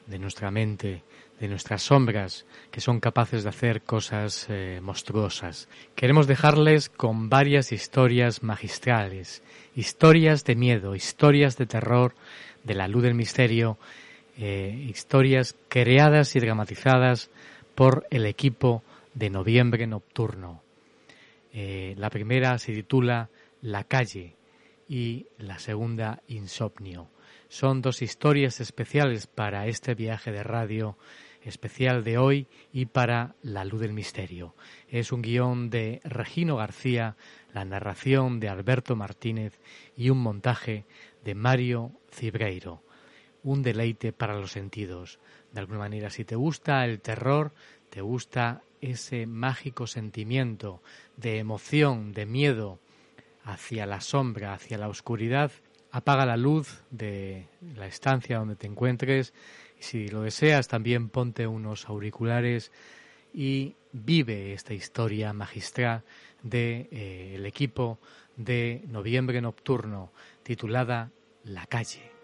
de 0.07 0.17
nuestra 0.17 0.49
mente, 0.49 1.03
de 1.39 1.47
nuestras 1.47 1.83
sombras, 1.83 2.47
que 2.71 2.81
son 2.81 2.99
capaces 2.99 3.43
de 3.43 3.49
hacer 3.49 3.83
cosas 3.83 4.47
eh, 4.49 4.79
monstruosas. 4.81 5.69
Queremos 5.95 6.25
dejarles 6.25 6.89
con 6.89 7.29
varias 7.29 7.71
historias 7.71 8.41
magistrales, 8.41 9.43
historias 9.75 10.45
de 10.45 10.55
miedo, 10.55 10.95
historias 10.95 11.57
de 11.57 11.67
terror, 11.67 12.15
de 12.63 12.73
la 12.73 12.87
luz 12.87 13.03
del 13.03 13.13
misterio, 13.13 13.77
eh, 14.39 14.87
historias 14.89 15.55
creadas 15.69 16.35
y 16.35 16.39
dramatizadas 16.39 17.29
por 17.75 18.07
el 18.09 18.25
equipo 18.25 18.81
de 19.13 19.29
Noviembre 19.29 19.85
Nocturno. 19.85 20.63
Eh, 21.53 21.93
la 21.99 22.09
primera 22.09 22.57
se 22.57 22.73
titula 22.73 23.29
La 23.61 23.83
calle, 23.83 24.33
y 24.87 25.27
la 25.37 25.59
segunda 25.59 26.21
Insomnio. 26.27 27.09
Son 27.47 27.81
dos 27.81 28.01
historias 28.01 28.59
especiales 28.59 29.27
para 29.27 29.67
este 29.67 29.95
viaje 29.95 30.31
de 30.31 30.43
radio 30.43 30.97
especial 31.41 32.03
de 32.03 32.17
hoy 32.17 32.47
y 32.73 32.87
para 32.87 33.35
La 33.43 33.65
Luz 33.65 33.79
del 33.81 33.93
Misterio. 33.93 34.55
Es 34.89 35.11
un 35.11 35.21
guion 35.21 35.69
de 35.69 36.01
Regino 36.03 36.57
García, 36.57 37.15
la 37.53 37.65
narración 37.65 38.39
de 38.39 38.49
Alberto 38.49 38.95
Martínez 38.95 39.59
y 39.95 40.09
un 40.09 40.17
montaje 40.17 40.85
de 41.23 41.35
Mario 41.35 41.91
Cibreiro. 42.11 42.83
Un 43.43 43.61
deleite 43.61 44.11
para 44.11 44.39
los 44.39 44.51
sentidos. 44.51 45.19
De 45.51 45.59
alguna 45.59 45.79
manera, 45.79 46.09
si 46.09 46.25
te 46.25 46.35
gusta 46.35 46.83
el 46.83 46.99
terror, 46.99 47.53
te 47.91 48.01
gusta 48.01 48.63
ese 48.81 49.27
mágico 49.27 49.85
sentimiento 49.85 50.81
de 51.15 51.37
emoción, 51.37 52.11
de 52.11 52.25
miedo, 52.25 52.79
hacia 53.45 53.85
la 53.85 54.01
sombra, 54.01 54.53
hacia 54.53 54.77
la 54.77 54.89
oscuridad, 54.89 55.51
apaga 55.91 56.25
la 56.25 56.35
luz 56.35 56.83
de 56.89 57.47
la 57.75 57.87
estancia 57.87 58.39
donde 58.39 58.55
te 58.55 58.67
encuentres 58.67 59.33
y 59.79 59.83
si 59.83 60.07
lo 60.09 60.21
deseas 60.21 60.67
también 60.67 61.09
ponte 61.09 61.47
unos 61.47 61.87
auriculares 61.87 62.71
y 63.33 63.75
vive 63.93 64.53
esta 64.53 64.73
historia 64.73 65.31
magistral 65.31 66.03
del 66.41 66.89
de, 66.89 66.89
eh, 66.91 67.43
equipo 67.45 67.99
de 68.35 68.83
Noviembre 68.87 69.41
Nocturno 69.41 70.11
titulada 70.43 71.11
La 71.43 71.65
calle. 71.65 72.14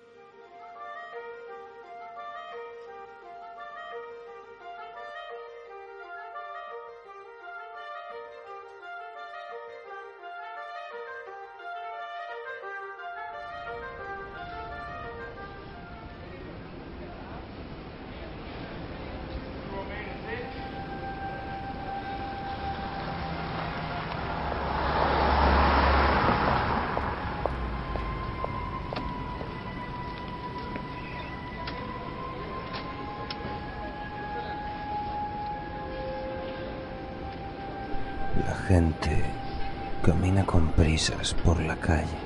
Por 41.43 41.59
la 41.62 41.76
calle. 41.76 42.20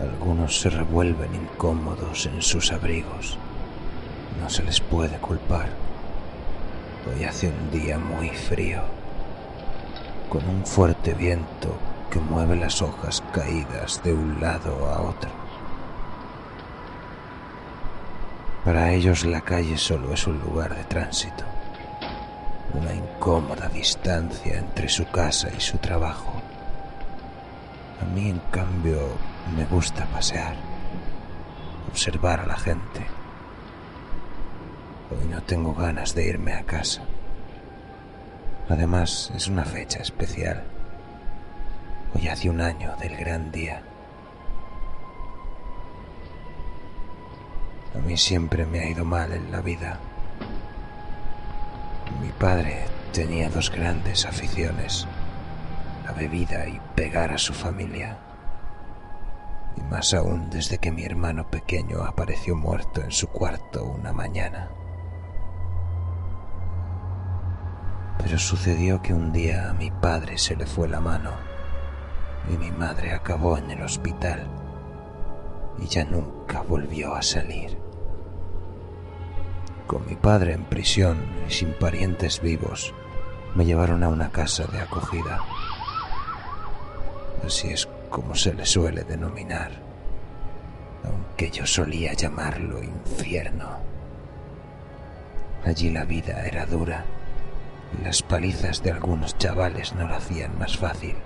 Algunos 0.00 0.60
se 0.60 0.70
revuelven 0.70 1.34
incómodos 1.34 2.26
en 2.26 2.40
sus 2.42 2.72
abrigos. 2.72 3.38
No 4.40 4.48
se 4.48 4.62
les 4.62 4.80
puede 4.80 5.16
culpar. 5.18 5.68
Hoy 7.06 7.24
hace 7.24 7.48
un 7.48 7.70
día 7.70 7.98
muy 7.98 8.30
frío, 8.30 8.82
con 10.28 10.48
un 10.48 10.64
fuerte 10.64 11.14
viento 11.14 11.76
que 12.10 12.18
mueve 12.18 12.56
las 12.56 12.80
hojas 12.82 13.22
caídas 13.32 14.00
de 14.02 14.12
un 14.12 14.40
lado 14.40 14.86
a 14.86 15.02
otro. 15.02 15.30
Para 18.64 18.92
ellos 18.92 19.24
la 19.24 19.40
calle 19.40 19.76
solo 19.76 20.12
es 20.14 20.26
un 20.26 20.38
lugar 20.38 20.76
de 20.76 20.84
tránsito, 20.84 21.44
una 22.74 22.94
incómoda 22.94 23.68
distancia 23.68 24.58
entre 24.58 24.88
su 24.88 25.04
casa 25.10 25.48
y 25.56 25.60
su 25.60 25.78
trabajo. 25.78 26.31
Mí, 28.14 28.28
en 28.28 28.40
cambio, 28.50 28.98
me 29.56 29.64
gusta 29.64 30.04
pasear, 30.06 30.54
observar 31.90 32.40
a 32.40 32.46
la 32.46 32.56
gente. 32.56 33.06
Hoy 35.10 35.26
no 35.28 35.42
tengo 35.42 35.72
ganas 35.72 36.14
de 36.14 36.28
irme 36.28 36.52
a 36.52 36.64
casa. 36.64 37.02
Además, 38.68 39.32
es 39.34 39.48
una 39.48 39.64
fecha 39.64 40.00
especial. 40.00 40.62
Hoy 42.14 42.28
hace 42.28 42.50
un 42.50 42.60
año 42.60 42.94
del 43.00 43.16
gran 43.16 43.50
día. 43.50 43.80
A 47.94 47.98
mí 47.98 48.18
siempre 48.18 48.66
me 48.66 48.80
ha 48.80 48.90
ido 48.90 49.06
mal 49.06 49.32
en 49.32 49.50
la 49.50 49.62
vida. 49.62 49.98
Mi 52.20 52.28
padre 52.28 52.84
tenía 53.12 53.48
dos 53.48 53.70
grandes 53.70 54.26
aficiones, 54.26 55.06
bebida 56.22 56.68
y 56.68 56.80
pegar 56.94 57.32
a 57.32 57.38
su 57.38 57.52
familia. 57.52 58.16
Y 59.76 59.80
más 59.82 60.14
aún 60.14 60.50
desde 60.50 60.78
que 60.78 60.92
mi 60.92 61.02
hermano 61.04 61.50
pequeño 61.50 62.04
apareció 62.04 62.54
muerto 62.54 63.02
en 63.02 63.10
su 63.10 63.26
cuarto 63.26 63.84
una 63.84 64.12
mañana. 64.12 64.70
Pero 68.18 68.38
sucedió 68.38 69.02
que 69.02 69.12
un 69.12 69.32
día 69.32 69.70
a 69.70 69.72
mi 69.72 69.90
padre 69.90 70.38
se 70.38 70.54
le 70.54 70.64
fue 70.66 70.88
la 70.88 71.00
mano 71.00 71.32
y 72.48 72.56
mi 72.56 72.70
madre 72.70 73.12
acabó 73.12 73.58
en 73.58 73.70
el 73.72 73.82
hospital 73.82 74.46
y 75.78 75.86
ya 75.86 76.04
nunca 76.04 76.62
volvió 76.62 77.16
a 77.16 77.22
salir. 77.22 77.76
Con 79.88 80.06
mi 80.06 80.14
padre 80.14 80.52
en 80.52 80.64
prisión 80.64 81.18
y 81.48 81.50
sin 81.50 81.72
parientes 81.72 82.40
vivos, 82.40 82.94
me 83.56 83.64
llevaron 83.64 84.04
a 84.04 84.08
una 84.08 84.30
casa 84.30 84.66
de 84.66 84.80
acogida. 84.80 85.40
Así 87.44 87.68
es 87.68 87.88
como 88.08 88.34
se 88.34 88.54
le 88.54 88.64
suele 88.64 89.04
denominar, 89.04 89.70
aunque 91.04 91.50
yo 91.50 91.66
solía 91.66 92.12
llamarlo 92.12 92.82
infierno. 92.82 93.78
Allí 95.64 95.90
la 95.90 96.04
vida 96.04 96.44
era 96.46 96.66
dura 96.66 97.04
y 97.98 98.04
las 98.04 98.22
palizas 98.22 98.82
de 98.82 98.90
algunos 98.90 99.36
chavales 99.38 99.94
no 99.94 100.06
lo 100.06 100.14
hacían 100.14 100.58
más 100.58 100.76
fácil. 100.76 101.16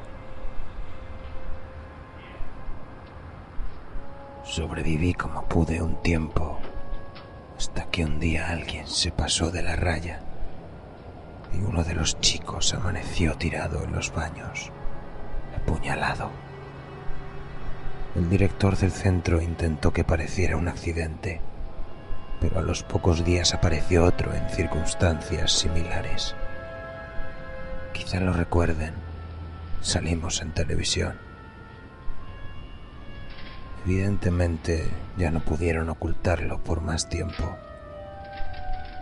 Sobreviví 4.45 5.13
como 5.15 5.45
pude 5.45 5.83
un 5.83 6.01
tiempo, 6.03 6.59
hasta 7.57 7.85
que 7.91 8.05
un 8.05 8.21
día 8.21 8.51
alguien 8.51 8.87
se 8.87 9.11
pasó 9.11 9.51
de 9.51 9.63
la 9.63 9.77
raya 9.77 10.21
y 11.53 11.59
uno 11.59 11.83
de 11.83 11.95
los 11.95 12.21
chicos 12.21 12.73
amaneció 12.75 13.35
tirado 13.35 13.83
en 13.83 13.93
los 13.93 14.13
baños, 14.13 14.71
apuñalado. 15.67 16.31
El 18.15 18.31
director 18.31 18.77
del 18.77 18.93
centro 18.93 19.43
intentó 19.43 19.93
que 19.93 20.05
pareciera 20.05 20.57
un 20.57 20.69
accidente, 20.69 21.41
pero 22.41 22.61
a 22.61 22.63
los 22.63 22.83
pocos 22.83 23.25
días 23.25 23.53
apareció 23.53 24.05
otro 24.05 24.33
en 24.33 24.49
circunstancias 24.51 25.53
similares. 25.53 26.35
Quizá 27.93 28.21
lo 28.21 28.33
recuerden, 28.33 28.95
salimos 29.81 30.41
en 30.41 30.53
televisión. 30.53 31.19
Evidentemente 33.85 34.89
ya 35.17 35.31
no 35.31 35.41
pudieron 35.41 35.89
ocultarlo 35.91 36.63
por 36.63 36.81
más 36.81 37.09
tiempo. 37.09 37.57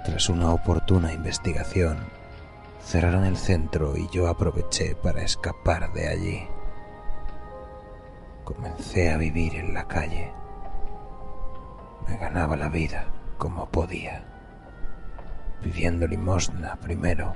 Tras 0.05 0.29
una 0.29 0.51
oportuna 0.51 1.13
investigación, 1.13 1.99
cerraron 2.85 3.25
el 3.25 3.37
centro 3.37 3.97
y 3.97 4.09
yo 4.13 4.29
aproveché 4.29 4.95
para 4.95 5.23
escapar 5.23 5.93
de 5.93 6.09
allí. 6.09 6.54
Comencé 8.45 9.11
a 9.11 9.17
vivir 9.17 9.57
en 9.57 9.73
la 9.73 9.89
calle. 9.89 10.33
Me 12.07 12.17
ganaba 12.19 12.57
la 12.57 12.69
vida 12.69 13.07
como 13.39 13.71
podía, 13.71 14.23
pidiendo 15.63 16.07
limosna 16.07 16.77
primero, 16.77 17.35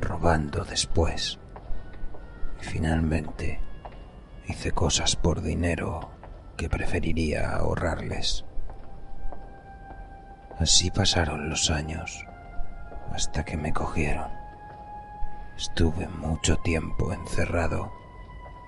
robando 0.00 0.64
después, 0.64 1.38
y 2.60 2.64
finalmente 2.64 3.60
hice 4.48 4.72
cosas 4.72 5.14
por 5.14 5.42
dinero 5.42 6.10
que 6.56 6.68
preferiría 6.68 7.56
ahorrarles. 7.56 8.44
Así 10.58 10.90
pasaron 10.90 11.48
los 11.50 11.70
años 11.70 12.26
hasta 13.12 13.44
que 13.44 13.56
me 13.56 13.72
cogieron. 13.72 14.30
Estuve 15.56 16.08
mucho 16.08 16.56
tiempo 16.58 17.12
encerrado, 17.12 17.92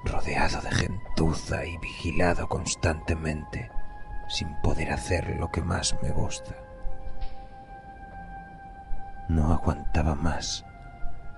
rodeado 0.05 0.61
de 0.61 0.71
gentuza 0.71 1.65
y 1.65 1.77
vigilado 1.79 2.49
constantemente, 2.49 3.71
sin 4.29 4.55
poder 4.63 4.93
hacer 4.93 5.37
lo 5.39 5.51
que 5.51 5.63
más 5.63 5.97
me 6.03 6.11
gusta. 6.11 6.55
No 9.29 9.53
aguantaba 9.53 10.15
más, 10.15 10.65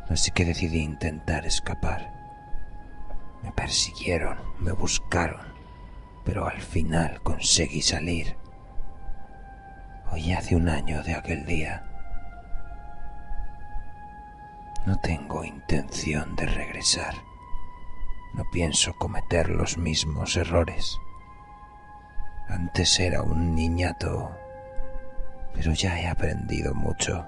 así 0.08 0.30
que 0.30 0.44
decidí 0.44 0.80
intentar 0.80 1.46
escapar. 1.46 2.12
Me 3.42 3.52
persiguieron, 3.52 4.38
me 4.58 4.72
buscaron, 4.72 5.46
pero 6.24 6.46
al 6.46 6.60
final 6.60 7.20
conseguí 7.22 7.82
salir. 7.82 8.36
Hoy 10.12 10.32
hace 10.32 10.56
un 10.56 10.68
año 10.68 11.02
de 11.02 11.14
aquel 11.14 11.46
día. 11.46 11.84
No 14.86 14.98
tengo 14.98 15.44
intención 15.44 16.34
de 16.36 16.46
regresar. 16.46 17.14
No 18.34 18.48
pienso 18.50 18.94
cometer 18.94 19.48
los 19.48 19.76
mismos 19.76 20.36
errores. 20.36 20.98
Antes 22.48 22.98
era 23.00 23.22
un 23.22 23.54
niñato, 23.54 24.30
pero 25.54 25.72
ya 25.72 26.00
he 26.00 26.06
aprendido 26.06 26.74
mucho. 26.74 27.26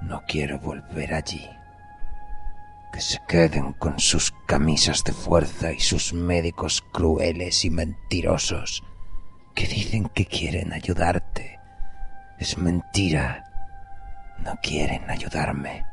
No 0.00 0.22
quiero 0.26 0.58
volver 0.58 1.14
allí. 1.14 1.48
Que 2.92 3.00
se 3.00 3.18
queden 3.26 3.72
con 3.72 3.98
sus 3.98 4.32
camisas 4.46 5.04
de 5.04 5.12
fuerza 5.12 5.72
y 5.72 5.80
sus 5.80 6.12
médicos 6.12 6.82
crueles 6.92 7.64
y 7.64 7.70
mentirosos 7.70 8.82
que 9.54 9.66
dicen 9.66 10.08
que 10.08 10.26
quieren 10.26 10.72
ayudarte. 10.72 11.60
Es 12.38 12.58
mentira. 12.58 13.44
No 14.38 14.58
quieren 14.62 15.08
ayudarme. 15.10 15.91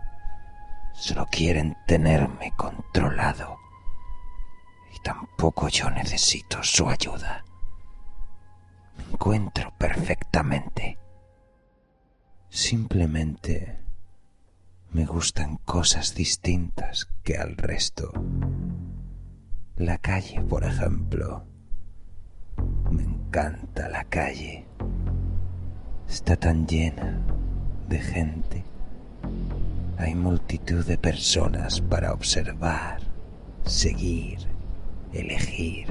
Solo 1.00 1.26
quieren 1.32 1.78
tenerme 1.88 2.52
controlado. 2.58 3.58
Y 4.94 5.00
tampoco 5.00 5.70
yo 5.70 5.90
necesito 5.90 6.62
su 6.62 6.90
ayuda. 6.90 7.46
Me 8.98 9.06
encuentro 9.14 9.74
perfectamente. 9.78 11.00
Simplemente 12.50 13.80
me 14.92 15.06
gustan 15.06 15.56
cosas 15.64 16.16
distintas 16.16 17.08
que 17.24 17.38
al 17.38 17.56
resto. 17.56 18.12
La 19.78 20.00
calle, 20.00 20.42
por 20.42 20.66
ejemplo. 20.66 21.46
Me 22.92 23.04
encanta 23.04 23.88
la 23.88 24.04
calle. 24.04 24.66
Está 26.10 26.36
tan 26.36 26.68
llena 26.68 27.22
de 27.88 28.00
gente. 28.00 28.69
Hay 30.00 30.16
multitud 30.16 30.86
de 30.86 30.98
personas 30.98 31.82
para 31.82 32.14
observar, 32.14 33.02
seguir, 33.66 34.40
elegir. 35.12 35.88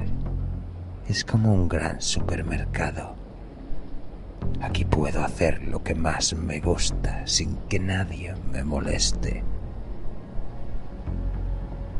Es 1.07 1.23
como 1.23 1.53
un 1.53 1.69
gran 1.69 2.01
supermercado. 2.01 3.15
Aquí 4.61 4.83
puedo 4.83 5.23
hacer 5.23 5.61
lo 5.61 5.83
que 5.83 5.93
más 5.93 6.33
me 6.33 6.59
gusta 6.59 7.21
sin 7.27 7.55
que 7.69 7.79
nadie 7.79 8.33
me 8.51 8.63
moleste. 8.63 9.43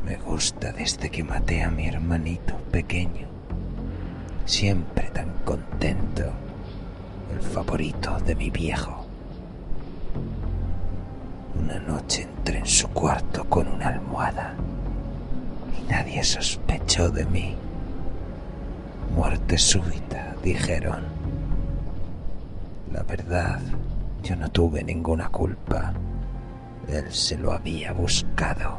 Me 0.03 0.16
gusta 0.18 0.72
desde 0.72 1.12
que 1.12 1.24
maté 1.24 1.62
a 1.62 1.70
mi 1.70 1.88
hermanito 1.88 2.57
pequeño. 2.72 3.28
Siempre 4.45 5.12
tan 5.12 5.30
contento. 5.45 6.24
El 7.32 7.41
favorito 7.41 8.18
de 8.22 8.34
mi 8.34 8.49
viejo. 8.49 9.09
Una 11.60 11.80
noche 11.80 12.24
entré 12.24 12.60
en 12.60 12.66
su 12.66 12.88
cuarto 12.89 13.43
con 13.45 13.68
una 13.68 13.89
almohada 13.89 14.53
y 15.78 15.91
nadie 15.91 16.24
sospechó 16.24 17.10
de 17.10 17.26
mí. 17.26 17.55
Muerte 19.16 19.57
súbita, 19.57 20.36
dijeron. 20.43 21.03
La 22.91 23.03
verdad, 23.03 23.60
yo 24.24 24.36
no 24.36 24.49
tuve 24.49 24.84
ninguna 24.84 25.30
culpa. 25.30 25.93
Él 26.88 27.12
se 27.12 27.38
lo 27.38 27.51
había 27.51 27.91
buscado, 27.91 28.78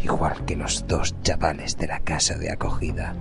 igual 0.00 0.44
que 0.44 0.56
los 0.56 0.86
dos 0.86 1.14
chavales 1.22 1.76
de 1.76 1.88
la 1.88 2.00
casa 2.00 2.36
de 2.36 2.50
acogida. 2.50 3.14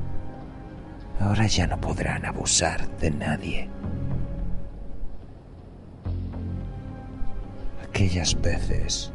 Ahora 1.20 1.48
ya 1.48 1.66
no 1.66 1.80
podrán 1.82 2.26
abusar 2.26 2.88
de 2.98 3.12
nadie. 3.12 3.70
Aquellas 7.98 8.40
veces 8.40 9.12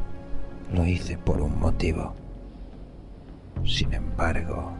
lo 0.73 0.85
hice 0.85 1.17
por 1.17 1.39
un 1.39 1.57
motivo. 1.57 2.13
Sin 3.63 3.93
embargo, 3.93 4.73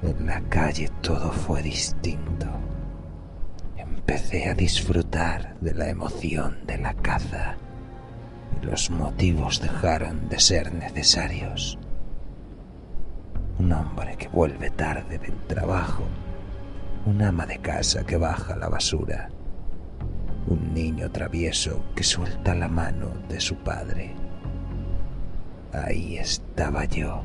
en 0.00 0.26
la 0.26 0.40
calle 0.42 0.88
todo 1.00 1.32
fue 1.32 1.60
distinto. 1.60 2.46
Empecé 3.76 4.48
a 4.48 4.54
disfrutar 4.54 5.56
de 5.60 5.74
la 5.74 5.88
emoción 5.88 6.64
de 6.68 6.78
la 6.78 6.94
caza 6.94 7.56
y 8.62 8.64
los 8.64 8.88
motivos 8.90 9.60
dejaron 9.60 10.28
de 10.28 10.38
ser 10.38 10.72
necesarios. 10.72 11.80
Un 13.58 13.72
hombre 13.72 14.14
que 14.18 14.28
vuelve 14.28 14.70
tarde 14.70 15.18
del 15.18 15.34
trabajo, 15.48 16.04
un 17.06 17.20
ama 17.22 17.44
de 17.44 17.58
casa 17.58 18.06
que 18.06 18.16
baja 18.16 18.54
la 18.54 18.68
basura, 18.68 19.30
un 20.46 20.74
niño 20.74 21.10
travieso 21.10 21.84
que 21.94 22.02
suelta 22.02 22.54
la 22.54 22.68
mano 22.68 23.08
de 23.28 23.40
su 23.40 23.56
padre. 23.56 24.14
Ahí 25.72 26.18
estaba 26.18 26.84
yo. 26.84 27.22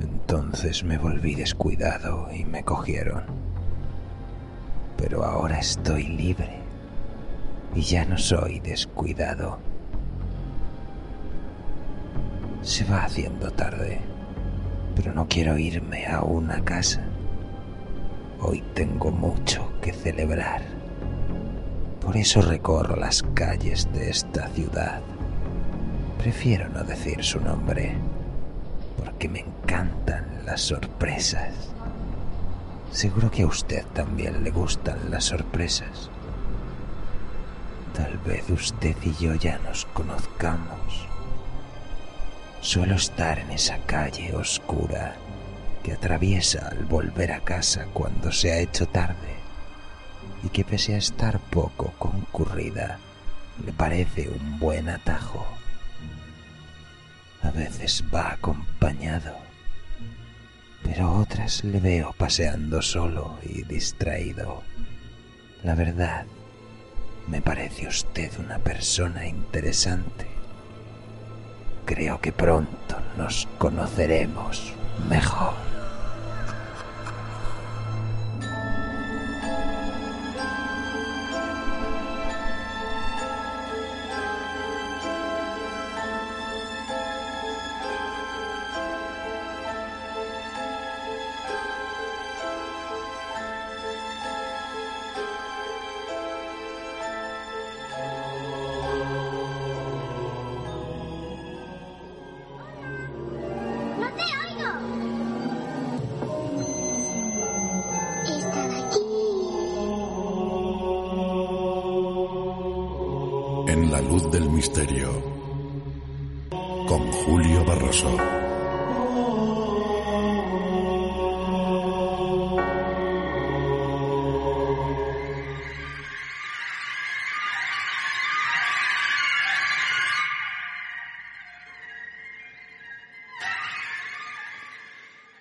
Entonces 0.00 0.82
me 0.82 0.98
volví 0.98 1.34
descuidado 1.34 2.28
y 2.32 2.44
me 2.44 2.64
cogieron. 2.64 3.22
Pero 4.96 5.24
ahora 5.24 5.58
estoy 5.58 6.04
libre 6.04 6.60
y 7.74 7.82
ya 7.82 8.04
no 8.04 8.18
soy 8.18 8.58
descuidado. 8.60 9.58
Se 12.62 12.84
va 12.84 13.04
haciendo 13.04 13.52
tarde, 13.52 14.00
pero 14.96 15.12
no 15.12 15.28
quiero 15.28 15.56
irme 15.58 16.06
a 16.06 16.22
una 16.22 16.64
casa. 16.64 17.04
Hoy 18.40 18.62
tengo 18.74 19.10
mucho 19.10 19.72
que 19.80 19.92
celebrar. 19.92 20.62
Por 22.00 22.16
eso 22.16 22.42
recorro 22.42 22.94
las 22.94 23.22
calles 23.34 23.90
de 23.92 24.10
esta 24.10 24.48
ciudad. 24.48 25.00
Prefiero 26.18 26.68
no 26.68 26.84
decir 26.84 27.24
su 27.24 27.40
nombre, 27.40 27.96
porque 28.98 29.28
me 29.28 29.40
encantan 29.40 30.42
las 30.44 30.60
sorpresas. 30.60 31.54
Seguro 32.90 33.30
que 33.30 33.42
a 33.42 33.46
usted 33.46 33.84
también 33.94 34.44
le 34.44 34.50
gustan 34.50 35.10
las 35.10 35.24
sorpresas. 35.24 36.10
Tal 37.94 38.18
vez 38.18 38.48
usted 38.50 38.96
y 39.02 39.14
yo 39.14 39.34
ya 39.34 39.58
nos 39.60 39.86
conozcamos. 39.86 41.08
Suelo 42.60 42.96
estar 42.96 43.38
en 43.38 43.50
esa 43.50 43.78
calle 43.78 44.34
oscura 44.34 45.14
que 45.86 45.92
atraviesa 45.92 46.66
al 46.66 46.84
volver 46.84 47.30
a 47.30 47.44
casa 47.44 47.86
cuando 47.92 48.32
se 48.32 48.50
ha 48.50 48.58
hecho 48.58 48.88
tarde 48.88 49.36
y 50.42 50.48
que 50.48 50.64
pese 50.64 50.96
a 50.96 50.98
estar 50.98 51.38
poco 51.38 51.92
concurrida, 51.96 52.98
le 53.64 53.72
parece 53.72 54.28
un 54.28 54.58
buen 54.58 54.88
atajo. 54.88 55.46
A 57.40 57.52
veces 57.52 58.02
va 58.12 58.32
acompañado, 58.32 59.36
pero 60.82 61.12
otras 61.12 61.62
le 61.62 61.78
veo 61.78 62.12
paseando 62.18 62.82
solo 62.82 63.38
y 63.44 63.62
distraído. 63.62 64.64
La 65.62 65.76
verdad, 65.76 66.26
me 67.28 67.40
parece 67.40 67.86
usted 67.86 68.32
una 68.40 68.58
persona 68.58 69.24
interesante. 69.24 70.26
Creo 71.84 72.20
que 72.20 72.32
pronto 72.32 73.00
nos 73.16 73.46
conoceremos 73.56 74.74
mejor. 75.08 75.75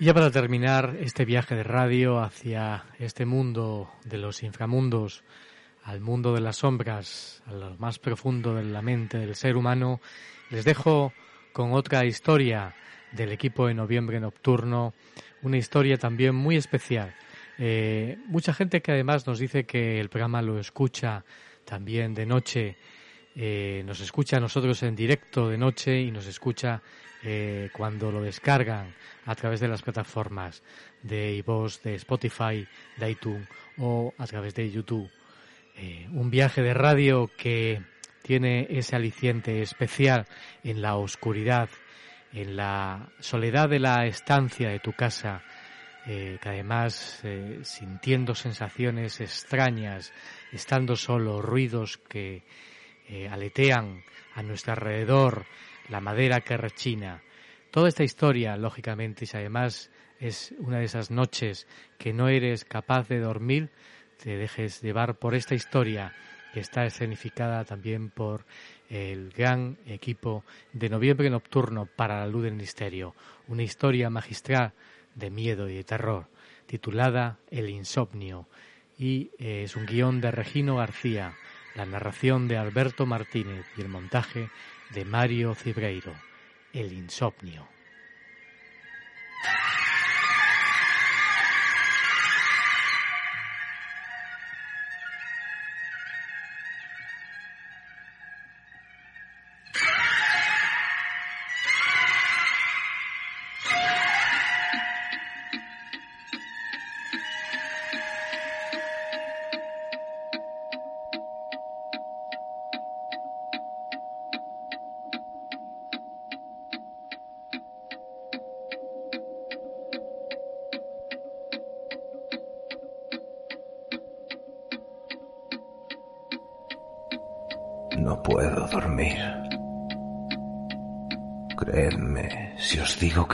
Y 0.06 0.10
ya 0.10 0.14
para 0.14 0.30
terminar 0.30 0.97
este 1.01 1.26
viaje 1.26 1.56
de 1.56 1.64
radio 1.64 2.20
hacia 2.20 2.86
este 2.99 3.26
mundo 3.26 3.89
de 4.03 4.20
los 4.20 4.43
inframundos, 4.43 5.24
al 5.84 5.99
mundo 5.99 6.36
de 6.36 6.41
las 6.41 6.58
sombras, 6.58 7.41
a 7.47 7.53
lo 7.53 7.76
más 7.80 7.97
profundo 7.97 8.53
de 8.53 8.66
la 8.66 8.84
mente 8.84 9.18
del 9.18 9.34
ser 9.34 9.58
humano, 9.58 9.99
les 10.51 10.64
dejo 10.64 11.12
con 11.53 11.74
otra 11.74 12.06
historia 12.06 12.76
del 13.14 13.32
equipo 13.32 13.66
de 13.66 13.74
Noviembre 13.74 14.20
Nocturno, 14.20 14.93
una 15.41 15.58
historia 15.58 15.97
también 15.97 16.36
muy 16.36 16.56
especial. 16.56 17.16
Eh, 17.58 18.20
mucha 18.28 18.53
gente 18.53 18.84
que 18.84 18.91
además 18.91 19.26
nos 19.26 19.39
dice 19.39 19.66
que 19.66 19.99
el 19.99 20.10
programa 20.10 20.43
lo 20.43 20.60
escucha 20.60 21.26
también 21.66 22.14
de 22.14 22.28
noche, 22.28 22.78
eh, 23.36 23.82
nos 23.88 24.01
escucha 24.01 24.38
a 24.38 24.39
nosotros 24.39 24.84
en 24.84 24.95
directo 24.95 25.49
de 25.49 25.58
noche 25.58 25.99
y 25.99 26.12
nos 26.12 26.28
escucha 26.28 26.84
eh, 27.28 27.69
cuando 27.73 28.11
lo 28.11 28.21
descargan 28.21 28.93
a 29.26 29.34
través 29.34 29.59
de 29.59 29.67
las 29.67 29.82
plataformas 29.82 30.61
de 31.01 31.34
iVoox, 31.38 31.82
de 31.82 31.95
Spotify, 31.95 32.67
de 32.97 33.09
iTunes 33.09 33.47
o 33.80 34.13
a 34.15 34.28
través 34.28 34.53
de 34.53 34.69
YouTube. 34.69 35.09
Eh, 35.76 36.07
un 36.11 36.30
viaje 36.30 36.61
de 36.61 36.76
radio 36.76 37.32
que 37.36 37.82
tiene 38.21 38.67
ese 38.69 38.95
aliciente 38.95 39.63
especial 39.63 40.28
en 40.63 40.84
la 40.84 40.97
oscuridad, 40.97 41.67
en 42.32 42.55
la 42.55 43.09
soledad 43.19 43.69
de 43.69 43.80
la 43.80 44.05
estancia 44.05 44.69
de 44.69 44.80
tu 44.80 44.93
casa, 44.93 45.41
eh, 46.05 46.38
que 46.39 46.49
además 46.49 47.23
sintiendo 47.63 48.36
sensaciones 48.36 49.19
extrañas, 49.19 50.13
estando 50.51 50.95
solo, 50.95 51.41
ruidos 51.41 51.97
que 51.97 52.43
aletean 53.32 54.03
a 54.36 54.43
nuestro 54.43 54.73
alrededor, 54.73 55.47
la 55.89 56.01
madera 56.01 56.41
que 56.41 56.57
rechina. 56.57 57.21
Toda 57.71 57.89
esta 57.89 58.03
historia, 58.03 58.57
lógicamente, 58.57 59.25
si 59.25 59.38
además 59.38 59.91
es 60.19 60.53
una 60.59 60.79
de 60.79 60.86
esas 60.86 61.11
noches 61.11 61.67
que 61.97 62.13
no 62.13 62.29
eres 62.29 62.65
capaz 62.65 63.07
de 63.07 63.19
dormir, 63.19 63.69
te 64.21 64.38
dejes 64.38 64.81
llevar 64.81 65.15
por 65.15 65.36
esta 65.36 65.55
historia 65.55 66.13
que 66.53 66.61
está 66.61 66.86
escenificada 66.86 67.65
también 67.65 68.09
por 68.09 68.45
el 68.89 69.29
gran 69.31 69.77
equipo 69.86 70.45
de 70.71 70.89
Noviembre 70.89 71.29
Nocturno 71.29 71.86
para 71.86 72.19
la 72.19 72.27
Luz 72.27 72.43
del 72.43 72.53
Misterio, 72.53 73.13
una 73.47 73.63
historia 73.63 74.09
magistral 74.09 74.71
de 75.15 75.29
miedo 75.29 75.67
y 75.67 75.75
de 75.75 75.83
terror, 75.83 76.27
titulada 76.65 77.39
El 77.51 77.69
Insomnio, 77.69 78.47
y 78.97 79.31
eh, 79.38 79.63
es 79.63 79.75
un 79.75 79.86
guion 79.86 80.21
de 80.21 80.31
Regino 80.31 80.77
García, 80.77 81.36
la 81.75 81.86
narración 81.86 82.47
de 82.47 82.57
Alberto 82.57 83.05
Martínez 83.05 83.65
y 83.77 83.81
el 83.81 83.89
montaje 83.89 84.49
de 84.91 85.05
Mario 85.05 85.55
Cibreiro, 85.55 86.13
El 86.73 86.93
Insomnio. 86.93 87.67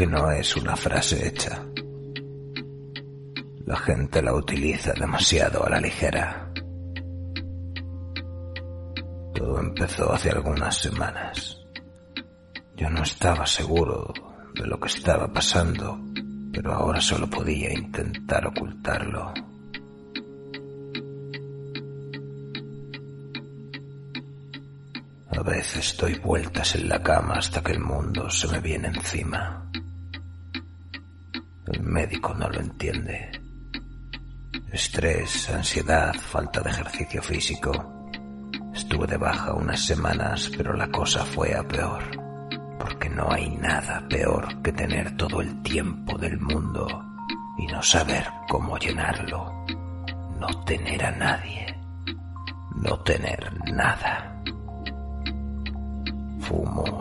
Que 0.02 0.08
no 0.08 0.32
es 0.32 0.56
una 0.56 0.76
frase 0.76 1.28
hecha. 1.28 1.64
La 3.68 3.78
gente 3.78 4.20
la 4.24 4.34
utiliza 4.34 4.94
demasiado 4.94 5.64
a 5.64 5.70
la 5.70 5.80
ligera. 5.80 6.52
Todo 9.32 9.60
empezó 9.60 10.12
hace 10.12 10.32
algunas 10.32 10.76
semanas. 10.76 11.64
Yo 12.76 12.90
no 12.90 13.04
estaba 13.04 13.46
seguro 13.46 14.12
de 14.56 14.66
lo 14.66 14.80
que 14.80 14.88
estaba 14.88 15.32
pasando, 15.32 16.00
pero 16.52 16.74
ahora 16.74 17.00
solo 17.00 17.30
podía 17.30 17.72
intentar 17.72 18.48
ocultarlo. 18.48 19.32
A 25.30 25.44
veces 25.44 25.96
doy 25.96 26.16
vueltas 26.16 26.74
en 26.74 26.90
la 26.90 27.04
cama 27.04 27.36
hasta 27.36 27.62
que 27.62 27.74
el 27.74 27.82
mundo 27.82 28.28
se 28.32 28.48
me 28.48 28.60
viene 28.60 28.88
encima. 28.88 29.61
Médico 32.02 32.34
no 32.34 32.50
lo 32.50 32.60
entiende. 32.60 33.30
Estrés, 34.72 35.52
ansiedad, 35.52 36.12
falta 36.16 36.60
de 36.62 36.72
ejercicio 36.72 37.22
físico. 37.22 37.72
Estuve 38.74 39.06
de 39.06 39.18
baja 39.18 39.54
unas 39.54 39.86
semanas, 39.86 40.50
pero 40.58 40.74
la 40.74 40.88
cosa 40.88 41.24
fue 41.24 41.54
a 41.54 41.62
peor. 41.62 42.02
Porque 42.80 43.08
no 43.08 43.32
hay 43.32 43.50
nada 43.50 44.04
peor 44.10 44.64
que 44.64 44.72
tener 44.72 45.16
todo 45.16 45.42
el 45.42 45.62
tiempo 45.62 46.18
del 46.18 46.40
mundo 46.40 46.88
y 47.60 47.68
no 47.68 47.84
saber 47.84 48.26
cómo 48.50 48.80
llenarlo. 48.80 49.64
No 50.40 50.48
tener 50.66 51.06
a 51.06 51.12
nadie. 51.12 51.68
No 52.78 53.00
tener 53.02 53.60
nada. 53.72 54.31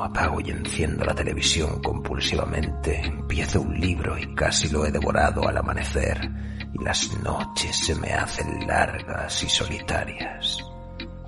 Apago 0.03 0.40
y 0.40 0.51
enciendo 0.51 1.05
la 1.05 1.14
televisión 1.14 1.80
compulsivamente. 1.82 3.01
Empiezo 3.05 3.61
un 3.61 3.78
libro 3.78 4.18
y 4.18 4.34
casi 4.34 4.68
lo 4.68 4.86
he 4.86 4.90
devorado 4.90 5.46
al 5.46 5.57
amanecer. 5.57 6.30
Y 6.72 6.82
las 6.82 7.12
noches 7.22 7.76
se 7.76 7.94
me 7.96 8.12
hacen 8.12 8.66
largas 8.66 9.42
y 9.42 9.48
solitarias. 9.48 10.59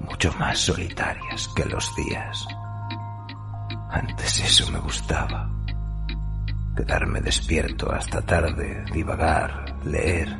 Mucho 0.01 0.33
más 0.39 0.59
solitarias 0.59 1.49
que 1.55 1.65
los 1.67 1.95
días. 1.97 2.47
Antes 3.91 4.41
eso 4.41 4.71
me 4.73 4.79
gustaba. 4.79 5.51
Quedarme 6.77 7.21
despierto 7.21 7.93
hasta 7.93 8.23
tarde, 8.23 8.85
divagar, 8.93 9.77
leer. 9.85 10.35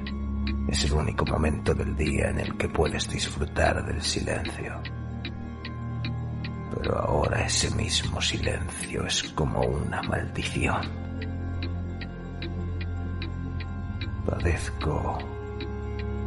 Es 0.69 0.85
el 0.85 0.95
único 0.95 1.27
momento 1.27 1.75
del 1.75 1.95
día 1.95 2.31
en 2.31 2.41
el 2.41 2.57
que 2.57 2.69
puedes 2.69 3.09
disfrutar 3.09 3.85
del 3.85 4.01
silencio 4.01 5.02
pero 6.83 6.99
ahora 6.99 7.45
ese 7.45 7.71
mismo 7.77 8.21
silencio 8.21 9.07
es 9.07 9.23
como 9.35 9.61
una 9.61 10.03
maldición. 10.03 10.81
Padezco 14.27 15.19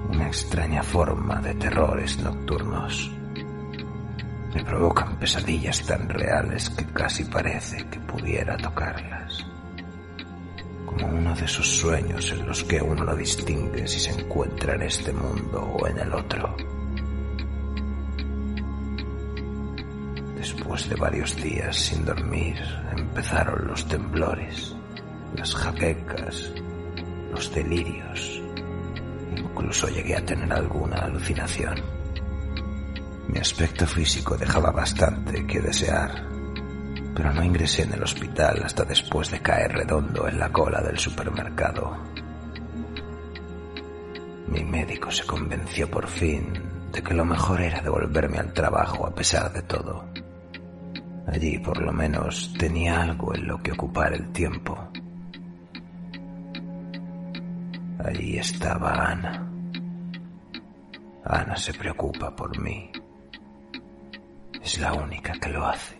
una 0.09 0.27
extraña 0.27 0.81
forma 0.81 1.41
de 1.41 1.55
terrores 1.55 2.19
nocturnos. 2.19 3.11
Me 4.53 4.63
provocan 4.63 5.17
pesadillas 5.17 5.81
tan 5.85 6.07
reales 6.07 6.69
que 6.69 6.85
casi 6.85 7.25
parece 7.25 7.85
que 7.89 7.99
pudiera 7.99 8.55
tocarlas. 8.55 9.45
Como 10.85 11.07
uno 11.07 11.35
de 11.35 11.43
esos 11.43 11.67
sueños 11.67 12.31
en 12.31 12.47
los 12.47 12.63
que 12.63 12.81
uno 12.81 13.03
no 13.03 13.15
distingue 13.15 13.85
si 13.87 13.99
se 13.99 14.11
encuentra 14.11 14.75
en 14.75 14.83
este 14.83 15.11
mundo 15.11 15.61
o 15.61 15.85
en 15.87 15.99
el 15.99 16.13
otro. 16.13 16.55
Después 20.45 20.87
de 20.87 20.95
varios 20.95 21.35
días 21.37 21.75
sin 21.75 22.05
dormir, 22.05 22.55
empezaron 22.95 23.65
los 23.65 23.83
temblores, 23.87 24.75
las 25.35 25.55
jaquecas, 25.55 26.53
los 27.31 27.51
delirios. 27.51 28.43
Incluso 29.35 29.87
llegué 29.89 30.15
a 30.15 30.23
tener 30.23 30.53
alguna 30.53 30.97
alucinación. 30.97 31.81
Mi 33.27 33.39
aspecto 33.39 33.87
físico 33.87 34.37
dejaba 34.37 34.69
bastante 34.69 35.47
que 35.47 35.59
desear, 35.61 36.29
pero 37.15 37.33
no 37.33 37.43
ingresé 37.43 37.81
en 37.81 37.93
el 37.93 38.03
hospital 38.03 38.61
hasta 38.63 38.83
después 38.83 39.31
de 39.31 39.41
caer 39.41 39.71
redondo 39.71 40.27
en 40.27 40.37
la 40.37 40.51
cola 40.51 40.79
del 40.79 40.99
supermercado. 40.99 41.97
Mi 44.49 44.63
médico 44.63 45.09
se 45.09 45.25
convenció 45.25 45.89
por 45.89 46.07
fin 46.07 46.53
de 46.91 47.01
que 47.01 47.15
lo 47.15 47.25
mejor 47.25 47.61
era 47.61 47.81
devolverme 47.81 48.37
al 48.37 48.53
trabajo 48.53 49.07
a 49.07 49.15
pesar 49.15 49.51
de 49.51 49.63
todo. 49.63 50.05
Allí 51.28 51.57
por 51.57 51.82
lo 51.82 51.91
menos 51.91 52.53
tenía 52.57 53.01
algo 53.01 53.34
en 53.34 53.47
lo 53.47 53.61
que 53.61 53.71
ocupar 53.71 54.13
el 54.13 54.32
tiempo. 54.32 54.78
Allí 58.03 58.38
estaba 58.38 58.91
Ana. 58.91 59.49
Ana 61.23 61.57
se 61.57 61.73
preocupa 61.73 62.36
por 62.36 62.59
mí. 62.59 62.91
Es 64.61 64.80
la 64.80 64.93
única 64.93 65.34
que 65.34 65.49
lo 65.49 65.65
hace. 65.65 65.97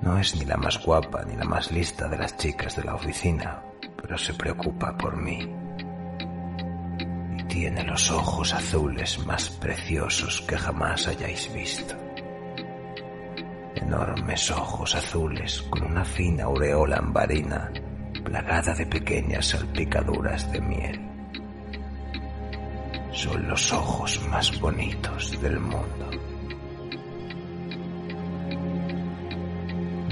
No 0.00 0.18
es 0.18 0.36
ni 0.36 0.44
la 0.44 0.56
más 0.56 0.84
guapa 0.84 1.24
ni 1.24 1.34
la 1.34 1.44
más 1.44 1.72
lista 1.72 2.08
de 2.08 2.18
las 2.18 2.36
chicas 2.36 2.76
de 2.76 2.84
la 2.84 2.94
oficina, 2.94 3.62
pero 4.00 4.16
se 4.16 4.34
preocupa 4.34 4.96
por 4.96 5.16
mí. 5.16 5.40
Y 7.36 7.44
tiene 7.44 7.82
los 7.82 8.10
ojos 8.12 8.54
azules 8.54 9.18
más 9.26 9.50
preciosos 9.50 10.42
que 10.42 10.56
jamás 10.56 11.08
hayáis 11.08 11.52
visto 11.52 12.03
enormes 13.74 14.50
ojos 14.50 14.94
azules 14.94 15.62
con 15.70 15.82
una 15.84 16.04
fina 16.04 16.44
aureola 16.44 16.96
ambarina 16.96 17.70
plagada 18.24 18.74
de 18.74 18.86
pequeñas 18.86 19.46
salpicaduras 19.46 20.50
de 20.50 20.60
miel. 20.60 21.00
Son 23.12 23.46
los 23.48 23.72
ojos 23.72 24.20
más 24.28 24.58
bonitos 24.60 25.40
del 25.40 25.60
mundo. 25.60 26.10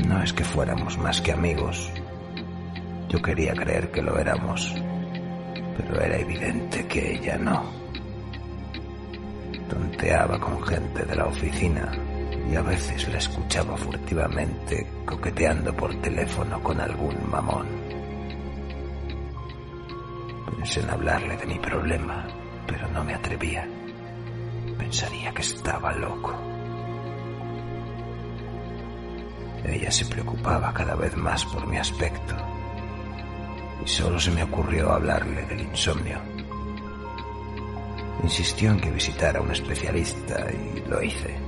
No 0.06 0.22
es 0.22 0.32
que 0.32 0.44
fuéramos 0.44 0.98
más 0.98 1.20
que 1.20 1.32
amigos. 1.32 1.90
Yo 3.08 3.20
quería 3.20 3.54
creer 3.54 3.90
que 3.90 4.02
lo 4.02 4.18
éramos, 4.18 4.74
pero 5.76 6.00
era 6.00 6.18
evidente 6.18 6.86
que 6.86 7.14
ella 7.14 7.38
no. 7.38 7.64
Tonteaba 9.68 10.38
con 10.38 10.62
gente 10.62 11.04
de 11.04 11.16
la 11.16 11.26
oficina 11.26 11.90
y 12.50 12.56
a 12.56 12.62
veces 12.62 13.08
la 13.08 13.18
escuchaba 13.18 13.76
furtivamente 13.76 14.86
coqueteando 15.04 15.74
por 15.74 15.94
teléfono 16.00 16.62
con 16.62 16.80
algún 16.80 17.16
mamón. 17.30 17.66
Pensé 20.56 20.80
en 20.80 20.90
hablarle 20.90 21.36
de 21.36 21.46
mi 21.46 21.58
problema, 21.58 22.26
pero 22.66 22.88
no 22.88 23.04
me 23.04 23.14
atrevía. 23.14 23.66
Pensaría 24.78 25.32
que 25.32 25.42
estaba 25.42 25.92
loco. 25.92 26.34
Ella 29.64 29.90
se 29.90 30.04
preocupaba 30.06 30.72
cada 30.72 30.94
vez 30.96 31.16
más 31.16 31.44
por 31.46 31.66
mi 31.66 31.76
aspecto 31.76 32.34
y 33.84 33.88
solo 33.88 34.18
se 34.18 34.30
me 34.30 34.42
ocurrió 34.42 34.92
hablarle 34.92 35.44
del 35.46 35.60
insomnio. 35.60 36.18
Insistió 38.22 38.70
en 38.70 38.80
que 38.80 38.90
visitara 38.90 39.38
a 39.38 39.42
un 39.42 39.50
especialista 39.50 40.46
y 40.50 40.88
lo 40.88 41.02
hice 41.02 41.41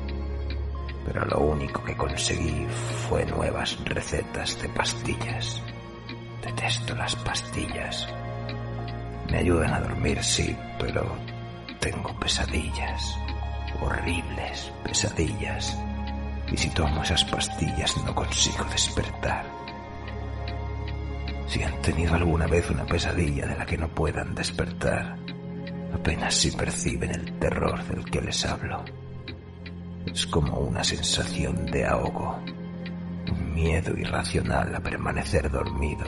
pero 1.04 1.24
lo 1.26 1.38
único 1.40 1.82
que 1.84 1.96
conseguí 1.96 2.66
fue 3.08 3.24
nuevas 3.26 3.78
recetas 3.84 4.60
de 4.60 4.68
pastillas. 4.70 5.62
Detesto 6.42 6.94
las 6.94 7.14
pastillas. 7.16 8.08
Me 9.30 9.38
ayudan 9.38 9.74
a 9.74 9.80
dormir, 9.80 10.22
sí, 10.22 10.56
pero 10.78 11.04
tengo 11.80 12.18
pesadillas. 12.18 13.18
Horribles 13.80 14.72
pesadillas. 14.84 15.78
Y 16.50 16.56
si 16.56 16.70
tomo 16.70 17.02
esas 17.02 17.24
pastillas 17.24 17.96
no 18.04 18.14
consigo 18.14 18.64
despertar. 18.64 19.44
Si 21.46 21.62
han 21.62 21.80
tenido 21.82 22.14
alguna 22.14 22.46
vez 22.46 22.70
una 22.70 22.84
pesadilla 22.86 23.46
de 23.46 23.56
la 23.56 23.66
que 23.66 23.76
no 23.76 23.88
puedan 23.88 24.34
despertar, 24.34 25.16
apenas 25.92 26.34
si 26.34 26.50
perciben 26.50 27.10
el 27.10 27.38
terror 27.38 27.82
del 27.84 28.04
que 28.04 28.20
les 28.20 28.44
hablo. 28.46 28.84
Es 30.06 30.26
como 30.26 30.58
una 30.58 30.84
sensación 30.84 31.66
de 31.66 31.86
ahogo, 31.86 32.38
un 33.30 33.54
miedo 33.54 33.96
irracional 33.96 34.74
a 34.74 34.80
permanecer 34.80 35.50
dormido, 35.50 36.04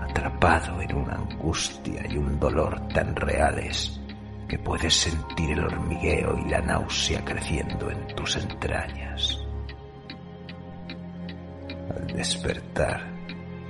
atrapado 0.00 0.80
en 0.80 0.96
una 0.96 1.14
angustia 1.14 2.06
y 2.08 2.16
un 2.16 2.40
dolor 2.40 2.88
tan 2.88 3.14
reales 3.14 4.00
que 4.48 4.58
puedes 4.58 4.94
sentir 4.94 5.50
el 5.52 5.64
hormigueo 5.64 6.38
y 6.38 6.48
la 6.48 6.60
náusea 6.62 7.22
creciendo 7.24 7.90
en 7.90 8.06
tus 8.16 8.36
entrañas. 8.36 9.38
Al 11.94 12.06
despertar, 12.08 13.06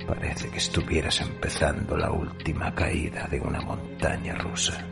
parece 0.07 0.49
que 0.49 0.57
estuvieras 0.57 1.19
empezando 1.21 1.97
la 1.97 2.11
última 2.11 2.73
caída 2.73 3.27
de 3.27 3.41
una 3.41 3.59
montaña 3.61 4.35
rusa. 4.35 4.83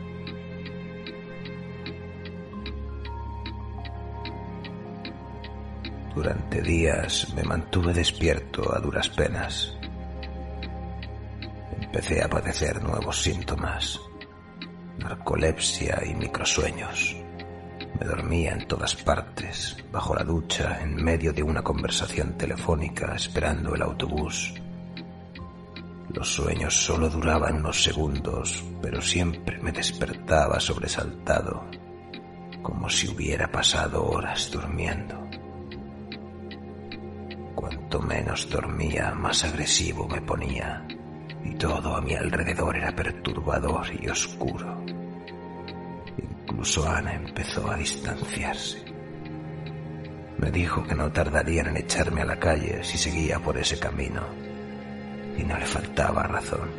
Durante 6.18 6.60
días 6.62 7.32
me 7.36 7.44
mantuve 7.44 7.94
despierto 7.94 8.74
a 8.74 8.80
duras 8.80 9.08
penas. 9.08 9.72
Empecé 11.80 12.24
a 12.24 12.28
padecer 12.28 12.82
nuevos 12.82 13.22
síntomas, 13.22 14.00
narcolepsia 14.98 16.02
y 16.04 16.16
microsueños. 16.16 17.14
Me 18.00 18.04
dormía 18.04 18.50
en 18.50 18.66
todas 18.66 18.96
partes, 18.96 19.76
bajo 19.92 20.12
la 20.12 20.24
ducha, 20.24 20.80
en 20.82 20.96
medio 20.96 21.32
de 21.32 21.44
una 21.44 21.62
conversación 21.62 22.36
telefónica, 22.36 23.14
esperando 23.14 23.76
el 23.76 23.82
autobús. 23.82 24.54
Los 26.12 26.34
sueños 26.34 26.74
solo 26.74 27.08
duraban 27.08 27.58
unos 27.58 27.80
segundos, 27.80 28.64
pero 28.82 29.00
siempre 29.00 29.60
me 29.62 29.70
despertaba 29.70 30.58
sobresaltado, 30.58 31.64
como 32.60 32.90
si 32.90 33.06
hubiera 33.06 33.48
pasado 33.52 34.04
horas 34.04 34.50
durmiendo. 34.50 35.27
Cuanto 37.58 38.00
menos 38.00 38.48
dormía, 38.48 39.12
más 39.14 39.42
agresivo 39.42 40.06
me 40.06 40.20
ponía, 40.20 40.86
y 41.42 41.56
todo 41.56 41.96
a 41.96 42.00
mi 42.00 42.14
alrededor 42.14 42.76
era 42.76 42.94
perturbador 42.94 43.84
y 44.00 44.08
oscuro. 44.08 44.80
Incluso 46.16 46.88
Ana 46.88 47.14
empezó 47.14 47.68
a 47.68 47.76
distanciarse. 47.76 48.84
Me 50.38 50.52
dijo 50.52 50.84
que 50.84 50.94
no 50.94 51.10
tardarían 51.10 51.66
en 51.66 51.78
echarme 51.78 52.22
a 52.22 52.26
la 52.26 52.38
calle 52.38 52.84
si 52.84 52.96
seguía 52.96 53.40
por 53.40 53.58
ese 53.58 53.76
camino. 53.76 54.22
Y 55.36 55.42
no 55.42 55.58
le 55.58 55.66
faltaba 55.66 56.28
razón. 56.28 56.70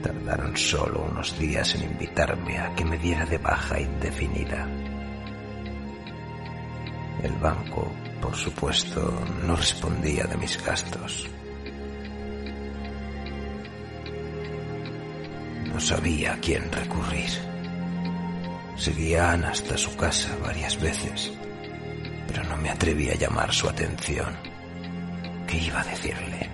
Tardaron 0.00 0.56
solo 0.56 1.08
unos 1.10 1.36
días 1.40 1.74
en 1.74 1.90
invitarme 1.90 2.60
a 2.60 2.72
que 2.76 2.84
me 2.84 2.96
diera 2.98 3.26
de 3.26 3.38
baja 3.38 3.80
indefinida. 3.80 4.68
El 7.24 7.32
banco, 7.32 7.92
por 8.20 8.36
supuesto, 8.36 9.24
no 9.44 9.56
respondía 9.56 10.24
de 10.24 10.36
mis 10.36 10.62
gastos. 10.64 11.28
No 15.66 15.80
sabía 15.80 16.34
a 16.34 16.40
quién 16.40 16.70
recurrir. 16.70 17.30
Seguí 18.76 19.14
a 19.14 19.32
Ana 19.32 19.50
hasta 19.50 19.76
su 19.76 19.94
casa 19.96 20.36
varias 20.42 20.80
veces, 20.80 21.32
pero 22.26 22.44
no 22.44 22.56
me 22.56 22.70
atreví 22.70 23.10
a 23.10 23.14
llamar 23.14 23.52
su 23.52 23.68
atención. 23.68 24.36
¿Qué 25.46 25.58
iba 25.58 25.80
a 25.80 25.84
decirle? 25.84 26.50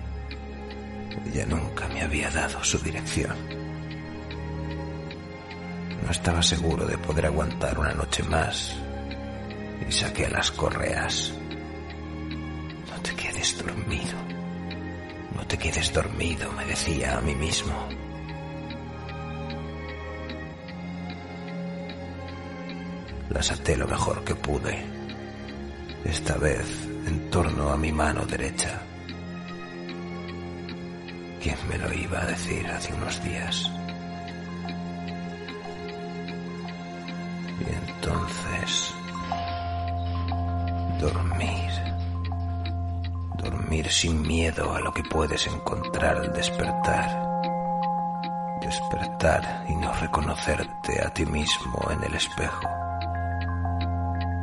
Ella 1.25 1.45
nunca 1.45 1.87
me 1.87 2.01
había 2.01 2.29
dado 2.29 2.63
su 2.63 2.79
dirección. 2.79 3.35
No 6.03 6.11
estaba 6.11 6.41
seguro 6.41 6.85
de 6.85 6.97
poder 6.97 7.25
aguantar 7.25 7.77
una 7.77 7.93
noche 7.93 8.23
más 8.23 8.75
y 9.87 9.91
saqué 9.91 10.29
las 10.29 10.51
correas. 10.51 11.33
No 15.35 15.45
te 15.47 15.57
quedes 15.57 15.93
dormido. 15.93 16.51
Me 16.53 16.65
decía 16.65 17.17
a 17.17 17.21
mí 17.21 17.33
mismo. 17.35 17.73
Las 23.29 23.51
até 23.51 23.77
lo 23.77 23.87
mejor 23.87 24.23
que 24.23 24.35
pude, 24.35 24.83
esta 26.05 26.37
vez 26.37 26.65
en 27.05 27.29
torno 27.29 27.69
a 27.69 27.77
mi 27.77 27.91
mano 27.91 28.25
derecha. 28.25 28.81
¿Quién 31.41 31.57
me 31.69 31.77
lo 31.77 31.93
iba 31.93 32.21
a 32.21 32.25
decir 32.25 32.65
hace 32.67 32.93
unos 32.93 33.23
días? 33.23 33.71
Y 37.59 37.73
entonces, 37.73 38.93
Sin 43.85 44.21
miedo 44.21 44.73
a 44.73 44.79
lo 44.79 44.91
que 44.91 45.03
puedes 45.03 45.47
encontrar 45.47 46.17
al 46.17 46.33
despertar. 46.33 47.41
Despertar 48.59 49.65
y 49.69 49.75
no 49.75 49.93
reconocerte 49.93 51.01
a 51.05 51.09
ti 51.13 51.25
mismo 51.25 51.87
en 51.91 52.03
el 52.03 52.15
espejo 52.15 52.67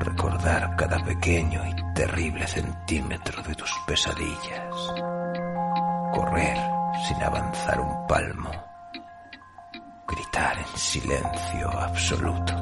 recordar 0.01 0.77
cada 0.77 1.03
pequeño 1.03 1.63
y 1.67 1.95
terrible 1.95 2.47
centímetro 2.47 3.43
de 3.43 3.55
tus 3.55 3.73
pesadillas, 3.87 4.75
correr 6.13 6.57
sin 7.07 7.23
avanzar 7.23 7.81
un 7.81 8.07
palmo, 8.07 8.51
gritar 10.07 10.59
en 10.59 10.79
silencio 10.79 11.71
absoluto. 11.81 12.55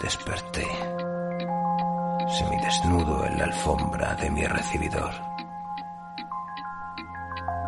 Desperté, 0.00 0.66
semidesnudo 2.34 3.24
en 3.26 3.38
la 3.38 3.44
alfombra 3.44 4.14
de 4.16 4.28
mi 4.30 4.44
recibidor. 4.44 5.12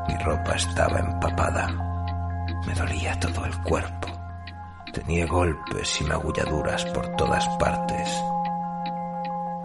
Mi 0.09 0.17
ropa 0.17 0.55
estaba 0.57 0.99
empapada, 0.99 1.69
me 2.67 2.75
dolía 2.75 3.19
todo 3.21 3.45
el 3.45 3.63
cuerpo. 3.63 4.09
Tenía 4.93 5.27
golpes 5.27 6.01
y 6.01 6.05
magulladuras 6.05 6.85
por 6.87 7.07
todas 7.17 7.47
partes. 7.59 8.25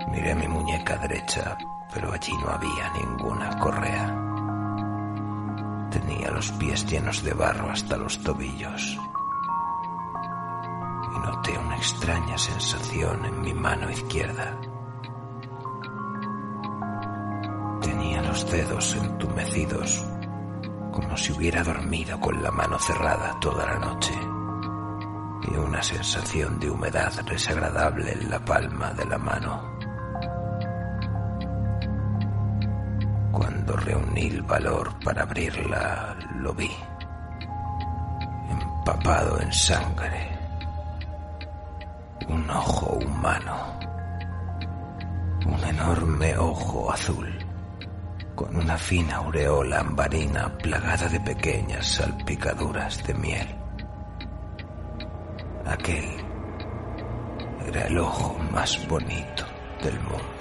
Miré 0.07 0.36
mi 0.36 0.48
muñeca 0.48 0.98
derecha, 0.98 1.57
pero 1.94 2.14
allí 2.14 2.34
no 2.38 2.52
había 2.52 2.91
ninguna 2.94 3.57
correa. 3.57 4.06
Tenía 5.90 6.30
los 6.32 6.52
pies 6.53 6.86
llenos 6.86 7.23
de 7.23 7.34
barro 7.34 7.72
hasta 7.72 7.98
los 7.98 8.22
tobillos. 8.22 8.99
Y 11.15 11.19
noté 11.19 11.57
una 11.57 11.78
extraña 11.78 12.38
sensación 12.38 13.26
en 13.26 13.41
mi 13.41 13.53
mano 13.53 13.90
izquierda. 13.90 14.57
Dedos 18.49 18.95
entumecidos, 18.95 20.05
como 20.91 21.18
si 21.18 21.31
hubiera 21.34 21.63
dormido 21.63 22.19
con 22.19 22.41
la 22.41 22.51
mano 22.51 22.80
cerrada 22.80 23.38
toda 23.39 23.65
la 23.65 23.80
noche 23.80 24.13
y 25.49 25.55
una 25.55 25.81
sensación 25.81 26.59
de 26.59 26.69
humedad 26.69 27.11
desagradable 27.23 28.11
en 28.11 28.30
la 28.30 28.39
palma 28.39 28.91
de 28.91 29.05
la 29.05 29.18
mano. 29.18 29.61
Cuando 33.31 33.76
reuní 33.77 34.27
el 34.27 34.41
valor 34.43 34.93
para 35.03 35.23
abrirla, 35.23 36.15
lo 36.38 36.53
vi, 36.53 36.72
empapado 38.49 39.39
en 39.41 39.51
sangre, 39.51 40.38
un 42.27 42.49
ojo 42.49 42.99
humano, 43.03 43.80
un 45.45 45.63
enorme 45.63 46.38
ojo 46.38 46.91
azul, 46.91 47.31
con 48.41 48.55
una 48.55 48.76
fina 48.77 49.18
aureola 49.18 49.81
ambarina 49.81 50.57
plagada 50.57 51.07
de 51.07 51.19
pequeñas 51.19 51.85
salpicaduras 51.85 53.03
de 53.05 53.13
miel. 53.13 53.47
Aquel 55.65 56.05
era 57.68 57.85
el 57.85 57.97
ojo 57.99 58.35
más 58.51 58.88
bonito 58.88 59.45
del 59.84 59.99
mundo. 59.99 60.40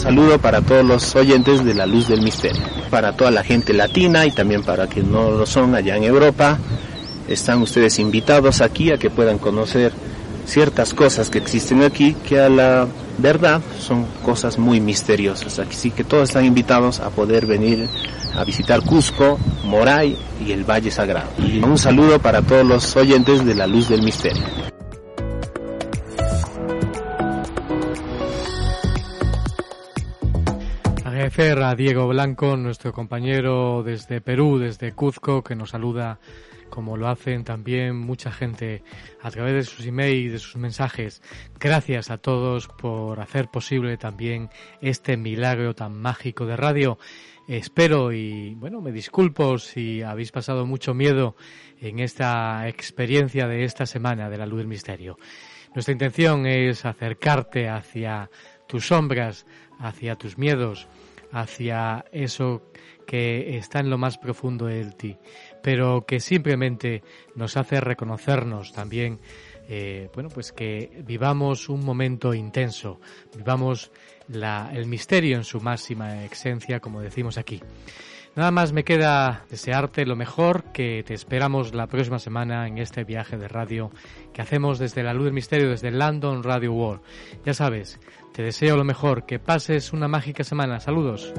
Saludo 0.00 0.38
para 0.38 0.62
todos 0.62 0.82
los 0.82 1.14
oyentes 1.14 1.62
de 1.62 1.74
La 1.74 1.84
Luz 1.84 2.08
del 2.08 2.22
Misterio, 2.22 2.62
para 2.88 3.14
toda 3.14 3.30
la 3.30 3.44
gente 3.44 3.74
latina 3.74 4.24
y 4.24 4.30
también 4.30 4.62
para 4.62 4.86
quienes 4.86 5.12
no 5.12 5.30
lo 5.30 5.44
son 5.44 5.74
allá 5.74 5.96
en 5.96 6.04
Europa. 6.04 6.58
Están 7.28 7.60
ustedes 7.60 7.98
invitados 7.98 8.62
aquí 8.62 8.90
a 8.90 8.96
que 8.96 9.10
puedan 9.10 9.38
conocer 9.38 9.92
ciertas 10.46 10.94
cosas 10.94 11.28
que 11.28 11.38
existen 11.38 11.82
aquí 11.82 12.14
que 12.26 12.40
a 12.40 12.48
la 12.48 12.88
verdad 13.18 13.60
son 13.78 14.06
cosas 14.24 14.58
muy 14.58 14.80
misteriosas. 14.80 15.58
Así 15.58 15.90
que 15.90 16.02
todos 16.02 16.30
están 16.30 16.46
invitados 16.46 17.00
a 17.00 17.10
poder 17.10 17.44
venir 17.44 17.86
a 18.34 18.42
visitar 18.44 18.80
Cusco, 18.82 19.38
Moray 19.64 20.16
y 20.44 20.52
el 20.52 20.64
Valle 20.64 20.90
Sagrado. 20.90 21.28
Y 21.38 21.62
un 21.62 21.76
saludo 21.76 22.18
para 22.18 22.40
todos 22.40 22.64
los 22.64 22.96
oyentes 22.96 23.44
de 23.44 23.54
La 23.54 23.66
Luz 23.66 23.90
del 23.90 24.02
Misterio. 24.02 24.69
A 31.40 31.74
Diego 31.74 32.06
Blanco, 32.06 32.54
nuestro 32.58 32.92
compañero 32.92 33.82
desde 33.82 34.20
Perú, 34.20 34.58
desde 34.58 34.92
Cuzco, 34.92 35.42
que 35.42 35.56
nos 35.56 35.70
saluda 35.70 36.20
como 36.68 36.98
lo 36.98 37.08
hacen 37.08 37.44
también 37.44 37.96
mucha 37.96 38.30
gente 38.30 38.82
a 39.22 39.30
través 39.30 39.54
de 39.54 39.64
sus 39.64 39.86
emails, 39.86 40.32
de 40.32 40.38
sus 40.38 40.56
mensajes. 40.56 41.22
Gracias 41.58 42.10
a 42.10 42.18
todos 42.18 42.68
por 42.68 43.20
hacer 43.20 43.48
posible 43.48 43.96
también 43.96 44.50
este 44.82 45.16
milagro 45.16 45.74
tan 45.74 45.98
mágico 45.98 46.44
de 46.44 46.58
radio. 46.58 46.98
Espero 47.48 48.12
y 48.12 48.54
bueno, 48.56 48.82
me 48.82 48.92
disculpo 48.92 49.56
si 49.56 50.02
habéis 50.02 50.32
pasado 50.32 50.66
mucho 50.66 50.92
miedo 50.92 51.36
en 51.80 52.00
esta 52.00 52.68
experiencia 52.68 53.48
de 53.48 53.64
esta 53.64 53.86
semana 53.86 54.28
de 54.28 54.36
la 54.36 54.44
luz 54.44 54.58
del 54.58 54.68
misterio. 54.68 55.16
Nuestra 55.74 55.92
intención 55.92 56.46
es 56.46 56.84
acercarte 56.84 57.70
hacia 57.70 58.28
tus 58.68 58.88
sombras, 58.88 59.46
hacia 59.78 60.16
tus 60.16 60.36
miedos, 60.36 60.86
hacia 61.32 62.04
eso 62.12 62.62
que 63.06 63.56
está 63.56 63.80
en 63.80 63.90
lo 63.90 63.98
más 63.98 64.18
profundo 64.18 64.66
de 64.66 64.84
ti, 64.92 65.16
pero 65.62 66.04
que 66.06 66.20
simplemente 66.20 67.02
nos 67.34 67.56
hace 67.56 67.80
reconocernos 67.80 68.72
también, 68.72 69.18
eh, 69.68 70.08
bueno, 70.14 70.28
pues 70.28 70.52
que 70.52 71.02
vivamos 71.04 71.68
un 71.68 71.84
momento 71.84 72.34
intenso, 72.34 73.00
vivamos 73.36 73.90
la, 74.28 74.70
el 74.72 74.86
misterio 74.86 75.36
en 75.36 75.44
su 75.44 75.60
máxima 75.60 76.24
esencia, 76.24 76.80
como 76.80 77.00
decimos 77.00 77.36
aquí. 77.36 77.60
Nada 78.36 78.52
más 78.52 78.72
me 78.72 78.84
queda 78.84 79.44
desearte 79.50 80.06
lo 80.06 80.14
mejor, 80.14 80.62
que 80.72 81.02
te 81.04 81.14
esperamos 81.14 81.74
la 81.74 81.88
próxima 81.88 82.20
semana 82.20 82.68
en 82.68 82.78
este 82.78 83.02
viaje 83.02 83.36
de 83.36 83.48
radio 83.48 83.90
que 84.32 84.40
hacemos 84.40 84.78
desde 84.78 85.02
la 85.02 85.12
luz 85.12 85.24
del 85.24 85.34
misterio, 85.34 85.68
desde 85.68 85.90
London 85.90 86.44
Radio 86.44 86.72
World. 86.72 87.02
Ya 87.44 87.54
sabes, 87.54 87.98
te 88.32 88.42
deseo 88.42 88.76
lo 88.76 88.84
mejor, 88.84 89.26
que 89.26 89.38
pases 89.38 89.92
una 89.92 90.08
mágica 90.08 90.44
semana. 90.44 90.80
Saludos. 90.80 91.32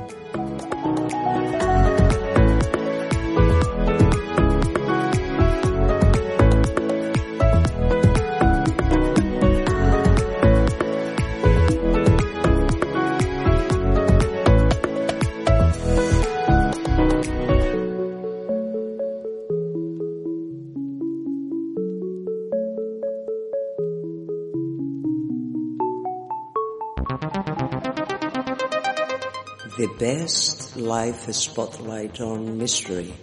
Best 30.02 30.76
life 30.78 31.32
spotlight 31.32 32.20
on 32.22 32.58
mystery. 32.58 33.14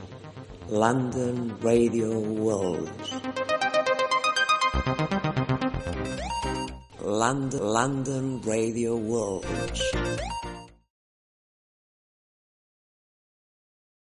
London 0.69 1.59
Radio 1.59 2.21
World. 2.21 2.89
London, 7.03 7.61
London 7.61 8.41
Radio 8.43 8.95
World. 8.95 9.45